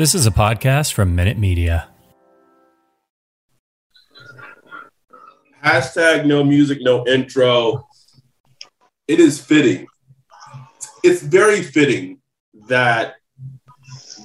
This 0.00 0.14
is 0.14 0.26
a 0.26 0.30
podcast 0.30 0.94
from 0.94 1.14
Minute 1.14 1.36
Media. 1.36 1.90
Hashtag 5.62 6.24
no 6.24 6.42
music, 6.42 6.78
no 6.80 7.06
intro. 7.06 7.86
It 9.06 9.20
is 9.20 9.38
fitting. 9.38 9.86
It's 11.04 11.20
very 11.20 11.60
fitting 11.60 12.22
that 12.68 13.16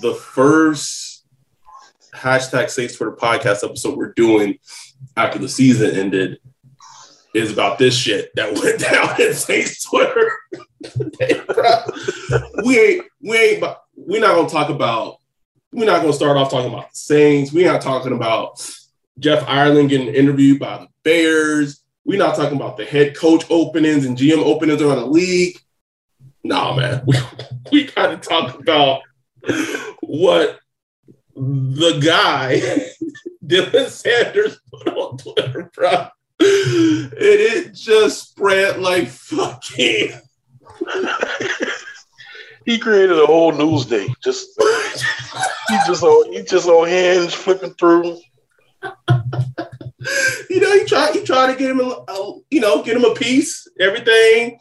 the 0.01 0.13
first 0.13 1.25
hashtag 2.13 2.69
Saints 2.69 2.95
Twitter 2.95 3.11
podcast 3.11 3.65
episode 3.65 3.97
we're 3.97 4.13
doing 4.13 4.57
after 5.17 5.39
the 5.39 5.49
season 5.49 5.93
ended 5.93 6.39
is 7.33 7.51
about 7.51 7.79
this 7.79 7.93
shit 7.93 8.31
that 8.35 8.53
went 8.53 8.79
down 8.91 9.19
in 9.19 9.33
Saints 9.33 9.83
Twitter. 9.83 10.31
we 12.63 12.79
ain't 12.79 13.05
we 13.21 13.37
ain't 13.37 13.63
we're 13.97 14.21
not 14.21 14.35
gonna 14.35 14.47
talk 14.47 14.69
about 14.69 15.17
we're 15.75 15.85
not 15.85 16.01
gonna 16.01 16.13
start 16.13 16.37
off 16.37 16.49
talking 16.49 16.71
about 16.71 16.89
the 16.89 16.95
Saints. 16.95 17.51
We're 17.51 17.71
not 17.71 17.81
talking 17.81 18.13
about 18.13 18.65
Jeff 19.19 19.43
Ireland 19.47 19.89
getting 19.89 20.07
interviewed 20.07 20.59
by 20.59 20.77
the 20.77 20.87
Bears. 21.03 21.81
We're 22.05 22.17
not 22.17 22.35
talking 22.35 22.55
about 22.55 22.77
the 22.77 22.85
head 22.85 23.15
coach 23.15 23.43
openings 23.49 24.05
and 24.05 24.17
GM 24.17 24.43
openings 24.43 24.81
around 24.81 24.99
the 24.99 25.05
league. 25.07 25.59
Nah, 26.43 26.75
man. 26.75 27.05
We, 27.05 27.17
we 27.71 27.83
gotta 27.85 28.17
talk 28.17 28.57
about 28.59 29.01
what 30.01 30.59
the 31.35 31.99
guy 32.03 32.61
Dylan 33.45 33.89
Sanders 33.89 34.59
put 34.71 34.87
on 34.87 35.17
Twitter, 35.17 35.71
bro. 35.75 36.07
And 36.39 37.11
it 37.19 37.73
just 37.73 38.29
spread 38.29 38.79
like 38.79 39.07
fucking. 39.07 40.13
he 42.65 42.77
created 42.77 43.19
a 43.19 43.25
whole 43.25 43.51
news 43.51 43.85
day. 43.85 44.07
Just 44.23 44.49
he 45.69 45.77
just 45.87 46.03
on 46.03 46.33
he 46.33 46.43
just 46.43 46.67
on 46.67 46.87
hinge 46.87 47.35
flipping 47.35 47.73
through. 47.73 48.17
you 50.49 50.59
know, 50.59 50.79
he 50.79 50.85
tried 50.85 51.13
he 51.13 51.23
tried 51.23 51.51
to 51.51 51.57
get 51.57 51.71
him 51.71 51.79
a, 51.79 52.03
a 52.07 52.39
you 52.51 52.59
know 52.59 52.83
get 52.83 52.97
him 52.97 53.05
a 53.05 53.13
piece, 53.13 53.67
everything, 53.79 54.59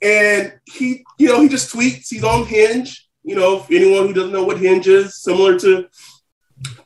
and 0.00 0.52
he 0.66 1.04
you 1.18 1.28
know 1.28 1.40
he 1.40 1.48
just 1.48 1.74
tweets. 1.74 2.08
He's 2.08 2.24
on 2.24 2.46
Hinge. 2.46 3.08
You 3.24 3.36
know, 3.36 3.58
if 3.58 3.70
anyone 3.70 4.08
who 4.08 4.12
doesn't 4.12 4.32
know 4.32 4.44
what 4.44 4.58
Hinge 4.58 4.88
is, 4.88 5.22
similar 5.22 5.58
to 5.60 5.86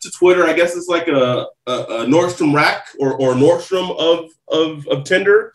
to 0.01 0.11
Twitter, 0.11 0.47
I 0.47 0.53
guess 0.53 0.77
it's 0.77 0.89
like 0.89 1.09
a, 1.09 1.47
a, 1.67 1.73
a 1.73 2.07
Nordstrom 2.07 2.55
rack 2.55 2.87
or, 2.99 3.15
or 3.15 3.35
Nordstrom 3.35 3.97
of, 3.99 4.31
of 4.49 4.87
of 4.89 5.05
Tinder. 5.05 5.53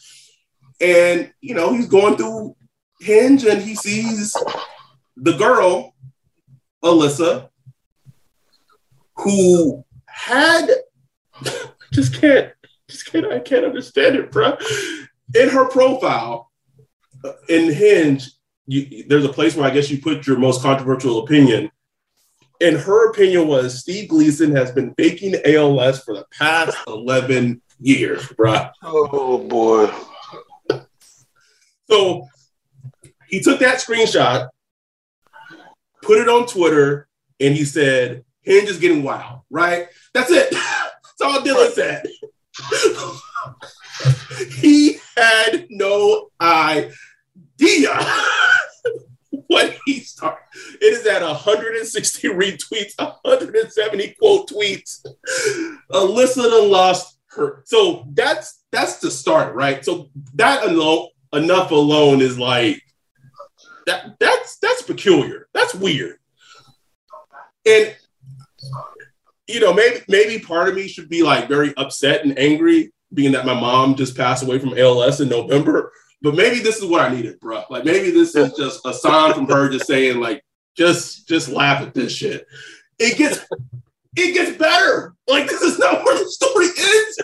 And 0.79 1.31
you 1.41 1.55
know, 1.55 1.73
he's 1.73 1.87
going 1.87 2.17
through 2.17 2.55
Hinge 2.99 3.45
and 3.45 3.61
he 3.61 3.75
sees 3.75 4.35
the 5.17 5.33
girl, 5.33 5.90
Alyssa, 6.83 7.49
who 9.17 9.83
had 10.05 10.67
just 11.93 12.19
can't 12.19 12.51
just 12.89 13.05
can't 13.11 13.31
I 13.31 13.39
can't 13.39 13.65
understand 13.65 14.15
it, 14.15 14.31
bro. 14.31 14.57
In 15.35 15.49
her 15.49 15.67
profile, 15.69 16.51
uh, 17.23 17.33
in 17.47 17.71
Hinge, 17.71 18.29
you, 18.65 19.05
there's 19.07 19.25
a 19.25 19.29
place 19.29 19.55
where 19.55 19.65
I 19.65 19.73
guess 19.73 19.89
you 19.89 20.01
put 20.01 20.27
your 20.27 20.37
most 20.37 20.61
controversial 20.61 21.23
opinion. 21.23 21.71
And 22.59 22.77
her 22.77 23.09
opinion 23.09 23.47
was 23.47 23.79
Steve 23.79 24.09
Gleason 24.09 24.55
has 24.55 24.71
been 24.71 24.93
faking 24.95 25.35
ALS 25.45 26.03
for 26.03 26.13
the 26.13 26.25
past 26.37 26.77
11 26.87 27.61
years, 27.79 28.27
bro. 28.33 28.67
Oh 28.83 29.39
boy. 29.39 29.91
So 31.89 32.27
he 33.27 33.41
took 33.41 33.59
that 33.59 33.79
screenshot, 33.79 34.49
put 36.01 36.19
it 36.19 36.29
on 36.29 36.47
Twitter, 36.47 37.07
and 37.39 37.55
he 37.55 37.65
said, 37.65 38.23
Hinge 38.41 38.69
is 38.69 38.79
getting 38.79 39.03
wild, 39.03 39.41
right? 39.49 39.87
That's 40.13 40.31
it. 40.31 40.51
That's 40.51 41.21
all 41.21 41.41
Dylan 41.41 41.71
said. 41.71 42.05
he 44.55 44.97
had 45.15 45.67
no 45.69 46.29
idea 46.39 47.89
what 49.47 49.77
he 49.85 49.99
started. 49.99 50.43
It 50.81 50.93
is 50.93 51.05
at 51.05 51.21
160 51.21 52.27
retweets, 52.29 52.93
170 52.97 54.15
quote 54.19 54.49
tweets. 54.49 55.05
Alyssa 55.91 56.49
done 56.49 56.71
lost 56.71 57.19
her. 57.31 57.63
So 57.65 58.07
that's 58.13 58.63
that's 58.71 58.97
the 58.99 59.11
start, 59.11 59.55
right? 59.55 59.83
So 59.83 60.09
that 60.35 60.65
alone, 60.65 61.09
enough 61.33 61.71
alone 61.71 62.21
is 62.21 62.37
like 62.39 62.81
that. 63.91 64.19
That's 64.19 64.57
that's 64.57 64.81
peculiar. 64.81 65.47
That's 65.53 65.73
weird. 65.73 66.17
And 67.65 67.95
you 69.47 69.59
know, 69.59 69.73
maybe 69.73 70.01
maybe 70.07 70.39
part 70.39 70.69
of 70.69 70.75
me 70.75 70.87
should 70.87 71.09
be 71.09 71.23
like 71.23 71.47
very 71.47 71.75
upset 71.77 72.23
and 72.23 72.37
angry, 72.37 72.91
being 73.13 73.33
that 73.33 73.45
my 73.45 73.53
mom 73.53 73.95
just 73.95 74.15
passed 74.15 74.43
away 74.43 74.59
from 74.59 74.77
ALS 74.77 75.21
in 75.21 75.29
November. 75.29 75.91
But 76.21 76.35
maybe 76.35 76.59
this 76.59 76.77
is 76.77 76.85
what 76.85 77.01
I 77.01 77.13
needed, 77.13 77.39
bro. 77.39 77.63
Like 77.69 77.85
maybe 77.85 78.11
this 78.11 78.35
is 78.35 78.53
just 78.53 78.85
a 78.85 78.93
sign 78.93 79.33
from 79.33 79.47
her 79.47 79.69
just 79.69 79.87
saying, 79.87 80.19
like, 80.19 80.43
just 80.75 81.27
just 81.27 81.49
laugh 81.49 81.81
at 81.81 81.93
this 81.93 82.13
shit. 82.13 82.45
It 82.99 83.17
gets 83.17 83.39
it 84.15 84.33
gets 84.33 84.57
better. 84.57 85.15
Like 85.27 85.47
this 85.47 85.61
is 85.61 85.79
not 85.79 86.03
where 86.03 86.17
the 86.17 86.29
story 86.29 86.67
ends. 86.67 87.17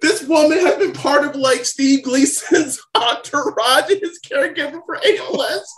This 0.00 0.22
woman 0.26 0.58
has 0.58 0.78
been 0.78 0.92
part 0.92 1.24
of 1.24 1.36
like 1.36 1.64
Steve 1.64 2.04
Gleason's 2.04 2.80
entourage 2.94 3.90
and 3.90 4.00
his 4.00 4.20
caregiver 4.24 4.80
for 4.84 4.96
ALS. 4.96 5.74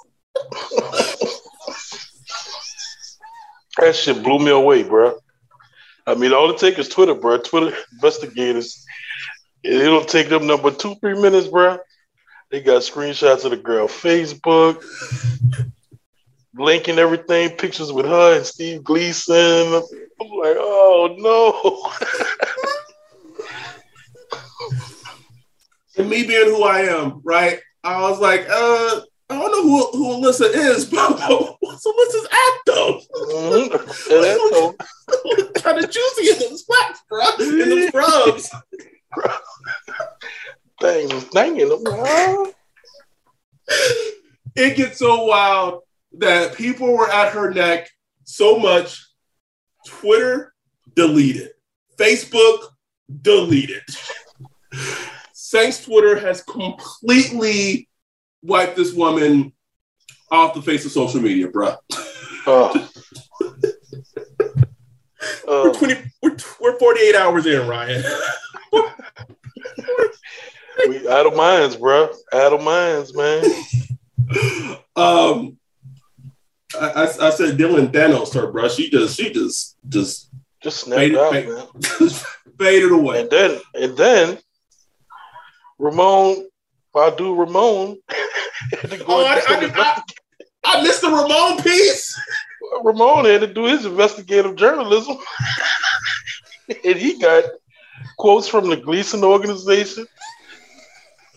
That 3.78 3.94
shit 3.94 4.22
blew 4.22 4.38
me 4.38 4.50
away, 4.50 4.82
bro. 4.82 5.18
I 6.06 6.14
mean, 6.14 6.32
all 6.32 6.50
it 6.50 6.58
takes 6.58 6.78
is 6.78 6.88
Twitter, 6.88 7.14
bro. 7.14 7.38
Twitter 7.38 7.76
investigators. 7.92 8.84
It'll 9.62 10.04
take 10.04 10.28
them 10.28 10.46
number 10.46 10.70
two, 10.70 10.94
three 10.96 11.20
minutes, 11.20 11.48
bro. 11.48 11.78
They 12.50 12.62
got 12.62 12.82
screenshots 12.82 13.44
of 13.44 13.50
the 13.50 13.58
girl 13.58 13.88
Facebook, 13.88 14.82
linking 16.54 16.98
everything, 16.98 17.50
pictures 17.50 17.92
with 17.92 18.06
her 18.06 18.36
and 18.36 18.46
Steve 18.46 18.82
Gleason. 18.82 19.36
I'm 19.36 20.28
like, 20.30 20.56
oh 20.58 21.14
no. 21.18 21.92
and 25.98 26.08
me 26.08 26.26
being 26.26 26.46
who 26.46 26.62
I 26.62 26.80
am, 26.80 27.20
right? 27.24 27.60
I 27.84 28.00
was 28.08 28.20
like, 28.20 28.48
uh, 28.48 29.00
I 29.30 29.34
don't 29.34 29.52
know 29.52 29.62
who, 29.62 29.86
who 29.92 30.16
Alyssa 30.16 30.50
is, 30.54 30.84
but 30.90 31.56
what's 31.60 31.86
Alyssa's 31.86 32.28
so, 34.06 34.74
kind 35.60 35.84
of 35.84 35.90
juicy 35.90 36.30
in 36.30 36.38
those 36.38 36.62
flats, 36.62 37.02
bro. 37.08 37.28
In 37.40 37.68
the 37.68 37.88
scrubs. 37.88 38.50
Dang, 40.80 41.08
dang 41.32 41.56
it. 41.58 42.54
It 44.54 44.76
gets 44.76 44.98
so 44.98 45.24
wild 45.24 45.82
that 46.18 46.54
people 46.54 46.92
were 46.92 47.10
at 47.10 47.32
her 47.32 47.52
neck 47.52 47.88
so 48.24 48.58
much. 48.58 49.06
Twitter 49.86 50.52
deleted. 50.94 51.50
Facebook 51.96 52.60
deleted. 53.22 53.82
Saints 55.48 55.82
Twitter 55.82 56.18
has 56.18 56.42
completely 56.42 57.88
wiped 58.42 58.76
this 58.76 58.92
woman 58.92 59.54
off 60.30 60.52
the 60.52 60.60
face 60.60 60.84
of 60.84 60.92
social 60.92 61.22
media, 61.22 61.48
bro. 61.48 61.74
Oh. 62.46 62.90
We're 65.46 65.70
Uh, 65.70 65.72
20, 65.72 65.94
we're, 66.22 66.36
we're 66.60 66.78
48 66.78 67.14
hours 67.14 67.46
in, 67.46 67.66
Ryan. 67.66 68.04
we 70.86 71.08
out 71.08 71.24
of 71.26 71.34
minds, 71.34 71.76
bro. 71.76 72.10
Out 72.34 72.52
of 72.52 72.62
minds, 72.62 73.16
man. 73.16 73.42
um, 74.96 75.56
I, 76.78 76.90
I, 76.90 77.04
I 77.04 77.30
said 77.30 77.56
Dylan 77.56 77.90
Thanos, 77.90 78.34
her, 78.34 78.52
bro. 78.52 78.68
She 78.68 78.90
just, 78.90 79.16
she 79.16 79.32
just, 79.32 79.78
just 79.88 80.30
Just 80.62 80.80
snapped 80.80 80.98
faded, 80.98 81.18
out, 81.18 81.32
faded, 81.32 81.54
man. 81.54 82.10
faded 82.58 82.92
away. 82.92 83.22
And 83.22 83.30
then, 83.30 83.58
and 83.74 83.96
then, 83.96 84.38
Ramon, 85.78 86.48
Badu 86.94 87.38
Ramon, 87.38 87.98
had 88.08 88.90
to 88.90 88.96
go 88.98 89.04
Oh, 89.08 89.24
I, 89.24 89.40
do 89.40 89.72
I, 89.74 89.80
I, 89.82 90.02
I 90.64 90.82
missed 90.82 91.02
the 91.02 91.08
Ramon 91.08 91.62
piece. 91.62 92.20
Ramon 92.82 93.24
had 93.24 93.40
to 93.42 93.46
do 93.46 93.64
his 93.64 93.84
investigative 93.84 94.56
journalism, 94.56 95.16
and 96.84 96.96
he 96.96 97.18
got 97.18 97.44
quotes 98.16 98.48
from 98.48 98.68
the 98.68 98.76
Gleason 98.76 99.24
organization. 99.24 100.06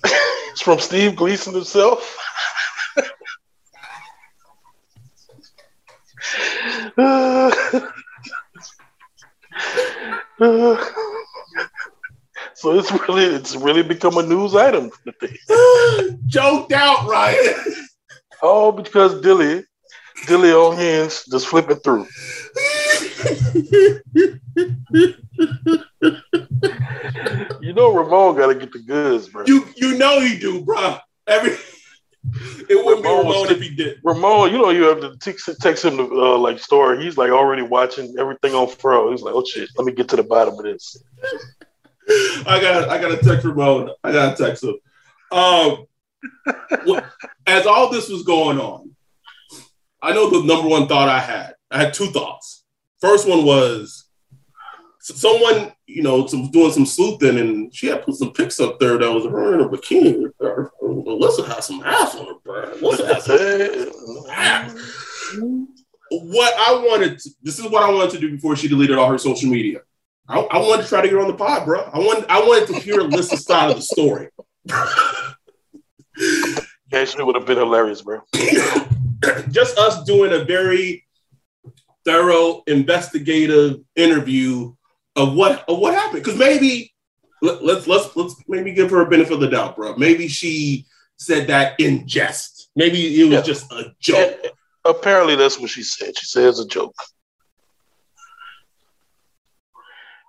it's 0.04 0.62
from 0.64 0.80
Steve 0.80 1.16
Gleason 1.16 1.54
himself. 1.54 2.18
So 12.56 12.78
it's 12.78 12.92
really 12.92 13.26
it's 13.26 13.56
really 13.56 13.84
become 13.84 14.18
a 14.18 14.24
news 14.24 14.56
item. 14.56 14.92
Joked 16.28 16.72
out, 16.74 17.08
Ryan. 17.08 17.56
All 18.42 18.72
because 18.82 19.22
Dilly, 19.22 19.64
Dilly 20.28 20.52
on 20.52 20.76
hands 20.76 21.26
just 21.30 21.48
flipping 21.48 21.78
through. 21.78 22.08
You 27.62 27.74
know 27.74 27.94
Ramon 27.94 28.36
got 28.36 28.48
to 28.48 28.56
get 28.56 28.74
the 28.74 28.80
goods, 28.80 29.30
bro. 29.30 29.46
you, 29.46 29.66
you 29.76 29.98
know 29.98 30.20
he 30.20 30.38
do, 30.38 30.64
bro. 30.66 30.98
Every 31.28 31.56
it 32.70 32.86
wouldn't 32.86 33.04
be 33.04 33.10
Ramon 33.10 33.26
was 33.26 33.36
Ramon 33.36 33.52
if 33.52 33.62
he 33.62 33.76
did. 33.76 34.00
Ramon, 34.04 34.52
you 34.52 34.58
know 34.58 34.70
you 34.70 34.84
have 34.84 35.02
to 35.02 35.18
text, 35.18 35.50
text 35.60 35.86
him 35.86 35.98
the 35.98 36.04
uh, 36.04 36.38
like 36.38 36.60
story. 36.60 37.04
He's 37.04 37.18
like 37.18 37.32
already 37.32 37.62
watching 37.62 38.16
everything 38.20 38.54
on 38.54 38.68
Fro. 38.68 39.12
He's 39.12 39.22
like, 39.22 39.34
oh 39.34 39.44
shit, 39.44 39.70
let 39.78 39.86
me 39.86 39.94
get 39.94 40.10
to 40.10 40.16
the 40.16 40.24
bottom 40.24 40.54
of 40.56 40.64
this. 40.64 41.02
I 42.46 42.60
got 42.62 42.90
I 42.90 43.00
got 43.00 43.10
to 43.10 43.18
text 43.18 43.46
Ramon. 43.46 43.92
I 44.04 44.12
got 44.12 44.40
a 44.40 44.44
text 44.44 44.64
him. 44.64 44.76
Um, 45.32 45.86
as 47.48 47.66
all 47.66 47.90
this 47.90 48.10
was 48.10 48.24
going 48.24 48.60
on, 48.60 48.96
I 50.02 50.14
know 50.14 50.30
the 50.30 50.46
number 50.46 50.68
one 50.68 50.88
thought 50.88 51.10
I 51.10 51.20
had. 51.20 51.56
I 51.70 51.80
had 51.80 51.94
two 51.94 52.08
thoughts. 52.08 52.64
First 53.00 53.28
one 53.28 53.46
was 53.46 54.06
someone, 55.00 55.72
you 55.88 56.04
know, 56.04 56.28
some, 56.28 56.52
doing 56.52 56.72
some 56.72 56.86
sleuthing, 56.86 57.40
and 57.40 57.74
she 57.74 57.88
had 57.88 58.04
put 58.04 58.16
some 58.16 58.34
pics 58.34 58.60
up 58.60 58.80
there 58.80 58.98
that 58.98 59.12
was 59.12 59.26
her 59.26 59.54
in 59.56 59.62
a 59.62 59.70
bikini. 59.70 60.32
Alyssa 60.42 61.48
had 61.48 61.64
some 61.64 61.82
ass 61.84 62.16
on 62.16 62.28
her, 62.28 62.34
bro. 62.44 62.92
Had 62.92 63.22
some 63.22 64.30
ass. 64.30 64.74
What 66.12 66.54
I 66.58 66.74
wanted, 66.74 67.20
to, 67.20 67.30
this 67.42 67.58
is 67.58 67.66
what 67.66 67.84
I 67.84 67.90
wanted 67.90 68.12
to 68.12 68.20
do 68.20 68.32
before 68.32 68.56
she 68.56 68.68
deleted 68.68 68.98
all 68.98 69.10
her 69.10 69.18
social 69.18 69.50
media. 69.50 69.80
I, 70.32 70.40
I 70.40 70.58
wanted 70.60 70.84
to 70.84 70.90
try 70.90 71.02
to 71.02 71.10
get 71.10 71.18
on 71.18 71.28
the 71.28 71.34
pod, 71.34 71.66
bro. 71.66 71.82
I 71.94 72.00
wanted, 72.00 72.26
I 72.30 72.40
wanted 72.40 72.68
to 72.74 72.80
hear 72.80 73.00
Alyssa's 73.00 73.46
side 73.46 73.70
of 73.70 73.76
the 73.76 73.82
story. 73.82 74.30
Actually, 76.94 77.24
would 77.24 77.36
have 77.36 77.46
been 77.46 77.58
hilarious, 77.58 78.02
bro. 78.02 78.22
just 79.52 79.78
us 79.78 80.04
doing 80.04 80.34
a 80.34 80.44
very 80.44 81.06
thorough 82.06 82.64
investigative 82.68 83.80
interview 83.96 84.74
of 85.16 85.34
what 85.36 85.64
of 85.70 85.78
what 85.80 85.94
happened 85.94 86.24
because 86.24 86.38
maybe 86.40 86.92
let, 87.44 87.64
let's 87.64 87.86
let's 87.86 88.16
let's 88.16 88.34
maybe 88.48 88.74
give 88.74 88.90
her 88.90 89.02
a 89.02 89.10
benefit 89.10 89.34
of 89.34 89.40
the 89.40 89.48
doubt 89.48 89.76
bro 89.76 89.96
maybe 89.98 90.28
she 90.28 90.84
said 91.18 91.46
that 91.46 91.80
in 91.80 92.08
jest 92.08 92.72
maybe 92.76 93.22
it 93.22 93.26
was 93.26 93.34
Yeah. 93.34 93.42
just 93.42 93.72
a 93.72 93.94
joke 94.00 94.36
And 94.44 94.52
apparently, 94.84 95.36
that's 95.36 95.60
what 95.60 95.70
she 95.70 95.84
said. 95.84 96.18
She 96.18 96.26
said 96.26 96.46
it's 96.48 96.60
a 96.60 96.66
joke. 96.66 96.96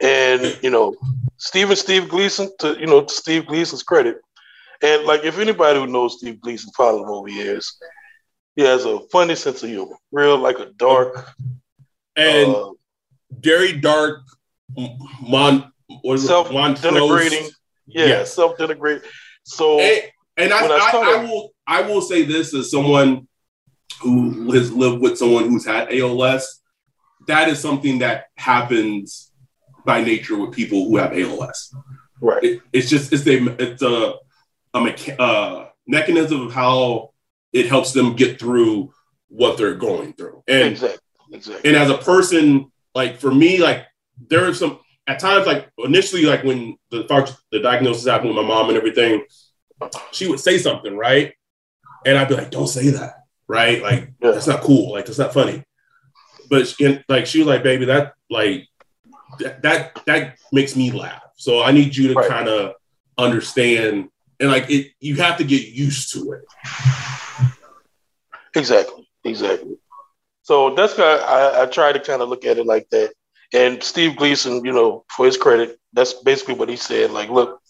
And 0.03 0.59
you 0.63 0.71
know, 0.71 0.97
Stephen 1.37 1.77
Steve 1.77 2.09
Gleason, 2.09 2.51
to 2.59 2.79
you 2.79 2.87
know, 2.87 3.03
to 3.03 3.13
Steve 3.15 3.47
Gleason's 3.47 3.83
credit, 3.83 4.17
and 4.83 5.05
like 5.05 5.25
if 5.25 5.39
anybody 5.39 5.79
who 5.79 5.87
knows 5.87 6.19
Steve 6.19 6.41
Gleason 6.41 6.71
follow 6.77 7.05
him 7.05 7.11
over 7.11 7.29
years, 7.29 7.79
he 8.57 8.63
has 8.63 8.85
a 8.85 9.01
funny 9.13 9.37
sense 9.37 9.63
of 9.63 9.69
humor, 9.69 9.97
real 10.11 10.37
like 10.39 10.59
a 10.59 10.67
dark, 10.77 11.31
and 12.17 12.55
uh, 12.55 12.71
very 13.31 13.73
dark 13.73 14.21
mon 15.21 15.73
what 16.03 16.15
is 16.15 16.27
self-denigrating, 16.27 17.51
yeah, 17.87 18.07
Yes. 18.07 18.35
self-denigrating. 18.35 19.05
So 19.45 19.79
and, 19.79 20.03
and 20.37 20.53
I, 20.53 20.67
I 20.67 20.91
I, 20.95 21.21
I 21.21 21.25
will 21.25 21.51
I 21.67 21.83
will 21.83 22.01
say 22.01 22.25
this 22.25 22.55
as 22.55 22.71
someone 22.71 23.29
who 24.01 24.51
has 24.53 24.73
lived 24.73 25.01
with 25.01 25.17
someone 25.17 25.49
who's 25.49 25.65
had 25.67 25.93
ALS, 25.93 26.61
that 27.29 27.49
is 27.49 27.61
something 27.61 28.01
that 28.01 28.27
happens 28.37 29.32
by 29.85 30.03
nature 30.03 30.39
with 30.39 30.53
people 30.53 30.89
who 30.89 30.97
have 30.97 31.13
ALS. 31.13 31.75
right, 32.21 32.43
It, 32.45 32.63
it's 32.73 32.89
just 32.89 33.13
it's 33.13 33.27
a 33.27 33.45
it's 33.63 33.83
a 33.83 34.15
a 34.75 34.81
mecha- 34.81 35.17
uh, 35.19 35.67
mechanism 35.87 36.47
of 36.47 36.53
how 36.53 37.11
it 37.53 37.67
helps 37.67 37.93
them 37.93 38.17
get 38.17 38.39
through 38.41 38.93
what 39.29 39.59
they're 39.59 39.75
going 39.75 40.13
through. 40.15 40.43
And 40.49 40.69
exactly, 40.73 40.99
exactly. 41.33 41.69
and 41.71 41.77
as 41.77 41.91
a 41.91 41.99
person, 41.99 42.71
like 42.95 43.19
for 43.19 43.33
me, 43.33 43.59
like 43.59 43.85
there 44.29 44.49
are 44.49 44.55
some 44.55 44.79
at 45.07 45.19
times, 45.19 45.47
like 45.47 45.69
initially, 45.79 46.23
like 46.25 46.45
when 46.45 46.77
the 46.91 47.03
the 47.51 47.59
diagnosis 47.61 48.07
happened 48.07 48.29
with 48.35 48.37
my 48.45 48.49
mom 48.49 48.69
and 48.69 48.79
everything, 48.79 49.25
she 50.13 50.29
would 50.29 50.41
say 50.41 50.59
something, 50.59 50.97
right? 50.97 51.35
And 52.07 52.17
I'd 52.17 52.29
be 52.29 52.35
like, 52.37 52.51
"Don't 52.51 52.69
say 52.69 52.91
that, 52.91 53.25
right? 53.49 53.83
Like 53.83 54.13
Yeah. 54.23 54.31
that's 54.31 54.47
not 54.47 54.61
cool. 54.63 54.93
Like 54.93 55.07
that's 55.07 55.19
not 55.19 55.35
funny." 55.35 55.65
But 56.49 56.69
she, 56.69 57.03
like 57.09 57.27
she 57.27 57.39
was 57.39 57.49
like, 57.49 57.63
"Baby, 57.63 57.87
that 57.87 58.15
like 58.31 58.69
that 59.39 59.63
that, 59.63 60.01
that 60.07 60.39
makes 60.53 60.77
me 60.77 60.91
laugh. 60.91 61.23
So 61.37 61.63
I 61.63 61.73
need 61.73 61.97
you 61.97 62.09
to 62.09 62.15
Right. 62.15 62.29
kind 62.29 62.49
of 62.49 62.75
understand." 63.19 64.09
And 64.41 64.51
like 64.51 64.69
it, 64.71 64.93
you 65.01 65.17
have 65.17 65.39
to 65.39 65.45
get 65.45 65.69
used 65.69 66.13
to 66.15 66.33
it. 66.33 66.43
Exactly, 68.55 69.09
exactly. 69.25 69.77
So 70.43 70.75
that's 70.75 70.95
kind 70.95 71.21
of, 71.21 71.29
I, 71.29 71.63
I 71.63 71.67
try 71.67 71.93
to 71.93 72.01
kind 72.01 72.21
of 72.23 72.29
look 72.29 72.45
at 72.45 72.59
it 72.59 72.67
like 72.67 72.89
that. 72.91 73.13
And 73.55 73.83
Steve 73.83 74.17
Gleason, 74.17 74.65
you 74.65 74.73
know, 74.73 75.05
for 75.15 75.27
his 75.27 75.37
credit, 75.37 75.79
that's 75.93 76.15
basically 76.15 76.55
what 76.55 76.69
he 76.69 76.77
said. 76.77 77.11
Like, 77.11 77.31
look, 77.31 77.61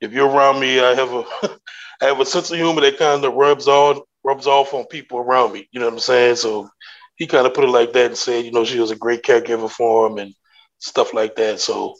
if 0.00 0.12
you're 0.12 0.28
around 0.28 0.60
me, 0.60 0.80
I 0.80 0.94
have 0.94 1.12
a 1.12 1.24
I 2.02 2.06
have 2.06 2.20
a 2.20 2.24
sense 2.24 2.50
of 2.50 2.56
humor 2.56 2.80
that 2.80 2.98
kind 2.98 3.24
of 3.24 3.34
rubs 3.34 3.68
on 3.68 4.00
rubs 4.24 4.46
off 4.46 4.72
on 4.72 4.86
people 4.86 5.18
around 5.18 5.52
me. 5.52 5.68
You 5.72 5.80
know 5.80 5.86
what 5.86 5.94
I'm 5.94 6.00
saying? 6.00 6.36
So 6.36 6.70
he 7.16 7.26
kind 7.26 7.46
of 7.46 7.52
put 7.54 7.64
it 7.64 7.68
like 7.70 7.92
that 7.92 8.06
and 8.06 8.16
said, 8.16 8.44
you 8.44 8.52
know, 8.52 8.64
she 8.64 8.80
was 8.80 8.90
a 8.90 8.96
great 8.96 9.22
caregiver 9.22 9.70
for 9.70 10.06
him 10.06 10.18
and 10.18 10.34
stuff 10.80 11.14
like 11.14 11.36
that. 11.36 11.60
So, 11.60 11.94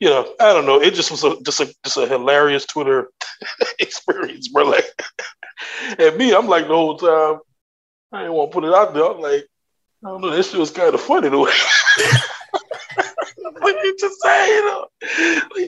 you 0.00 0.08
know, 0.08 0.34
I 0.40 0.52
don't 0.52 0.66
know. 0.66 0.80
It 0.80 0.94
just 0.94 1.10
was 1.10 1.24
a, 1.24 1.40
just 1.42 1.60
a 1.60 1.74
just 1.84 1.96
a 1.98 2.06
hilarious 2.06 2.64
Twitter 2.64 3.10
experience, 3.78 4.48
bro. 4.48 4.64
Like, 4.64 5.02
and 5.98 6.16
me, 6.16 6.34
I'm 6.34 6.46
like 6.46 6.66
the 6.66 6.74
whole 6.74 6.96
time. 6.96 7.40
I 8.12 8.22
didn't 8.22 8.34
want 8.34 8.50
to 8.50 8.54
put 8.54 8.64
it 8.64 8.74
out 8.74 8.94
there. 8.94 9.04
I'm 9.04 9.20
like, 9.20 9.46
I 10.04 10.08
don't 10.08 10.20
know, 10.22 10.30
this 10.30 10.50
shit 10.50 10.58
was 10.58 10.70
kind 10.70 10.94
of 10.94 11.00
funny 11.00 11.28
the 11.28 11.38
way. 11.38 11.52
What 13.60 13.84
you 13.84 13.96
just 13.98 14.22
say, 14.22 14.48
you 14.48 14.66
know? 14.66 14.86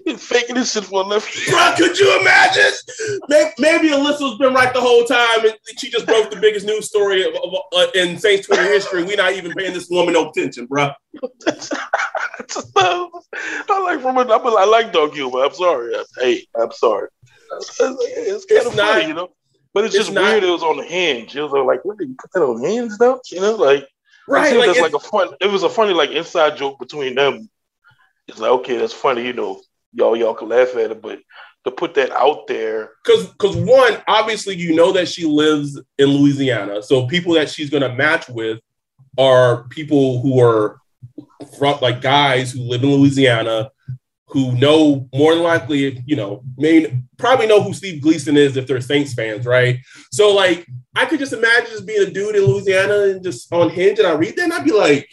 Been 0.05 0.17
faking 0.17 0.55
this 0.55 0.73
shit 0.73 0.85
for 0.85 1.03
a 1.03 1.05
left. 1.05 1.29
Bro, 1.49 1.75
could 1.77 1.99
you 1.99 2.21
imagine? 2.21 2.73
Maybe, 3.29 3.51
maybe 3.59 3.89
Alyssa's 3.89 4.39
been 4.39 4.55
right 4.55 4.73
the 4.73 4.81
whole 4.81 5.05
time, 5.05 5.45
and 5.45 5.55
she 5.79 5.91
just 5.91 6.07
broke 6.07 6.31
the 6.31 6.41
biggest 6.41 6.65
news 6.65 6.87
story 6.87 7.23
of, 7.23 7.35
of, 7.35 7.55
uh, 7.77 7.87
in 7.95 8.19
Saints 8.19 8.47
Twitter 8.47 8.65
history. 8.65 9.05
We're 9.05 9.17
not 9.17 9.33
even 9.33 9.53
paying 9.53 9.75
this 9.75 9.89
woman 9.91 10.15
no 10.15 10.31
attention, 10.31 10.67
bro. 10.67 10.91
I 12.77 13.83
like 13.85 14.01
from. 14.01 14.19
I'm, 14.19 14.31
I 14.31 14.65
like 14.65 14.93
dog 14.93 15.13
humor. 15.13 15.45
I'm 15.45 15.55
sorry. 15.55 15.95
Hey, 16.19 16.47
I'm 16.61 16.73
sorry. 16.73 17.09
It's, 17.53 17.79
kind 17.79 17.97
It's 17.99 18.67
of 18.67 18.75
funny, 18.75 19.07
you 19.09 19.15
know. 19.15 19.31
But 19.75 19.85
it's, 19.85 19.95
it's 19.95 20.05
just 20.07 20.15
not- 20.15 20.25
weird. 20.25 20.45
It 20.45 20.51
was 20.51 20.63
on 20.63 20.77
the 20.77 20.85
hinge. 20.85 21.35
It 21.37 21.43
was 21.43 21.53
like, 21.53 21.85
what 21.85 21.99
did 21.99 22.09
you 22.09 22.17
put 22.19 22.33
that 22.33 22.43
on 22.43 22.63
hinge 22.63 22.93
though? 22.99 23.21
You 23.31 23.41
know, 23.41 23.57
like 23.57 23.87
right? 24.29 24.57
Like, 24.57 24.81
like 24.81 24.95
a 24.95 24.99
fun. 24.99 25.35
It 25.41 25.51
was 25.51 25.63
a 25.63 25.69
funny 25.69 25.95
like 25.95 26.11
inside 26.11 26.57
joke 26.57 26.79
between 26.79 27.15
them. 27.15 27.49
It's 28.29 28.39
like 28.39 28.51
okay, 28.51 28.77
that's 28.77 28.93
funny, 28.93 29.27
you 29.27 29.33
know. 29.33 29.61
Y'all 29.95 30.17
y'all 30.17 30.35
can 30.35 30.49
laugh 30.49 30.75
at 30.75 30.91
it, 30.91 31.03
but 31.03 31.21
to 31.65 31.71
put 31.71 31.95
that 31.95 32.11
out 32.11 32.47
there, 32.47 32.91
because 33.05 33.27
because 33.29 33.57
one 33.57 34.03
obviously 34.09 34.57
you 34.57 34.75
know 34.75 34.93
that 34.93 35.09
she 35.09 35.25
lives 35.25 35.81
in 35.99 36.09
louisiana 36.09 36.83
so 36.83 37.07
people 37.07 37.35
that 37.35 37.49
she's 37.49 37.71
going 37.71 37.83
to 37.83 37.93
match 37.95 38.29
with 38.29 38.59
are 39.19 39.65
people 39.69 40.21
who 40.23 40.41
are 40.41 40.81
from 41.59 41.79
like 41.81 42.01
guys 42.01 42.53
who 42.53 42.61
live 42.63 42.83
in 42.83 42.91
louisiana 42.91 43.71
who 44.29 44.53
know 44.57 45.09
more 45.15 45.35
than 45.35 45.43
likely 45.43 46.03
you 46.07 46.17
know 46.17 46.43
may 46.57 47.03
probably 47.19 47.47
know 47.47 47.63
who 47.63 47.73
steve 47.75 48.01
gleason 48.03 48.37
is 48.37 48.57
if 48.57 48.67
they're 48.67 48.81
saints 48.81 49.13
fans 49.15 49.45
right 49.47 49.79
so 50.11 50.35
like 50.35 50.67
i 50.97 51.05
could 51.05 51.19
just 51.19 51.33
imagine 51.35 51.71
just 51.71 51.87
being 51.87 52.03
a 52.07 52.11
dude 52.11 52.37
in 52.37 52.45
louisiana 52.45 53.01
and 53.11 53.23
just 53.23 53.53
on 53.53 53.69
hinge 53.69 53.99
and 53.99 54.09
i 54.09 54.13
read 54.13 54.35
that 54.37 54.45
and 54.45 54.53
i'd 54.55 54.65
be 54.65 54.73
like 54.73 55.09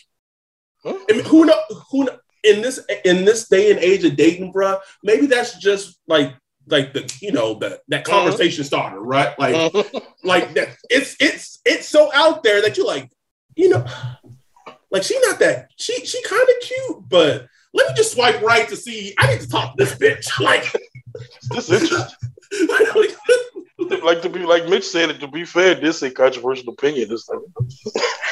Huh? 0.81 0.97
I 1.09 1.13
mean, 1.13 1.25
who 1.25 1.43
know 1.43 1.59
who 1.91 2.05
kn- 2.07 2.17
in 2.45 2.61
this 2.61 2.79
in 3.03 3.25
this 3.25 3.49
day 3.49 3.69
and 3.69 3.79
age 3.81 4.05
of 4.05 4.15
dating, 4.15 4.53
bruh, 4.53 4.79
maybe 5.03 5.25
that's 5.25 5.57
just 5.57 5.99
like 6.07 6.33
like 6.67 6.93
the 6.93 7.13
you 7.21 7.33
know 7.33 7.55
the 7.55 7.81
that 7.89 8.05
Mhm. 8.05 8.09
conversation 8.09 8.63
starter, 8.63 9.01
right? 9.01 9.37
Like 9.37 9.73
like 10.23 10.53
that 10.53 10.69
it's 10.89 11.17
it's 11.19 11.59
it's 11.65 11.85
so 11.85 12.09
out 12.13 12.43
there 12.43 12.61
that 12.61 12.77
you're 12.77 12.87
like, 12.87 13.11
you 13.57 13.67
know, 13.67 13.85
like 14.91 15.03
she 15.03 15.19
not 15.21 15.39
that 15.39 15.71
she 15.75 16.05
she 16.05 16.21
kind 16.23 16.41
of 16.41 16.55
cute, 16.61 17.09
but 17.09 17.47
let 17.73 17.89
me 17.89 17.95
just 17.95 18.13
swipe 18.13 18.41
right 18.41 18.67
to 18.69 18.75
see. 18.75 19.13
I 19.19 19.31
need 19.31 19.41
to 19.41 19.47
talk 19.47 19.75
to 19.75 19.83
this 19.83 19.95
bitch. 19.95 20.27
Like, 20.43 20.71
this 21.49 21.69
interesting. 21.69 22.15
like 24.03 24.21
to 24.23 24.29
be 24.29 24.39
like 24.39 24.67
Mitch 24.67 24.87
said 24.87 25.09
it. 25.09 25.19
To 25.19 25.27
be 25.27 25.45
fair, 25.45 25.75
this 25.75 26.01
a 26.01 26.11
controversial 26.11 26.73
opinion. 26.73 27.09
It's 27.11 27.29
like 27.29 27.39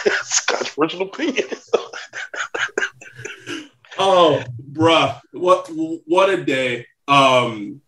it's 0.06 0.46
controversial 0.46 1.04
opinion. 1.04 1.48
oh, 4.00 4.44
bruh, 4.72 5.22
what 5.34 5.70
what 6.06 6.30
a 6.30 6.44
day. 6.44 6.88
Um, 7.08 7.82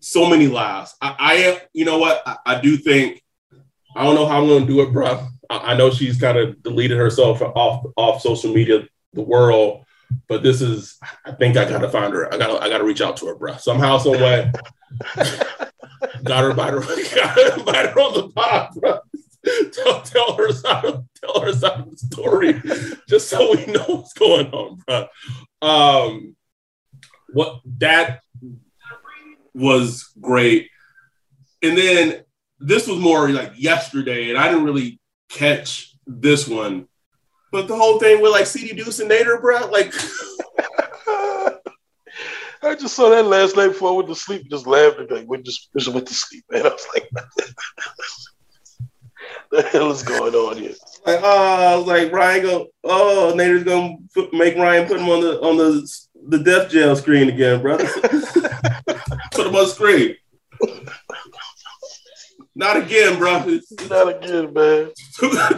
so 0.00 0.28
many 0.28 0.48
laughs. 0.48 0.94
I, 1.00 1.14
I 1.18 1.62
you 1.72 1.86
know 1.86 1.98
what? 1.98 2.22
I, 2.26 2.36
I 2.44 2.60
do 2.60 2.76
think 2.76 3.23
I 3.94 4.04
don't 4.04 4.14
know 4.14 4.26
how 4.26 4.40
I'm 4.40 4.48
gonna 4.48 4.66
do 4.66 4.80
it, 4.80 4.92
bruh. 4.92 5.28
I, 5.50 5.74
know 5.76 5.90
she's 5.90 6.18
kind 6.18 6.38
of 6.38 6.62
deleted 6.62 6.98
herself 6.98 7.40
off 7.42 7.84
off 7.96 8.22
social 8.22 8.52
media, 8.52 8.84
the 9.12 9.22
world, 9.22 9.84
but 10.28 10.42
this 10.42 10.60
is. 10.60 10.98
I 11.24 11.32
think 11.32 11.56
I 11.56 11.68
gotta 11.68 11.88
find 11.88 12.12
her. 12.12 12.32
I 12.32 12.38
gotta 12.38 12.62
I 12.62 12.68
gotta 12.68 12.84
reach 12.84 13.00
out 13.00 13.16
to 13.18 13.26
her, 13.26 13.36
bruh. 13.36 13.60
Somehow, 13.60 13.98
some 13.98 14.12
way. 14.12 14.50
got 16.24 16.44
her 16.44 16.54
by 16.54 16.70
her, 16.70 16.80
got 17.14 17.38
her 17.38 18.00
on 18.00 18.14
the 18.14 18.32
pod, 18.34 18.70
bruh. 18.74 19.00
Tell, 19.72 20.00
tell 20.02 20.36
her 20.36 20.50
side 20.52 21.04
tell 21.24 21.40
her 21.40 21.52
side 21.52 21.80
of 21.80 21.90
the 21.90 21.96
story, 21.96 22.62
just 23.08 23.28
so 23.28 23.54
we 23.54 23.66
know 23.66 23.84
what's 23.86 24.12
going 24.14 24.50
on, 24.52 24.82
bro. 24.86 25.06
Um, 25.62 26.36
what 27.32 27.60
that 27.78 28.20
was 29.54 30.12
great, 30.20 30.70
and 31.62 31.76
then 31.76 32.24
this 32.58 32.86
was 32.86 32.98
more 32.98 33.28
like 33.30 33.52
yesterday, 33.56 34.30
and 34.30 34.38
I 34.38 34.48
didn't 34.48 34.64
really 34.64 35.00
catch 35.28 35.94
this 36.06 36.46
one, 36.46 36.88
but 37.54 37.68
the 37.68 37.76
whole 37.76 37.98
thing 37.98 38.20
with 38.20 38.32
like 38.32 38.46
CD 38.46 38.74
Deuce 38.74 38.98
and 38.98 39.10
Nader, 39.10 39.40
bro, 39.40 39.70
like 39.70 39.94
I 42.64 42.74
just 42.74 42.96
saw 42.96 43.10
that 43.10 43.26
last 43.26 43.56
night 43.56 43.68
before 43.68 43.90
I 43.90 43.96
went 43.96 44.08
to 44.08 44.14
sleep. 44.14 44.48
Just 44.50 44.66
laughed 44.66 44.98
and 44.98 45.10
like, 45.10 45.26
we 45.28 45.42
just, 45.42 45.72
just 45.72 45.92
went 45.92 46.08
to 46.08 46.14
sleep, 46.14 46.44
man. 46.50 46.62
I 46.66 46.70
was 46.70 46.86
like, 46.94 47.08
the 49.50 49.62
hell 49.62 49.90
is 49.90 50.02
going 50.02 50.34
on 50.34 50.56
here? 50.56 50.74
like 51.06 51.20
oh, 51.22 51.74
I 51.74 51.76
was 51.76 51.86
like 51.86 52.10
Ryan 52.10 52.42
go, 52.42 52.66
oh, 52.82 53.34
Nader's 53.36 53.64
gonna 53.64 53.96
put, 54.14 54.32
make 54.32 54.56
Ryan 54.56 54.88
put 54.88 54.98
him 54.98 55.08
on 55.08 55.20
the 55.20 55.40
on 55.40 55.56
the 55.56 55.88
the 56.28 56.38
death 56.38 56.70
jail 56.70 56.96
screen 56.96 57.28
again, 57.28 57.60
brother. 57.60 57.86
put 59.32 59.46
him 59.46 59.54
on 59.54 59.68
screen. 59.68 60.16
Not 62.56 62.76
again, 62.76 63.18
bro. 63.18 63.38
Not 63.90 64.08
again, 64.24 64.52
man. 64.52 64.90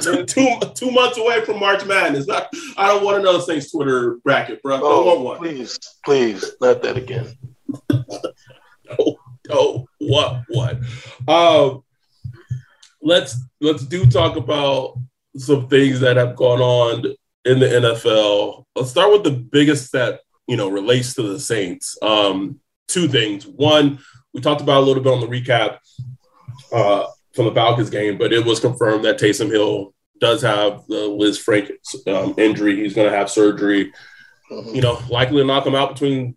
two, 0.01 0.25
two, 0.25 0.59
two 0.75 0.91
months 0.91 1.19
away 1.19 1.45
from 1.45 1.61
March 1.61 1.85
Madness. 1.85 2.27
Not, 2.27 2.49
I 2.77 2.87
don't 2.89 3.05
want 3.05 3.19
another 3.19 3.41
Saints 3.41 3.71
Twitter 3.71 4.17
bracket, 4.25 4.63
bro. 4.63 4.77
I 4.77 4.81
don't 4.81 5.05
want 5.07 5.19
Oh, 5.19 5.23
one. 5.23 5.39
please, 5.39 5.79
please, 6.05 6.53
not 6.61 6.83
that 6.83 6.97
again. 6.97 7.37
Oh, 9.49 9.87
what, 10.01 10.43
what? 10.49 10.79
Um, 11.29 11.83
let's 13.03 13.37
let's 13.61 13.85
do 13.85 14.07
talk 14.07 14.37
about 14.37 14.99
some 15.37 15.69
things 15.69 16.01
that 16.01 16.17
have 16.17 16.35
gone 16.35 16.61
on 16.61 17.05
in 17.45 17.61
the 17.61 17.67
NFL. 17.67 18.65
Let's 18.75 18.91
start 18.91 19.13
with 19.13 19.23
the 19.25 19.31
biggest 19.33 19.93
that 19.93 20.21
you 20.49 20.57
know 20.57 20.69
relates 20.69 21.15
to 21.15 21.23
the 21.23 21.39
Saints. 21.39 21.97
Um, 22.03 22.59
two 22.89 23.07
things. 23.07 23.47
One, 23.47 24.01
we 24.35 24.41
talked 24.41 24.63
about 24.63 24.79
a 24.83 24.87
little 24.87 25.03
bit 25.03 25.13
on 25.13 25.21
the 25.21 25.27
recap 25.29 25.79
uh, 26.73 27.07
from 27.35 27.47
the 27.47 27.55
Falcons 27.55 27.91
game, 27.91 28.19
but 28.19 28.33
it 28.33 28.45
was 28.45 28.61
confirmed 28.61 29.05
that 29.05 29.19
Taysom 29.19 29.51
Hill 29.51 29.95
does 30.21 30.43
have 30.43 30.87
the 30.89 31.09
Lisfranc 31.09 31.71
um, 32.09 32.35
injury. 32.39 32.77
He's 32.77 32.95
going 32.95 33.11
to 33.11 33.17
have 33.17 33.31
surgery. 33.31 33.93
You 34.51 34.81
know, 34.81 35.01
likely 35.11 35.39
to 35.39 35.45
knock 35.45 35.67
him 35.67 35.75
out 35.75 35.93
between 35.93 36.37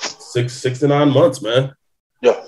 six 0.00 0.52
six 0.54 0.80
to 0.80 0.88
nine 0.88 1.10
months, 1.10 1.40
man. 1.40 1.72
Yeah. 2.20 2.42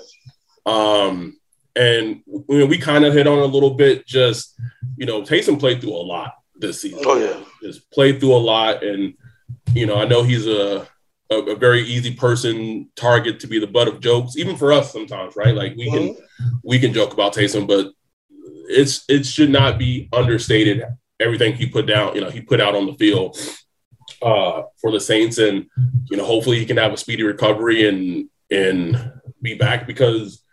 Um, 0.65 1.39
and 1.75 2.21
we, 2.25 2.63
we 2.65 2.77
kind 2.77 3.05
of 3.05 3.13
hit 3.13 3.25
on 3.25 3.39
a 3.39 3.45
little 3.45 3.71
bit. 3.71 4.05
Just 4.05 4.59
you 4.97 5.05
know, 5.05 5.21
Taysom 5.21 5.59
played 5.59 5.81
through 5.81 5.95
a 5.95 6.03
lot 6.03 6.33
this 6.55 6.81
season. 6.81 6.99
Oh 7.05 7.17
yeah. 7.17 7.41
Just 7.63 7.89
played 7.91 8.19
through 8.19 8.35
a 8.35 8.37
lot, 8.37 8.83
and 8.83 9.13
you 9.73 9.85
know, 9.85 9.95
I 9.95 10.05
know 10.05 10.23
he's 10.23 10.45
a, 10.45 10.87
a 11.29 11.35
a 11.35 11.55
very 11.55 11.83
easy 11.83 12.13
person 12.13 12.89
target 12.95 13.39
to 13.39 13.47
be 13.47 13.59
the 13.59 13.67
butt 13.67 13.87
of 13.87 13.99
jokes, 13.99 14.37
even 14.37 14.55
for 14.55 14.71
us 14.71 14.91
sometimes, 14.91 15.35
right? 15.35 15.55
Like 15.55 15.75
we 15.75 15.89
can 15.89 16.17
we 16.63 16.79
can 16.79 16.93
joke 16.93 17.13
about 17.13 17.33
Taysom, 17.33 17.67
but 17.67 17.91
it's 18.69 19.03
it 19.09 19.25
should 19.25 19.49
not 19.49 19.77
be 19.77 20.09
understated. 20.13 20.83
Everything 21.19 21.53
he 21.53 21.67
put 21.67 21.85
down, 21.85 22.15
you 22.15 22.21
know, 22.21 22.29
he 22.29 22.41
put 22.41 22.61
out 22.61 22.75
on 22.75 22.85
the 22.85 22.93
field 22.93 23.37
uh, 24.21 24.63
for 24.79 24.91
the 24.91 24.99
Saints, 24.99 25.37
and 25.37 25.65
you 26.09 26.17
know, 26.17 26.25
hopefully 26.25 26.59
he 26.59 26.65
can 26.65 26.77
have 26.77 26.93
a 26.93 26.97
speedy 26.97 27.23
recovery 27.23 27.87
and 27.87 28.29
and 28.51 29.11
be 29.41 29.55
back 29.55 29.85
because 29.85 30.43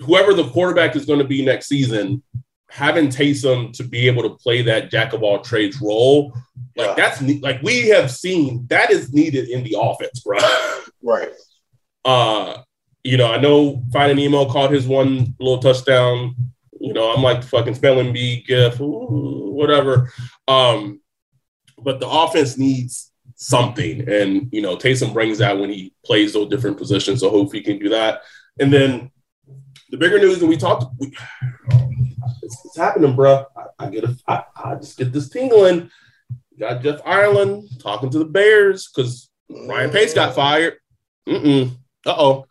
whoever 0.00 0.34
the 0.34 0.48
quarterback 0.50 0.94
is 0.94 1.06
going 1.06 1.18
to 1.18 1.24
be 1.24 1.44
next 1.44 1.66
season, 1.66 2.22
having 2.68 3.08
Taysom 3.08 3.72
to 3.76 3.84
be 3.84 4.06
able 4.06 4.22
to 4.22 4.30
play 4.30 4.62
that 4.62 4.90
jack 4.90 5.12
of 5.12 5.22
all 5.22 5.40
trades 5.40 5.80
role, 5.80 6.32
like 6.78 6.96
Yeah. 6.96 7.08
that's 7.08 7.20
like 7.42 7.60
we 7.62 7.88
have 7.88 8.10
seen 8.10 8.66
that 8.70 8.90
is 8.90 9.12
needed 9.12 9.48
in 9.48 9.64
the 9.64 9.76
offense, 9.78 10.20
bro. 10.20 10.38
Right. 11.02 11.30
uh, 12.04 12.62
you 13.04 13.16
know, 13.16 13.30
I 13.32 13.38
know 13.38 13.82
Finding 13.92 14.16
Nemo 14.16 14.50
caught 14.50 14.70
his 14.70 14.86
one 14.86 15.34
little 15.40 15.58
touchdown. 15.58 16.34
You 16.80 16.92
know, 16.92 17.12
I'm 17.12 17.22
like 17.22 17.40
the 17.40 17.46
fucking 17.48 17.74
spelling 17.74 18.12
bee 18.12 18.44
gif, 18.46 18.80
ooh, 18.80 19.50
whatever. 19.52 20.12
Um, 20.46 21.00
but 21.76 22.00
the 22.00 22.08
offense 22.08 22.56
needs 22.56 23.12
something, 23.34 24.08
and 24.08 24.48
you 24.52 24.62
know, 24.62 24.76
Taysom 24.76 25.12
brings 25.12 25.38
that 25.38 25.58
when 25.58 25.70
he 25.70 25.92
plays 26.04 26.32
those 26.32 26.48
different 26.48 26.78
positions. 26.78 27.20
So 27.20 27.30
hopefully 27.30 27.60
he 27.60 27.64
can 27.64 27.78
do 27.78 27.88
that. 27.90 28.22
And 28.60 28.72
then 28.72 29.10
the 29.90 29.96
bigger 29.96 30.18
news, 30.18 30.40
and 30.40 30.48
we 30.48 30.56
talked, 30.56 30.84
we, 30.98 31.08
it's, 32.42 32.64
it's 32.64 32.76
happening, 32.76 33.16
bro. 33.16 33.44
I, 33.56 33.86
I 33.86 33.90
get 33.90 34.04
a, 34.04 34.16
I, 34.26 34.44
I 34.56 34.74
just 34.76 34.98
get 34.98 35.12
this 35.12 35.28
tingling. 35.28 35.90
Got 36.58 36.82
Jeff 36.82 37.00
Ireland 37.04 37.68
talking 37.80 38.10
to 38.10 38.18
the 38.18 38.24
Bears 38.24 38.88
because 38.88 39.30
Ryan 39.48 39.90
Pace 39.90 40.14
got 40.14 40.34
fired. 40.34 40.74
Mm-mm. 41.28 41.70
Uh 42.06 42.14
oh, 42.16 42.46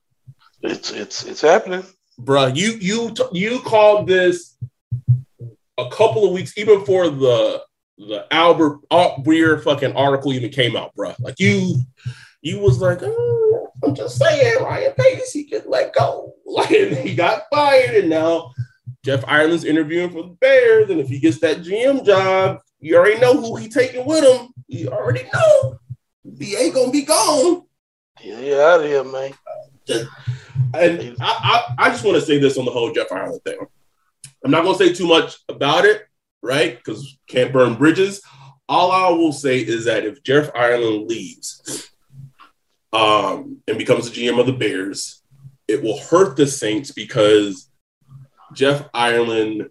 It's 0.62 0.92
it's 0.92 1.24
it's 1.26 1.42
happening. 1.42 1.84
bruh. 2.20 2.56
You 2.56 2.74
you 2.80 3.14
you 3.34 3.60
called 3.60 4.08
this 4.08 4.56
a 5.78 5.90
couple 5.90 6.26
of 6.26 6.32
weeks 6.34 6.58
even 6.58 6.80
before 6.80 7.10
the 7.10 7.62
the 7.98 8.26
Albert 8.32 8.80
Alt 8.92 9.26
Weir 9.26 9.58
fucking 9.60 9.96
article 9.96 10.32
even 10.34 10.52
came 10.52 10.76
out, 10.76 10.92
bruh. 10.96 11.16
Like 11.20 11.40
you 11.40 11.76
you 12.42 12.60
was 12.60 12.80
like, 12.80 13.00
oh, 13.02 13.72
I'm 13.84 13.96
just 13.96 14.18
saying, 14.20 14.64
Ryan 14.64 14.94
Pace 14.98 15.32
he 15.32 15.46
could 15.46 15.66
let 15.66 15.94
go. 15.94 16.34
Like 16.50 16.70
he 16.70 17.14
got 17.14 17.44
fired, 17.54 17.94
and 17.96 18.10
now 18.10 18.52
Jeff 19.04 19.24
Ireland's 19.28 19.66
interviewing 19.66 20.10
for 20.12 20.24
the 20.24 20.36
Bears, 20.40 20.90
and 20.90 21.00
if 21.00 21.10
he 21.10 21.20
gets 21.20 21.40
that 21.42 21.58
GM 21.58 22.06
job, 22.06 22.60
you 22.79 22.96
already 22.98 23.19
know 23.19 23.39
who 23.39 23.55
he 23.55 23.69
taking 23.69 24.05
with 24.05 24.24
him. 24.24 24.50
You 24.67 24.89
already 24.89 25.24
know. 25.34 25.79
BA 26.24 26.72
gonna 26.74 26.91
be 26.91 27.03
gone. 27.03 27.63
Yeah, 28.24 28.74
out 28.74 28.81
of 28.81 28.86
here, 28.86 29.03
man. 29.03 29.34
And 30.74 31.15
I, 31.22 31.74
I, 31.77 31.86
I 31.86 31.89
just 31.89 32.03
want 32.03 32.15
to 32.15 32.22
say 32.22 32.39
this 32.39 32.57
on 32.57 32.65
the 32.65 32.72
whole 32.72 32.91
Jeff 32.91 33.12
Ireland 33.12 33.41
thing. 33.46 33.57
I'm 34.43 34.51
not 34.51 34.63
going 34.63 34.77
to 34.77 34.86
say 34.86 34.93
too 34.93 35.07
much 35.07 35.38
about 35.50 35.86
it, 35.86 36.07
right? 36.41 36.77
Because 36.77 37.17
can't 37.27 37.53
burn 37.53 37.75
bridges. 37.75 38.22
All 38.69 38.91
I 38.91 39.10
will 39.10 39.31
say 39.31 39.60
is 39.60 39.86
that 39.86 40.05
if 40.05 40.24
Jeff 40.24 40.50
Ireland 40.53 41.07
leaves 41.07 41.89
um, 42.91 43.62
and 43.67 43.77
becomes 43.77 44.10
the 44.10 44.15
GM 44.15 44.39
of 44.39 44.46
the 44.46 44.53
Bears, 44.53 45.22
it 45.67 45.81
will 45.81 46.00
hurt 46.00 46.36
the 46.36 46.48
Saints 46.48 46.91
because 46.91 47.69
Jeff 48.53 48.89
Ireland 48.93 49.69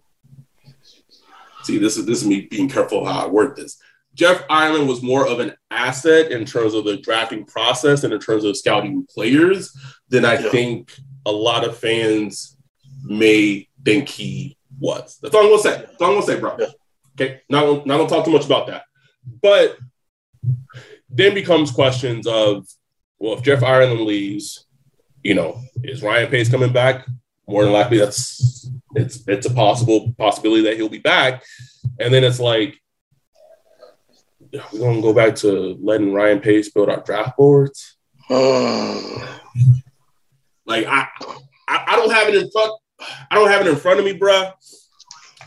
see, 1.67 1.77
this 1.77 1.97
is 1.97 2.05
this 2.05 2.21
is 2.21 2.27
me 2.27 2.47
being 2.49 2.69
careful 2.69 3.05
how 3.05 3.25
I 3.25 3.27
word 3.27 3.55
this. 3.55 3.77
Jeff 4.15 4.43
Ireland 4.49 4.87
was 4.87 5.03
more 5.03 5.27
of 5.27 5.39
an 5.39 5.53
asset 5.69 6.31
in 6.31 6.43
terms 6.43 6.73
of 6.73 6.85
the 6.85 6.97
drafting 6.97 7.45
process 7.45 8.03
and 8.03 8.11
in 8.11 8.19
terms 8.19 8.43
of 8.43 8.57
scouting 8.57 9.05
players 9.13 9.77
than 10.09 10.25
I 10.25 10.39
yeah. 10.39 10.49
think 10.49 10.91
a 11.25 11.31
lot 11.31 11.67
of 11.67 11.77
fans 11.77 12.57
may 13.03 13.67
think 13.85 14.09
he 14.09 14.57
was. 14.79 15.19
That's 15.21 15.35
all 15.35 15.43
I'm 15.43 15.49
gonna 15.49 15.61
say. 15.61 15.77
That's 15.77 16.01
all 16.01 16.07
I'm 16.07 16.13
gonna 16.15 16.25
say, 16.25 16.39
bro. 16.39 16.55
Yeah. 16.57 16.67
Okay, 17.19 17.41
not, 17.49 17.85
not 17.85 17.97
gonna 17.97 18.09
talk 18.09 18.25
too 18.25 18.31
much 18.31 18.45
about 18.45 18.67
that. 18.67 18.83
But 19.41 19.77
then 21.09 21.33
becomes 21.33 21.71
questions 21.71 22.25
of, 22.25 22.65
well, 23.19 23.33
if 23.37 23.43
Jeff 23.43 23.63
Ireland 23.63 24.01
leaves, 24.01 24.65
you 25.23 25.35
know, 25.35 25.61
is 25.83 26.01
Ryan 26.01 26.29
Pace 26.29 26.49
coming 26.49 26.73
back? 26.73 27.05
More 27.47 27.63
than 27.63 27.73
likely, 27.73 27.97
that's 27.97 28.69
it's 28.95 29.27
it's 29.27 29.45
a 29.45 29.53
possible 29.53 30.13
possibility 30.17 30.63
that 30.63 30.75
he'll 30.75 30.89
be 30.89 30.99
back. 30.99 31.43
And 31.99 32.13
then 32.13 32.23
it's 32.23 32.39
like, 32.39 32.79
we're 34.71 34.79
gonna 34.79 35.01
go 35.01 35.13
back 35.13 35.35
to 35.37 35.77
letting 35.81 36.13
Ryan 36.13 36.39
Pace 36.39 36.69
build 36.69 36.89
our 36.89 37.01
draft 37.01 37.37
boards. 37.37 37.97
like 38.29 38.39
I, 40.85 41.07
I, 41.67 41.83
I 41.87 41.95
don't 41.95 42.11
have 42.11 42.29
it 42.29 42.35
in 42.35 42.49
front. 42.51 42.71
I 43.31 43.35
don't 43.35 43.49
have 43.49 43.61
it 43.61 43.69
in 43.69 43.75
front 43.75 43.99
of 43.99 44.05
me, 44.05 44.17
bruh. 44.17 44.51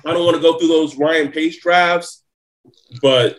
I 0.07 0.13
don't 0.13 0.25
want 0.25 0.37
to 0.37 0.43
go 0.43 0.59
through 0.59 0.69
those 0.69 0.97
Ryan 0.97 1.31
Pace 1.31 1.61
drafts, 1.61 2.25
but 3.03 3.39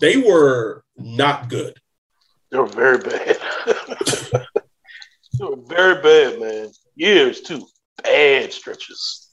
they 0.00 0.16
were 0.16 0.84
not 0.96 1.48
good. 1.48 1.78
They 2.50 2.58
were 2.58 2.66
very 2.66 2.98
bad. 2.98 3.38
they 3.66 5.44
were 5.44 5.56
very 5.66 6.02
bad, 6.02 6.40
man. 6.40 6.68
Years 6.96 7.40
too. 7.40 7.66
Bad 8.02 8.52
stretches. 8.52 9.30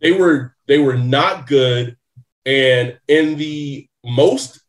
They 0.00 0.12
were 0.12 0.54
they 0.66 0.78
were 0.78 0.96
not 0.96 1.46
good. 1.46 1.96
And 2.46 2.98
in 3.08 3.36
the 3.36 3.88
most 4.04 4.60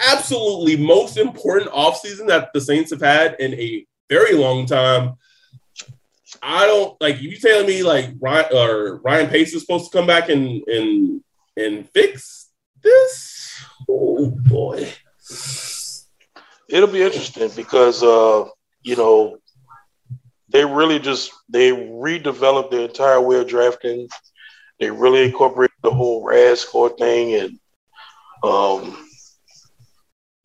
absolutely 0.00 0.76
most 0.76 1.16
important 1.16 1.70
offseason 1.70 2.26
that 2.28 2.50
the 2.52 2.60
Saints 2.60 2.90
have 2.90 3.00
had 3.00 3.36
in 3.38 3.54
a 3.54 3.86
very 4.10 4.34
long 4.34 4.66
time, 4.66 5.14
I 6.42 6.66
don't 6.66 7.00
like 7.00 7.20
you 7.20 7.36
telling 7.36 7.66
me 7.66 7.82
like 7.82 8.10
Ryan 8.20 8.46
or 8.52 8.96
Ryan 8.98 9.28
Pace 9.28 9.54
is 9.54 9.62
supposed 9.62 9.90
to 9.90 9.98
come 9.98 10.06
back 10.06 10.28
and 10.28 10.62
and 10.66 11.22
and 11.56 11.88
fix 11.90 12.50
this. 12.82 13.62
Oh 13.88 14.30
boy, 14.30 14.88
it'll 16.68 16.88
be 16.88 17.02
interesting 17.02 17.50
because 17.54 18.02
uh, 18.02 18.48
you 18.82 18.96
know 18.96 19.38
they 20.52 20.64
really 20.64 20.98
just 20.98 21.32
they 21.48 21.70
redeveloped 21.70 22.70
the 22.70 22.84
entire 22.84 23.20
way 23.20 23.40
of 23.40 23.48
drafting. 23.48 24.08
They 24.80 24.90
really 24.90 25.24
incorporated 25.24 25.76
the 25.82 25.90
whole 25.90 26.24
RAS 26.24 26.60
score 26.60 26.90
thing 26.90 27.34
and 27.34 27.58
um, 28.42 29.08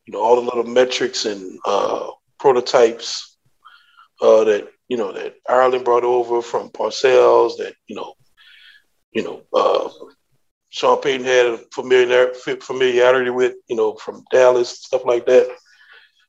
you 0.05 0.13
know 0.13 0.21
all 0.21 0.35
the 0.35 0.41
little 0.41 0.63
metrics 0.63 1.25
and 1.25 1.59
uh, 1.65 2.11
prototypes 2.39 3.37
uh, 4.21 4.43
that 4.45 4.67
you 4.87 4.97
know, 4.97 5.11
that 5.11 5.35
Ireland 5.47 5.85
brought 5.85 6.03
over 6.03 6.41
from 6.41 6.69
Parcells 6.69 7.57
that, 7.57 7.73
you 7.87 7.95
know, 7.95 8.13
you 9.11 9.23
know, 9.23 9.41
uh, 9.53 9.89
Sean 10.69 11.01
Payton 11.01 11.25
had 11.25 11.45
a 11.45 11.57
familiar, 11.73 12.33
familiarity 12.33 13.29
with, 13.29 13.55
you 13.67 13.75
know, 13.75 13.95
from 13.95 14.23
Dallas, 14.31 14.69
stuff 14.69 15.05
like 15.05 15.25
that. 15.25 15.49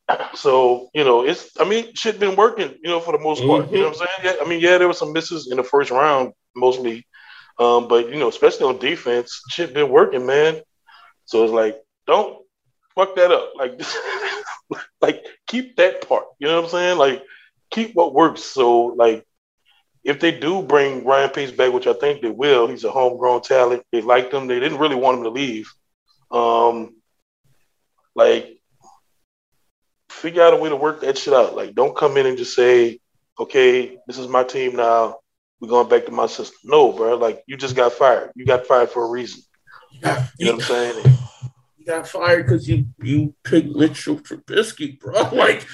So, 0.34 0.88
you 0.94 1.04
know, 1.04 1.24
it's, 1.24 1.50
I 1.60 1.68
mean, 1.68 1.94
shit 1.94 2.18
been 2.18 2.36
working, 2.36 2.74
you 2.82 2.88
know, 2.90 3.00
for 3.00 3.12
the 3.12 3.22
most 3.22 3.42
part. 3.44 3.66
Mm-hmm. 3.66 3.74
You 3.74 3.80
know 3.82 3.88
what 3.88 4.00
I'm 4.00 4.06
saying? 4.22 4.36
Yeah, 4.36 4.44
I 4.44 4.48
mean, 4.48 4.60
yeah, 4.60 4.78
there 4.78 4.86
were 4.86 4.94
some 4.94 5.12
misses 5.12 5.50
in 5.50 5.56
the 5.56 5.64
first 5.64 5.90
round, 5.90 6.32
mostly. 6.56 7.06
Um, 7.58 7.88
but, 7.88 8.08
you 8.08 8.16
know, 8.16 8.28
especially 8.28 8.66
on 8.66 8.78
defense, 8.78 9.42
shit 9.50 9.74
been 9.74 9.90
working, 9.90 10.24
man. 10.24 10.60
So 11.24 11.44
it's 11.44 11.52
like, 11.52 11.78
don't 12.06 12.38
fuck 12.94 13.16
that 13.16 13.32
up. 13.32 13.52
Like, 13.56 13.80
like 15.00 15.24
keep 15.46 15.76
that 15.76 16.08
part. 16.08 16.24
You 16.38 16.48
know 16.48 16.56
what 16.56 16.64
I'm 16.64 16.70
saying? 16.70 16.98
Like, 16.98 17.22
keep 17.70 17.94
what 17.94 18.14
works. 18.14 18.42
So 18.42 18.86
like 18.86 19.24
if 20.04 20.20
they 20.20 20.38
do 20.38 20.62
bring 20.62 21.04
Ryan 21.04 21.30
Pace 21.30 21.50
back, 21.50 21.72
which 21.72 21.86
I 21.86 21.92
think 21.92 22.22
they 22.22 22.30
will, 22.30 22.66
he's 22.66 22.84
a 22.84 22.90
homegrown 22.90 23.42
talent. 23.42 23.82
They 23.92 24.00
liked 24.00 24.32
him. 24.32 24.46
They 24.46 24.60
didn't 24.60 24.78
really 24.78 24.96
want 24.96 25.18
him 25.18 25.24
to 25.24 25.30
leave. 25.30 25.70
Um, 26.30 26.96
like 28.14 28.57
figure 30.18 30.42
out 30.42 30.52
a 30.52 30.56
way 30.56 30.68
to 30.68 30.76
work 30.76 31.00
that 31.00 31.16
shit 31.16 31.34
out. 31.34 31.56
Like 31.56 31.74
don't 31.74 31.96
come 31.96 32.16
in 32.16 32.26
and 32.26 32.36
just 32.36 32.54
say, 32.54 33.00
okay, 33.38 33.98
this 34.06 34.18
is 34.18 34.28
my 34.28 34.44
team 34.44 34.76
now. 34.76 35.18
We're 35.60 35.68
going 35.68 35.88
back 35.88 36.06
to 36.06 36.12
my 36.12 36.26
system. 36.26 36.58
No, 36.64 36.92
bro. 36.92 37.16
Like 37.16 37.42
you 37.46 37.56
just 37.56 37.76
got 37.76 37.92
fired. 37.92 38.30
You 38.34 38.46
got 38.46 38.66
fired 38.66 38.90
for 38.90 39.04
a 39.04 39.08
reason. 39.08 39.42
You, 39.90 40.00
got, 40.00 40.28
you 40.38 40.46
know 40.46 40.52
what 40.52 40.62
I'm 40.62 40.68
saying? 40.68 41.16
You 41.78 41.86
got 41.86 42.06
fired 42.06 42.46
because 42.46 42.68
you 42.68 42.86
you 43.02 43.34
picked 43.44 43.74
Mitchell 43.74 44.16
Trubisky, 44.16 44.98
bro. 45.00 45.30
Like 45.32 45.66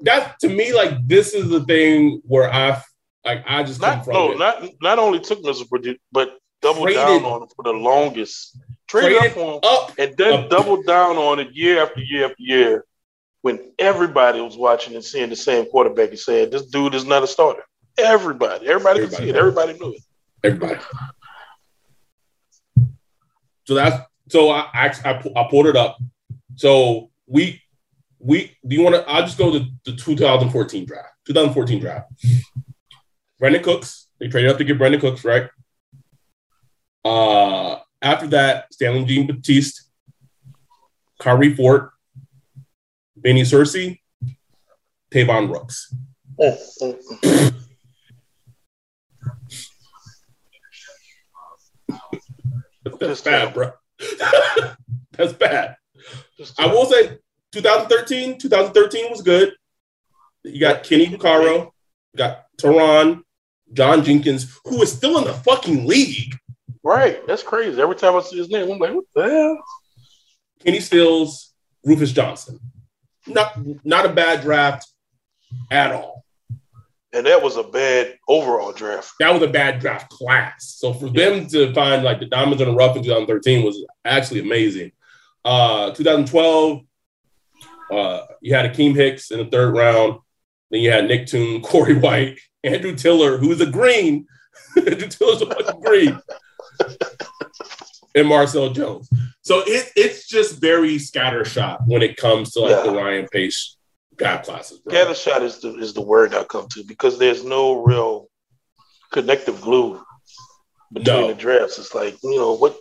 that 0.00 0.38
to 0.40 0.48
me, 0.48 0.74
like 0.74 1.06
this 1.06 1.34
is 1.34 1.48
the 1.48 1.64
thing 1.64 2.20
where 2.24 2.52
I 2.52 2.82
like 3.24 3.44
I 3.46 3.62
just 3.62 3.80
not 3.80 4.06
no 4.06 4.32
it. 4.32 4.38
not 4.38 4.64
not 4.80 4.98
only 4.98 5.20
took. 5.20 5.42
Purdue, 5.70 5.96
but 6.10 6.36
doubled 6.62 6.84
traded, 6.84 7.02
down 7.02 7.24
on 7.24 7.42
him 7.42 7.48
for 7.54 7.62
the 7.62 7.72
longest. 7.72 8.58
Traded, 8.88 9.18
traded 9.18 9.38
up 9.38 9.64
up, 9.64 9.92
and 9.98 10.16
then 10.16 10.44
up. 10.44 10.50
doubled 10.50 10.86
down 10.86 11.16
on 11.16 11.38
it 11.38 11.54
year 11.54 11.82
after 11.82 12.00
year 12.00 12.24
after 12.24 12.42
year 12.42 12.84
when 13.44 13.60
everybody 13.78 14.40
was 14.40 14.56
watching 14.56 14.94
and 14.94 15.04
seeing 15.04 15.28
the 15.28 15.36
same 15.36 15.66
quarterback 15.66 16.08
and 16.08 16.18
saying, 16.18 16.48
This 16.48 16.64
dude 16.64 16.94
is 16.94 17.04
not 17.04 17.22
a 17.22 17.26
starter. 17.26 17.62
Everybody, 17.98 18.66
everybody, 18.66 19.00
everybody 19.00 19.00
could 19.00 19.12
see 19.12 19.28
it, 19.28 19.36
everybody 19.36 19.74
knew 19.74 19.92
it. 19.92 20.02
Everybody. 20.42 20.80
So 23.66 23.74
that's 23.74 24.02
so 24.30 24.50
I 24.50 24.66
I, 24.72 25.30
I 25.36 25.46
pulled 25.50 25.66
it 25.66 25.76
up. 25.76 25.98
So 26.54 27.10
we 27.26 27.60
we 28.18 28.56
do 28.66 28.76
you 28.76 28.82
want 28.82 28.94
to? 28.94 29.06
I'll 29.06 29.26
just 29.26 29.36
go 29.36 29.52
to 29.52 29.66
the 29.84 29.94
2014 29.94 30.86
draft. 30.86 31.08
2014 31.26 31.80
draft. 31.80 32.10
Brandin 33.38 33.62
Cooks. 33.62 34.08
They 34.20 34.28
traded 34.28 34.52
up 34.52 34.56
to 34.56 34.64
get 34.64 34.78
Brandin 34.78 35.00
Cooks, 35.00 35.22
right? 35.22 35.50
Uh, 37.04 37.78
after 38.00 38.26
that, 38.28 38.72
Stanley 38.72 39.04
Jean-Baptiste, 39.04 39.90
Khairi 41.20 41.54
Fortt, 41.54 41.90
Vinnie 43.24 43.42
Sunseri, 43.42 43.98
Tavon 45.10 45.50
Rooks. 45.50 45.94
That's 53.00 53.22
bad, 53.22 53.54
bro. 53.54 53.72
That's 55.12 55.32
bad. 55.32 55.76
I 56.58 56.66
will 56.66 56.84
say 56.84 57.18
2013, 57.52 58.38
2013 58.38 59.10
was 59.10 59.22
good. 59.22 59.54
You 60.42 60.60
got 60.60 60.82
Kenny 60.82 61.06
Vaccaro, 61.06 61.70
got 62.14 62.44
Terron, 62.60 63.22
John 63.72 64.04
Jenkins, 64.04 64.60
who 64.66 64.82
is 64.82 64.92
still 64.92 65.16
in 65.18 65.24
the 65.24 65.32
fucking 65.32 65.86
league. 65.86 66.36
Right. 66.82 67.26
That's 67.26 67.42
crazy. 67.42 67.80
Every 67.80 67.96
time 67.96 68.14
I 68.16 68.20
see 68.20 68.36
his 68.36 68.50
name, 68.50 68.70
I'm 68.70 68.78
like, 68.78 68.92
what 68.92 69.04
the 69.14 69.22
hell? 69.22 69.58
Kenny 70.62 70.80
Stills, 70.80 71.54
Rufus 71.84 72.12
Johnson. 72.12 72.60
Not 73.26 73.58
not 73.84 74.06
a 74.06 74.12
bad 74.12 74.42
draft 74.42 74.86
at 75.70 75.92
all. 75.92 76.24
And 77.12 77.26
that 77.26 77.42
was 77.42 77.56
a 77.56 77.62
bad 77.62 78.18
overall 78.28 78.72
draft. 78.72 79.12
That 79.20 79.32
was 79.32 79.42
a 79.42 79.48
bad 79.48 79.78
draft 79.78 80.10
class. 80.10 80.74
So 80.78 80.92
for 80.92 81.06
yeah. 81.06 81.30
them 81.30 81.46
to 81.48 81.72
find 81.72 82.02
like 82.02 82.18
the 82.18 82.26
diamonds 82.26 82.60
in 82.60 82.68
the 82.68 82.74
rough 82.74 82.96
in 82.96 83.04
2013 83.04 83.64
was 83.64 83.84
actually 84.04 84.40
amazing. 84.40 84.90
Uh, 85.44 85.92
2012, 85.92 86.80
uh, 87.92 88.22
you 88.40 88.54
had 88.54 88.72
Akiem 88.72 88.96
Hicks 88.96 89.30
in 89.30 89.38
the 89.38 89.44
third 89.44 89.76
round. 89.76 90.18
Then 90.70 90.80
you 90.80 90.90
had 90.90 91.06
Nick 91.06 91.26
Toon, 91.26 91.62
Corey 91.62 91.96
White, 91.96 92.40
Andrew 92.64 92.96
Tiller, 92.96 93.38
who's 93.38 93.60
a 93.60 93.66
green. 93.66 94.26
Andrew 94.76 95.08
Tiller's 95.08 95.42
a 95.42 95.46
fucking 95.46 95.80
green. 95.82 96.20
And 98.14 98.28
Marcel 98.28 98.70
Jones. 98.70 99.08
So 99.42 99.62
it, 99.66 99.90
it's 99.96 100.26
just 100.26 100.60
very 100.60 100.96
scattershot 100.96 101.86
when 101.86 102.02
it 102.02 102.16
comes 102.16 102.52
to 102.52 102.60
like 102.60 102.70
yeah. 102.70 102.82
the 102.82 102.96
Ryan 102.96 103.26
Pace 103.30 103.76
draft 104.16 104.46
classes. 104.46 104.78
Bro. 104.78 104.94
Scattershot 104.94 105.42
is 105.42 105.60
the 105.60 105.74
is 105.76 105.94
the 105.94 106.02
word 106.02 106.34
I 106.34 106.44
come 106.44 106.68
to 106.68 106.84
because 106.84 107.18
there's 107.18 107.44
no 107.44 107.82
real 107.82 108.28
connective 109.12 109.60
glue 109.60 110.02
between 110.92 111.20
no. 111.20 111.28
the 111.28 111.34
drafts. 111.34 111.78
It's 111.78 111.94
like 111.94 112.16
you 112.22 112.36
know 112.36 112.54
what 112.54 112.78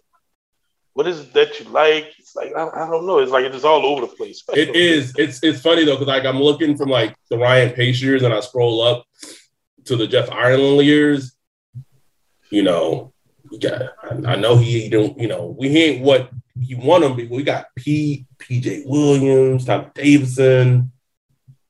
what 0.93 1.07
is 1.07 1.21
it 1.21 1.33
that 1.33 1.59
you 1.59 1.65
like? 1.69 2.13
It's 2.19 2.35
like 2.35 2.53
I, 2.55 2.69
I 2.69 2.87
don't 2.87 3.07
know. 3.07 3.19
It's 3.19 3.31
like 3.31 3.45
it's 3.45 3.63
all 3.63 3.85
over 3.85 4.01
the 4.01 4.15
place. 4.15 4.43
It 4.53 4.75
is. 4.75 5.13
It's 5.17 5.43
it's 5.43 5.61
funny 5.61 5.85
though 5.85 5.95
because 5.95 6.07
like 6.07 6.25
I'm 6.25 6.39
looking 6.39 6.77
from 6.77 6.89
like 6.89 7.15
the 7.29 7.37
Ryan 7.37 7.73
Pace 7.73 8.01
years 8.01 8.23
and 8.23 8.33
I 8.33 8.39
scroll 8.41 8.81
up 8.81 9.05
to 9.85 9.95
the 9.95 10.07
Jeff 10.07 10.31
Ireland 10.31 10.85
years. 10.85 11.35
You 12.51 12.61
know, 12.61 13.12
we 13.53 13.59
got. 13.59 13.81
I, 14.03 14.33
I 14.33 14.35
know 14.35 14.57
he 14.57 14.89
don't. 14.89 15.17
You 15.17 15.27
know, 15.27 15.55
we 15.57 15.67
ain't 15.77 16.03
what 16.03 16.31
he 16.59 16.75
won 16.75 17.01
to 17.01 17.13
be. 17.13 17.27
we 17.27 17.43
got 17.43 17.67
P. 17.75 18.25
P.J. 18.39 18.83
Williams, 18.85 19.65
Tom 19.65 19.91
Davidson. 19.93 20.91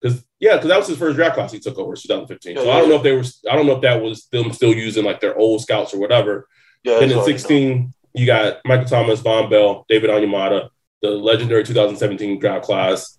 Because 0.02 0.24
yeah, 0.40 0.56
because 0.56 0.70
that 0.70 0.80
was 0.80 0.88
his 0.88 0.98
first 0.98 1.18
draft 1.18 1.36
class 1.36 1.52
he 1.52 1.60
took 1.60 1.78
over 1.78 1.94
2015. 1.94 2.58
so 2.58 2.72
I 2.72 2.80
don't 2.80 2.90
know 2.90 2.96
if 2.96 3.04
they 3.04 3.12
were. 3.12 3.24
I 3.52 3.56
don't 3.56 3.68
know 3.68 3.76
if 3.76 3.82
that 3.82 4.02
was 4.02 4.26
them 4.28 4.54
still 4.54 4.74
using 4.74 5.04
like 5.04 5.20
their 5.20 5.38
old 5.38 5.62
scouts 5.62 5.94
or 5.94 6.00
whatever. 6.00 6.48
Yeah, 6.84 7.00
then 7.00 7.12
in 7.12 7.24
16. 7.24 7.94
you 8.14 8.26
got 8.26 8.62
Michael 8.66 8.86
Thomas, 8.86 9.22
Vonn 9.22 9.50
Bell, 9.50 9.86
David 9.90 10.10
Onyemata, 10.10 10.70
the 11.02 11.10
legendary 11.12 11.64
2017 11.64 12.40
draft 12.40 12.66
class. 12.66 13.18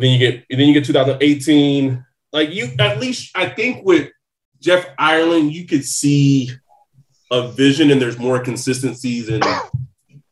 Then 0.00 0.10
you 0.10 0.18
get 0.18 0.44
then 0.50 0.66
you 0.66 0.74
get 0.74 0.84
2018. 0.84 2.04
Like 2.32 2.52
you, 2.52 2.72
at 2.80 2.98
least 2.98 3.30
I 3.36 3.48
think 3.48 3.86
with 3.86 4.10
Jeff 4.60 4.88
Ireland, 4.98 5.52
you 5.52 5.66
could 5.66 5.84
see 5.84 6.50
a 7.34 7.48
vision 7.48 7.90
and 7.90 8.00
there's 8.00 8.18
more 8.18 8.38
consistencies 8.38 9.28
and 9.28 9.44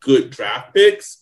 good 0.00 0.30
draft 0.30 0.74
picks. 0.74 1.18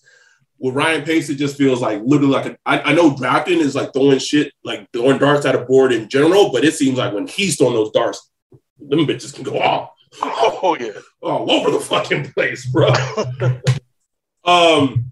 With 0.59 0.75
Ryan 0.75 1.03
Pace, 1.05 1.31
it 1.31 1.37
just 1.37 1.57
feels 1.57 1.81
like 1.81 2.03
literally 2.05 2.35
like 2.35 2.47
a, 2.47 2.59
I, 2.67 2.81
I 2.81 2.93
know 2.93 3.17
drafting 3.17 3.61
is 3.61 3.75
like 3.75 3.95
throwing 3.95 4.19
shit, 4.19 4.53
like 4.63 4.87
throwing 4.93 5.17
darts 5.17 5.47
at 5.47 5.55
a 5.55 5.61
board 5.61 5.91
in 5.91 6.11
general, 6.11 6.53
but 6.53 6.65
it 6.65 6.75
seems 6.75 6.99
like 6.99 7.15
when 7.15 7.27
he's 7.27 7.57
throwing 7.57 7.73
those 7.73 7.93
darts, 7.93 8.31
them 8.79 9.07
bitches 9.07 9.35
can 9.35 9.43
go 9.43 9.59
off. 9.59 9.91
Oh 10.23 10.77
yeah, 10.79 10.91
all 11.23 11.51
over 11.51 11.71
the 11.71 11.81
fucking 11.81 12.33
place, 12.33 12.67
bro. 12.67 12.89
um, 14.45 15.11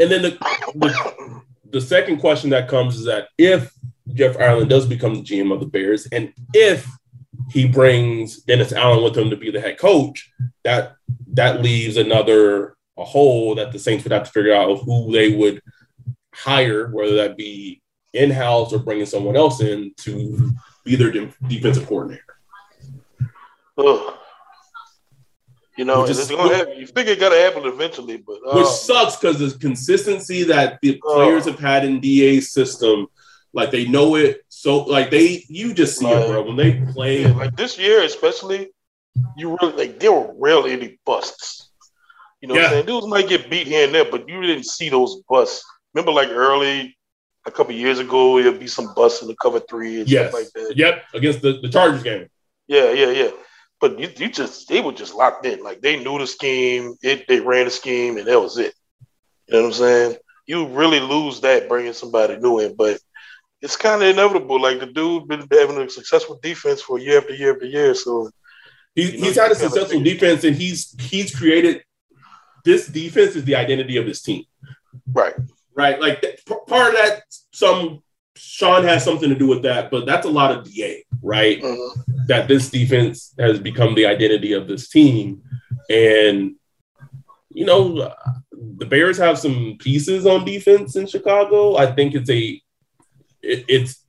and 0.00 0.10
then 0.10 0.22
the, 0.22 0.38
the 0.74 1.42
the 1.70 1.80
second 1.80 2.18
question 2.18 2.50
that 2.50 2.68
comes 2.68 2.96
is 2.96 3.04
that 3.04 3.28
if 3.38 3.72
Jeff 4.14 4.36
Ireland 4.38 4.70
does 4.70 4.86
become 4.86 5.14
the 5.14 5.22
GM 5.22 5.52
of 5.52 5.60
the 5.60 5.66
Bears, 5.66 6.06
and 6.10 6.32
if 6.54 6.88
he 7.50 7.66
brings 7.66 8.40
Dennis 8.42 8.72
Allen 8.72 9.02
with 9.02 9.16
him 9.16 9.30
to 9.30 9.36
be 9.36 9.50
the 9.50 9.60
head 9.60 9.78
coach, 9.78 10.30
that 10.64 10.94
that 11.34 11.62
leaves 11.62 11.96
another 11.96 12.76
a 12.98 13.04
hole 13.04 13.54
that 13.54 13.72
the 13.72 13.78
Saints 13.78 14.04
would 14.04 14.12
have 14.12 14.24
to 14.24 14.30
figure 14.30 14.54
out 14.54 14.70
of 14.70 14.82
who 14.82 15.10
they 15.12 15.34
would 15.34 15.62
hire, 16.34 16.90
whether 16.90 17.16
that 17.16 17.36
be 17.36 17.80
in 18.12 18.30
house 18.30 18.72
or 18.72 18.78
bringing 18.78 19.06
someone 19.06 19.36
else 19.36 19.60
in 19.60 19.92
to 19.96 20.52
be 20.84 20.96
their 20.96 21.10
de- 21.10 21.32
defensive 21.48 21.86
coordinator. 21.86 22.22
Ugh. 23.78 24.14
You 25.78 25.86
know, 25.86 26.04
it's 26.04 26.30
gonna 26.30 26.54
happen. 26.54 26.78
You 26.78 26.86
figure 26.86 27.14
it 27.14 27.20
gotta 27.20 27.38
happen 27.38 27.64
eventually, 27.64 28.18
but 28.18 28.40
uh, 28.46 28.56
which 28.56 28.66
sucks 28.66 29.16
because 29.16 29.38
the 29.38 29.58
consistency 29.58 30.42
that 30.44 30.78
the 30.82 31.00
players 31.02 31.46
uh, 31.46 31.52
have 31.52 31.60
had 31.60 31.84
in 31.84 31.98
DA's 31.98 32.52
system, 32.52 33.06
like 33.54 33.70
they 33.70 33.86
know 33.86 34.16
it. 34.16 34.41
So 34.62 34.84
like 34.84 35.10
they, 35.10 35.44
you 35.48 35.74
just 35.74 35.98
see 35.98 36.04
like, 36.04 36.18
it, 36.18 36.28
bro. 36.28 36.42
When 36.44 36.54
they 36.54 36.80
play, 36.92 37.22
yeah, 37.22 37.32
like 37.32 37.56
this 37.56 37.76
year, 37.76 38.04
especially, 38.04 38.70
you 39.36 39.58
really 39.60 39.72
like 39.72 39.98
there 39.98 40.12
were 40.12 40.32
rarely 40.38 40.70
any 40.70 41.00
busts. 41.04 41.68
You 42.40 42.46
know, 42.46 42.54
yeah. 42.54 42.60
what 42.60 42.66
I'm 42.66 42.72
saying 42.74 42.86
dudes 42.86 43.06
might 43.08 43.28
get 43.28 43.50
beat 43.50 43.66
here 43.66 43.86
and 43.86 43.92
there, 43.92 44.08
but 44.08 44.28
you 44.28 44.40
didn't 44.40 44.66
see 44.66 44.88
those 44.88 45.20
busts. 45.28 45.64
Remember, 45.92 46.12
like 46.12 46.28
early, 46.28 46.96
a 47.44 47.50
couple 47.50 47.74
years 47.74 47.98
ago, 47.98 48.40
there'd 48.40 48.60
be 48.60 48.68
some 48.68 48.94
busts 48.94 49.20
in 49.20 49.26
the 49.26 49.34
cover 49.42 49.58
three 49.58 49.98
and 49.98 50.08
yes. 50.08 50.28
stuff 50.28 50.40
like 50.40 50.52
that. 50.52 50.76
Yep, 50.76 51.02
against 51.12 51.42
the 51.42 51.58
the 51.60 51.68
Chargers 51.68 52.04
game. 52.04 52.28
Yeah, 52.68 52.92
yeah, 52.92 53.10
yeah. 53.10 53.30
But 53.80 53.98
you, 53.98 54.10
you 54.16 54.30
just 54.30 54.68
they 54.68 54.80
were 54.80 54.92
just 54.92 55.16
locked 55.16 55.44
in. 55.44 55.64
Like 55.64 55.80
they 55.80 55.98
knew 56.04 56.18
the 56.20 56.26
scheme, 56.28 56.94
it 57.02 57.26
they 57.26 57.40
ran 57.40 57.64
the 57.64 57.72
scheme, 57.72 58.16
and 58.16 58.28
that 58.28 58.40
was 58.40 58.58
it. 58.58 58.74
You 59.48 59.54
know 59.54 59.62
what 59.62 59.66
I'm 59.66 59.72
saying? 59.72 60.16
You 60.46 60.68
really 60.68 61.00
lose 61.00 61.40
that 61.40 61.68
bringing 61.68 61.94
somebody 61.94 62.36
new 62.36 62.60
in, 62.60 62.76
but 62.76 63.00
it's 63.62 63.76
kind 63.76 64.02
of 64.02 64.08
inevitable. 64.08 64.60
Like 64.60 64.80
the 64.80 64.86
dude 64.86 65.28
been 65.28 65.46
having 65.50 65.78
a 65.78 65.88
successful 65.88 66.38
defense 66.42 66.82
for 66.82 66.98
year 66.98 67.18
after 67.18 67.34
year 67.34 67.54
after 67.54 67.66
year. 67.66 67.94
So 67.94 68.30
he's, 68.94 69.12
you 69.12 69.20
know, 69.20 69.26
he's 69.26 69.38
had 69.38 69.52
a 69.52 69.54
successful 69.54 70.02
defense, 70.02 70.44
and 70.44 70.56
he's 70.56 70.94
he's 71.00 71.34
created 71.34 71.82
this 72.64 72.86
defense 72.86 73.36
is 73.36 73.44
the 73.44 73.56
identity 73.56 73.96
of 73.96 74.06
his 74.06 74.22
team. 74.22 74.44
Right. 75.12 75.34
Right. 75.74 76.00
Like 76.00 76.22
part 76.66 76.90
of 76.90 76.94
that, 76.94 77.22
some 77.52 78.02
Sean 78.36 78.84
has 78.84 79.04
something 79.04 79.28
to 79.28 79.34
do 79.34 79.46
with 79.46 79.62
that, 79.62 79.90
but 79.90 80.06
that's 80.06 80.26
a 80.26 80.30
lot 80.30 80.52
of 80.52 80.64
DA, 80.64 81.04
right? 81.22 81.62
Mm-hmm. 81.62 82.26
That 82.26 82.48
this 82.48 82.70
defense 82.70 83.34
has 83.38 83.58
become 83.58 83.94
the 83.94 84.06
identity 84.06 84.52
of 84.52 84.68
this 84.68 84.88
team. 84.88 85.42
And, 85.90 86.56
you 87.50 87.64
know, 87.64 88.14
the 88.52 88.86
Bears 88.86 89.18
have 89.18 89.38
some 89.38 89.76
pieces 89.78 90.26
on 90.26 90.44
defense 90.44 90.96
in 90.96 91.06
Chicago. 91.06 91.76
I 91.76 91.92
think 91.92 92.14
it's 92.14 92.30
a, 92.30 92.60
it, 93.42 93.64
it's 93.68 94.04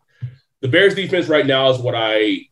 the 0.62 0.68
Bears 0.68 0.96
defense 0.96 1.28
right 1.28 1.46
now 1.46 1.70
is 1.70 1.80
what 1.80 1.96
I 1.96 2.48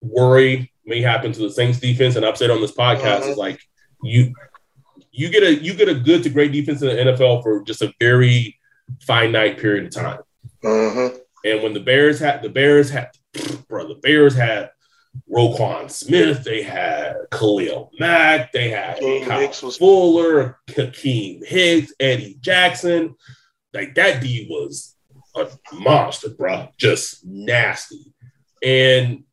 worry 0.00 0.72
may 0.84 1.00
happen 1.00 1.32
to 1.32 1.40
the 1.40 1.50
Saints 1.50 1.80
defense. 1.80 2.16
And 2.16 2.26
I've 2.26 2.36
said 2.36 2.50
on 2.50 2.60
this 2.60 2.72
podcast 2.72 3.20
mm-hmm. 3.20 3.30
is 3.30 3.36
like, 3.36 3.60
you, 4.02 4.34
you 5.14 5.30
get 5.30 5.44
a 5.44 5.54
you 5.54 5.74
get 5.74 5.88
a 5.88 5.94
good 5.94 6.24
to 6.24 6.28
great 6.28 6.52
defense 6.52 6.82
in 6.82 6.88
the 6.88 7.12
NFL 7.12 7.42
for 7.42 7.62
just 7.62 7.82
a 7.82 7.92
very 8.00 8.58
finite 9.06 9.58
period 9.58 9.86
of 9.86 9.92
time. 9.92 10.18
Mm-hmm. 10.62 11.16
And 11.44 11.62
when 11.62 11.72
the 11.72 11.80
Bears 11.80 12.18
had 12.18 12.42
the 12.42 12.48
Bears 12.48 12.90
had, 12.90 13.10
bro, 13.68 13.86
the 13.86 13.94
Bears 13.94 14.34
had 14.34 14.70
Roquan 15.30 15.90
Smith, 15.90 16.42
they 16.42 16.62
had 16.62 17.16
Khalil 17.30 17.92
Mack, 18.00 18.52
they 18.52 18.70
had 18.70 18.98
Kyle 18.98 19.48
was- 19.62 19.76
Fuller, 19.76 20.58
Akiem 20.68 21.46
Hicks, 21.46 21.92
Eddie 22.00 22.36
Jackson. 22.40 23.14
Like 23.72 23.94
that 23.94 24.20
D 24.20 24.46
was 24.50 24.93
a 25.36 25.48
monster, 25.72 26.30
bro, 26.30 26.68
just 26.78 27.24
nasty. 27.24 28.12
And 28.62 29.24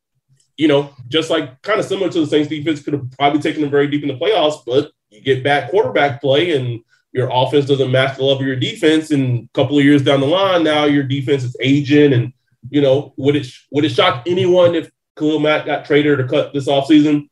you 0.57 0.67
know, 0.67 0.93
just 1.07 1.29
like 1.29 1.61
kind 1.63 1.79
of 1.79 1.85
similar 1.85 2.09
to 2.09 2.19
the 2.19 2.27
Saints 2.27 2.49
defense, 2.49 2.83
could 2.83 2.93
have 2.93 3.09
probably 3.17 3.41
taken 3.41 3.61
them 3.61 3.71
very 3.71 3.87
deep 3.87 4.03
in 4.03 4.09
the 4.09 4.17
playoffs, 4.17 4.63
but 4.65 4.91
you 5.09 5.21
get 5.21 5.43
back 5.43 5.71
quarterback 5.71 6.21
play 6.21 6.55
and 6.55 6.81
your 7.13 7.29
offense 7.31 7.65
doesn't 7.65 7.91
match 7.91 8.17
the 8.17 8.23
level 8.23 8.41
of 8.41 8.47
your 8.47 8.55
defense. 8.55 9.11
And 9.11 9.45
a 9.45 9.49
couple 9.53 9.77
of 9.77 9.83
years 9.83 10.03
down 10.03 10.21
the 10.21 10.27
line, 10.27 10.63
now 10.63 10.85
your 10.85 11.03
defense 11.03 11.43
is 11.43 11.55
aging. 11.59 12.13
And, 12.13 12.33
you 12.69 12.81
know, 12.81 13.13
would 13.17 13.35
it 13.35 13.47
would 13.71 13.85
it 13.85 13.89
shock 13.89 14.23
anyone 14.27 14.75
if 14.75 14.91
Khalil 15.17 15.39
Mack 15.39 15.65
got 15.65 15.85
traded 15.85 16.19
or 16.19 16.27
cut 16.27 16.53
this 16.53 16.67
offseason? 16.67 17.29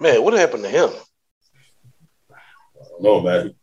Man, 0.00 0.22
what 0.22 0.34
happened 0.34 0.64
to 0.64 0.70
him? 0.70 0.90
I 2.30 2.84
don't 2.90 3.02
know, 3.02 3.20
man. 3.20 3.54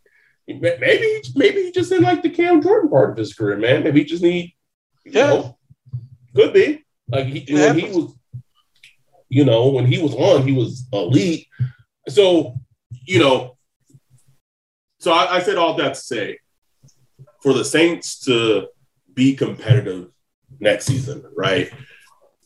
Maybe 0.53 1.21
maybe 1.35 1.63
he 1.63 1.71
just 1.71 1.91
in 1.91 2.03
like 2.03 2.21
the 2.21 2.29
Cam 2.29 2.61
Jordan 2.61 2.89
part 2.89 3.11
of 3.11 3.17
his 3.17 3.33
career, 3.33 3.57
man. 3.57 3.83
Maybe 3.83 3.99
he 3.99 4.05
just 4.05 4.23
need 4.23 4.53
yeah. 5.05 5.27
Know, 5.27 5.57
could 6.35 6.53
be. 6.53 6.83
Like 7.09 7.25
he, 7.25 7.45
when 7.53 7.77
he 7.77 7.85
was, 7.89 8.13
you 9.29 9.45
know, 9.45 9.69
when 9.69 9.85
he 9.85 10.01
was 10.01 10.13
on, 10.15 10.47
he 10.47 10.53
was 10.53 10.87
elite. 10.93 11.47
So, 12.07 12.55
you 13.05 13.19
know, 13.19 13.57
so 14.99 15.11
I, 15.11 15.37
I 15.37 15.39
said 15.41 15.57
all 15.57 15.75
that 15.77 15.95
to 15.95 15.99
say, 15.99 16.37
for 17.41 17.53
the 17.53 17.65
Saints 17.65 18.19
to 18.25 18.67
be 19.13 19.35
competitive 19.35 20.09
next 20.59 20.85
season, 20.85 21.23
right? 21.35 21.71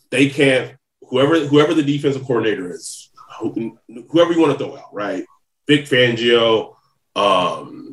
They 0.09 0.29
can't. 0.29 0.75
Whoever 1.09 1.45
whoever 1.45 1.73
the 1.73 1.83
defensive 1.83 2.25
coordinator 2.25 2.71
is, 2.71 3.11
whoever 3.39 4.33
you 4.33 4.39
want 4.39 4.57
to 4.57 4.65
throw 4.65 4.75
out, 4.75 4.93
right? 4.93 5.23
Vic 5.67 5.85
Fangio, 5.85 6.75
um, 7.15 7.84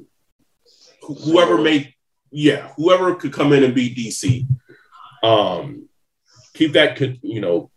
whoever 1.02 1.58
may, 1.58 1.94
yeah, 2.30 2.68
whoever 2.76 3.14
could 3.14 3.32
come 3.32 3.52
in 3.52 3.64
and 3.64 3.74
be 3.74 3.94
DC. 3.94 4.46
Um, 5.26 5.88
keep 6.54 6.72
that, 6.72 6.96
could 6.96 7.18
you 7.22 7.40
know, 7.40 7.70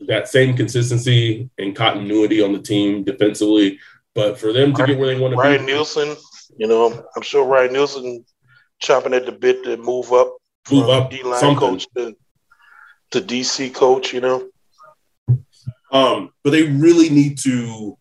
that 0.00 0.28
same 0.28 0.56
consistency 0.56 1.50
and 1.58 1.74
continuity 1.74 2.42
on 2.42 2.52
the 2.52 2.60
team 2.60 3.04
defensively. 3.04 3.78
But 4.14 4.38
for 4.38 4.52
them 4.52 4.72
to 4.74 4.82
Ryan, 4.82 4.90
get 4.90 4.98
where 4.98 5.14
they 5.14 5.20
want 5.20 5.32
to 5.32 5.38
Ryan 5.38 5.66
be, 5.66 5.72
Nielsen, 5.72 6.16
you 6.56 6.66
know, 6.66 7.04
I'm 7.14 7.22
sure 7.22 7.44
Ryan 7.44 7.72
Nielsen 7.72 8.24
chopping 8.80 9.14
at 9.14 9.26
the 9.26 9.32
bit 9.32 9.64
to 9.64 9.76
move 9.76 10.12
up, 10.12 10.36
move 10.70 10.88
up, 10.88 11.10
D 11.10 11.22
line 11.22 11.56
coach 11.56 11.86
to, 11.96 12.16
to 13.10 13.20
DC 13.20 13.74
coach, 13.74 14.12
you 14.12 14.20
know. 14.20 14.48
Um, 15.90 16.32
but 16.44 16.50
they 16.50 16.64
really 16.64 17.08
need 17.08 17.38
to. 17.38 17.96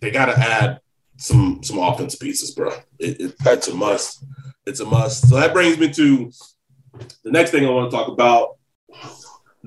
They 0.00 0.10
got 0.10 0.26
to 0.26 0.38
add 0.38 0.80
some 1.18 1.62
some 1.62 1.78
offense 1.78 2.14
pieces, 2.14 2.52
bro. 2.52 2.70
It, 2.98 3.20
it, 3.20 3.34
that's 3.40 3.68
a 3.68 3.74
must. 3.74 4.24
It's 4.66 4.80
a 4.80 4.86
must. 4.86 5.28
So 5.28 5.36
that 5.36 5.52
brings 5.52 5.78
me 5.78 5.92
to 5.92 6.32
the 7.22 7.30
next 7.30 7.50
thing 7.50 7.66
I 7.66 7.70
want 7.70 7.90
to 7.90 7.96
talk 7.96 8.08
about 8.08 8.58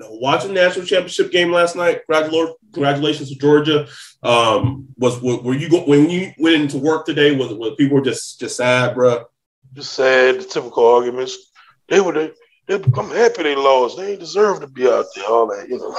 know, 0.01 0.09
watching 0.11 0.53
the 0.53 0.61
national 0.61 0.85
championship 0.85 1.31
game 1.31 1.51
last 1.51 1.75
night. 1.75 2.01
Congratulations 2.07 3.29
to 3.29 3.35
Georgia. 3.35 3.87
Um, 4.23 4.87
was 4.97 5.21
were 5.21 5.53
you 5.53 5.69
go, 5.69 5.81
when 5.85 6.09
you 6.09 6.31
went 6.37 6.55
into 6.55 6.77
work 6.77 7.05
today? 7.05 7.35
Was, 7.35 7.53
was 7.53 7.75
people 7.77 7.97
were 7.97 8.03
just 8.03 8.39
just 8.39 8.57
sad, 8.57 8.95
bro? 8.95 9.25
Just 9.73 9.93
sad. 9.93 10.49
Typical 10.49 10.87
arguments. 10.87 11.51
They 11.89 12.01
were. 12.01 12.13
They, 12.13 12.31
they, 12.67 12.75
I'm 12.75 13.09
happy 13.09 13.43
they 13.43 13.55
lost. 13.55 13.97
They 13.97 14.15
deserve 14.15 14.61
to 14.61 14.67
be 14.67 14.87
out 14.87 15.05
there. 15.15 15.25
All 15.25 15.47
that, 15.47 15.67
you 15.69 15.77
know. 15.77 15.95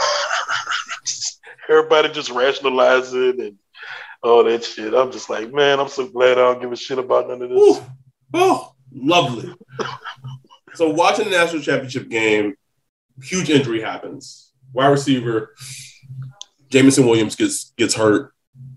Everybody 1.68 2.12
just 2.12 2.30
rationalizing 2.30 3.40
and 3.40 3.58
all 4.22 4.44
that 4.44 4.64
shit. 4.64 4.94
I'm 4.94 5.11
just 5.11 5.28
like, 5.28 5.52
man, 5.52 5.80
I'm 5.80 5.88
so 5.88 6.06
glad 6.06 6.32
I 6.32 6.42
don't 6.42 6.61
give 6.61 6.72
a 6.72 6.76
shit 6.76 6.98
about 6.98 7.28
none 7.28 7.42
of 7.42 7.50
this. 7.50 7.58
Ooh. 7.58 7.85
Oh, 8.35 8.72
lovely. 8.92 9.52
so 10.74 10.90
watching 10.90 11.26
the 11.26 11.32
national 11.32 11.62
championship 11.62 12.08
game, 12.08 12.54
huge 13.22 13.50
injury 13.50 13.80
happens. 13.80 14.52
Wide 14.72 14.88
receiver, 14.88 15.54
Jameson 16.70 17.06
Williams 17.06 17.37
gets 17.37 17.72
gets 17.76 17.94
hurt 17.94 18.32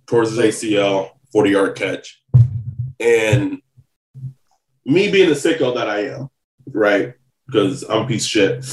towards 0.08 0.32
his 0.32 0.40
ACL, 0.40 1.12
40 1.32 1.50
yard 1.50 1.76
catch. 1.76 2.22
And 3.00 3.62
me 4.86 5.12
being 5.12 5.30
the 5.30 5.36
sicko 5.36 5.76
that 5.76 5.90
I 5.90 6.08
am, 6.08 6.30
right? 6.68 7.14
Because 7.48 7.84
I'm 7.84 8.04
a 8.04 8.08
piece 8.08 8.26
of 8.26 8.30
shit. 8.30 8.66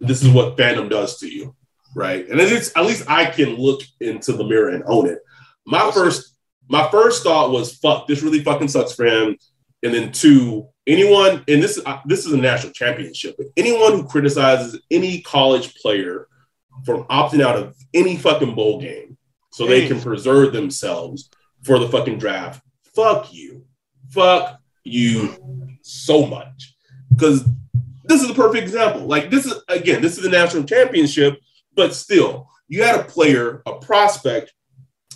This 0.00 0.22
is 0.22 0.28
what 0.28 0.56
fandom 0.56 0.90
does 0.90 1.18
to 1.20 1.28
you, 1.28 1.54
right? 1.94 2.28
And 2.28 2.40
it's 2.40 2.76
at 2.76 2.84
least 2.84 3.08
I 3.08 3.26
can 3.26 3.56
look 3.56 3.82
into 4.00 4.32
the 4.32 4.44
mirror 4.44 4.70
and 4.70 4.82
own 4.86 5.06
it. 5.08 5.20
My 5.66 5.90
first 5.90 6.32
my 6.68 6.88
first 6.90 7.22
thought 7.22 7.50
was 7.50 7.76
fuck, 7.76 8.06
this 8.06 8.22
really 8.22 8.42
fucking 8.42 8.68
sucks 8.68 8.94
for 8.94 9.04
him. 9.04 9.36
And 9.82 9.92
then 9.92 10.12
two, 10.12 10.68
anyone, 10.86 11.44
and 11.48 11.62
this 11.62 11.80
uh, 11.84 11.98
this 12.06 12.24
is 12.24 12.32
a 12.32 12.36
national 12.36 12.72
championship, 12.72 13.34
but 13.36 13.48
anyone 13.56 13.92
who 13.92 14.04
criticizes 14.06 14.80
any 14.90 15.22
college 15.22 15.74
player 15.74 16.28
from 16.84 17.04
opting 17.04 17.42
out 17.42 17.58
of 17.58 17.76
any 17.92 18.16
fucking 18.16 18.54
bowl 18.54 18.80
game 18.80 19.16
so 19.50 19.66
they 19.66 19.86
can 19.86 20.00
preserve 20.00 20.52
themselves 20.52 21.30
for 21.62 21.78
the 21.78 21.88
fucking 21.88 22.18
draft, 22.18 22.62
fuck 22.94 23.32
you. 23.32 23.64
Fuck 24.10 24.60
you 24.84 25.36
so 25.82 26.26
much. 26.26 26.74
Because 27.10 27.44
this 28.04 28.22
is 28.22 28.30
a 28.30 28.34
perfect 28.34 28.62
example. 28.62 29.02
Like 29.06 29.30
this 29.30 29.46
is 29.46 29.54
again, 29.68 30.00
this 30.00 30.16
is 30.16 30.22
the 30.22 30.30
national 30.30 30.64
championship, 30.64 31.38
but 31.74 31.94
still, 31.94 32.48
you 32.68 32.82
had 32.82 33.00
a 33.00 33.04
player, 33.04 33.62
a 33.66 33.74
prospect 33.74 34.52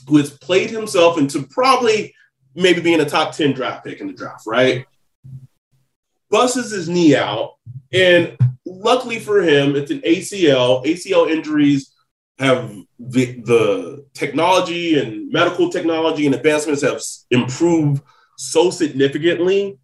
who 0.09 0.19
has 0.19 0.31
played 0.31 0.71
himself 0.71 1.19
into 1.19 1.43
probably 1.43 2.15
maybe 2.55 2.81
being 2.81 3.01
a 3.01 3.05
top 3.05 3.35
10 3.35 3.53
draft 3.53 3.85
pick 3.85 4.01
in 4.01 4.07
the 4.07 4.13
draft, 4.13 4.47
right? 4.47 4.87
Busts 6.31 6.73
his 6.73 6.89
knee 6.89 7.17
out. 7.17 7.55
And 7.93 8.37
luckily 8.65 9.19
for 9.19 9.43
him, 9.43 9.77
it's 9.77 9.91
an 9.91 10.01
ACL. 10.01 10.85
ACL 10.85 11.31
injuries 11.31 11.93
have 12.39 12.71
the, 12.99 13.41
the 13.43 14.07
technology 14.15 14.99
and 14.99 15.31
medical 15.31 15.71
technology 15.71 16.27
and 16.27 16.35
advancements 16.35 16.83
have 16.83 17.01
improved 17.31 18.03
so 18.37 18.71
significantly 18.71 19.79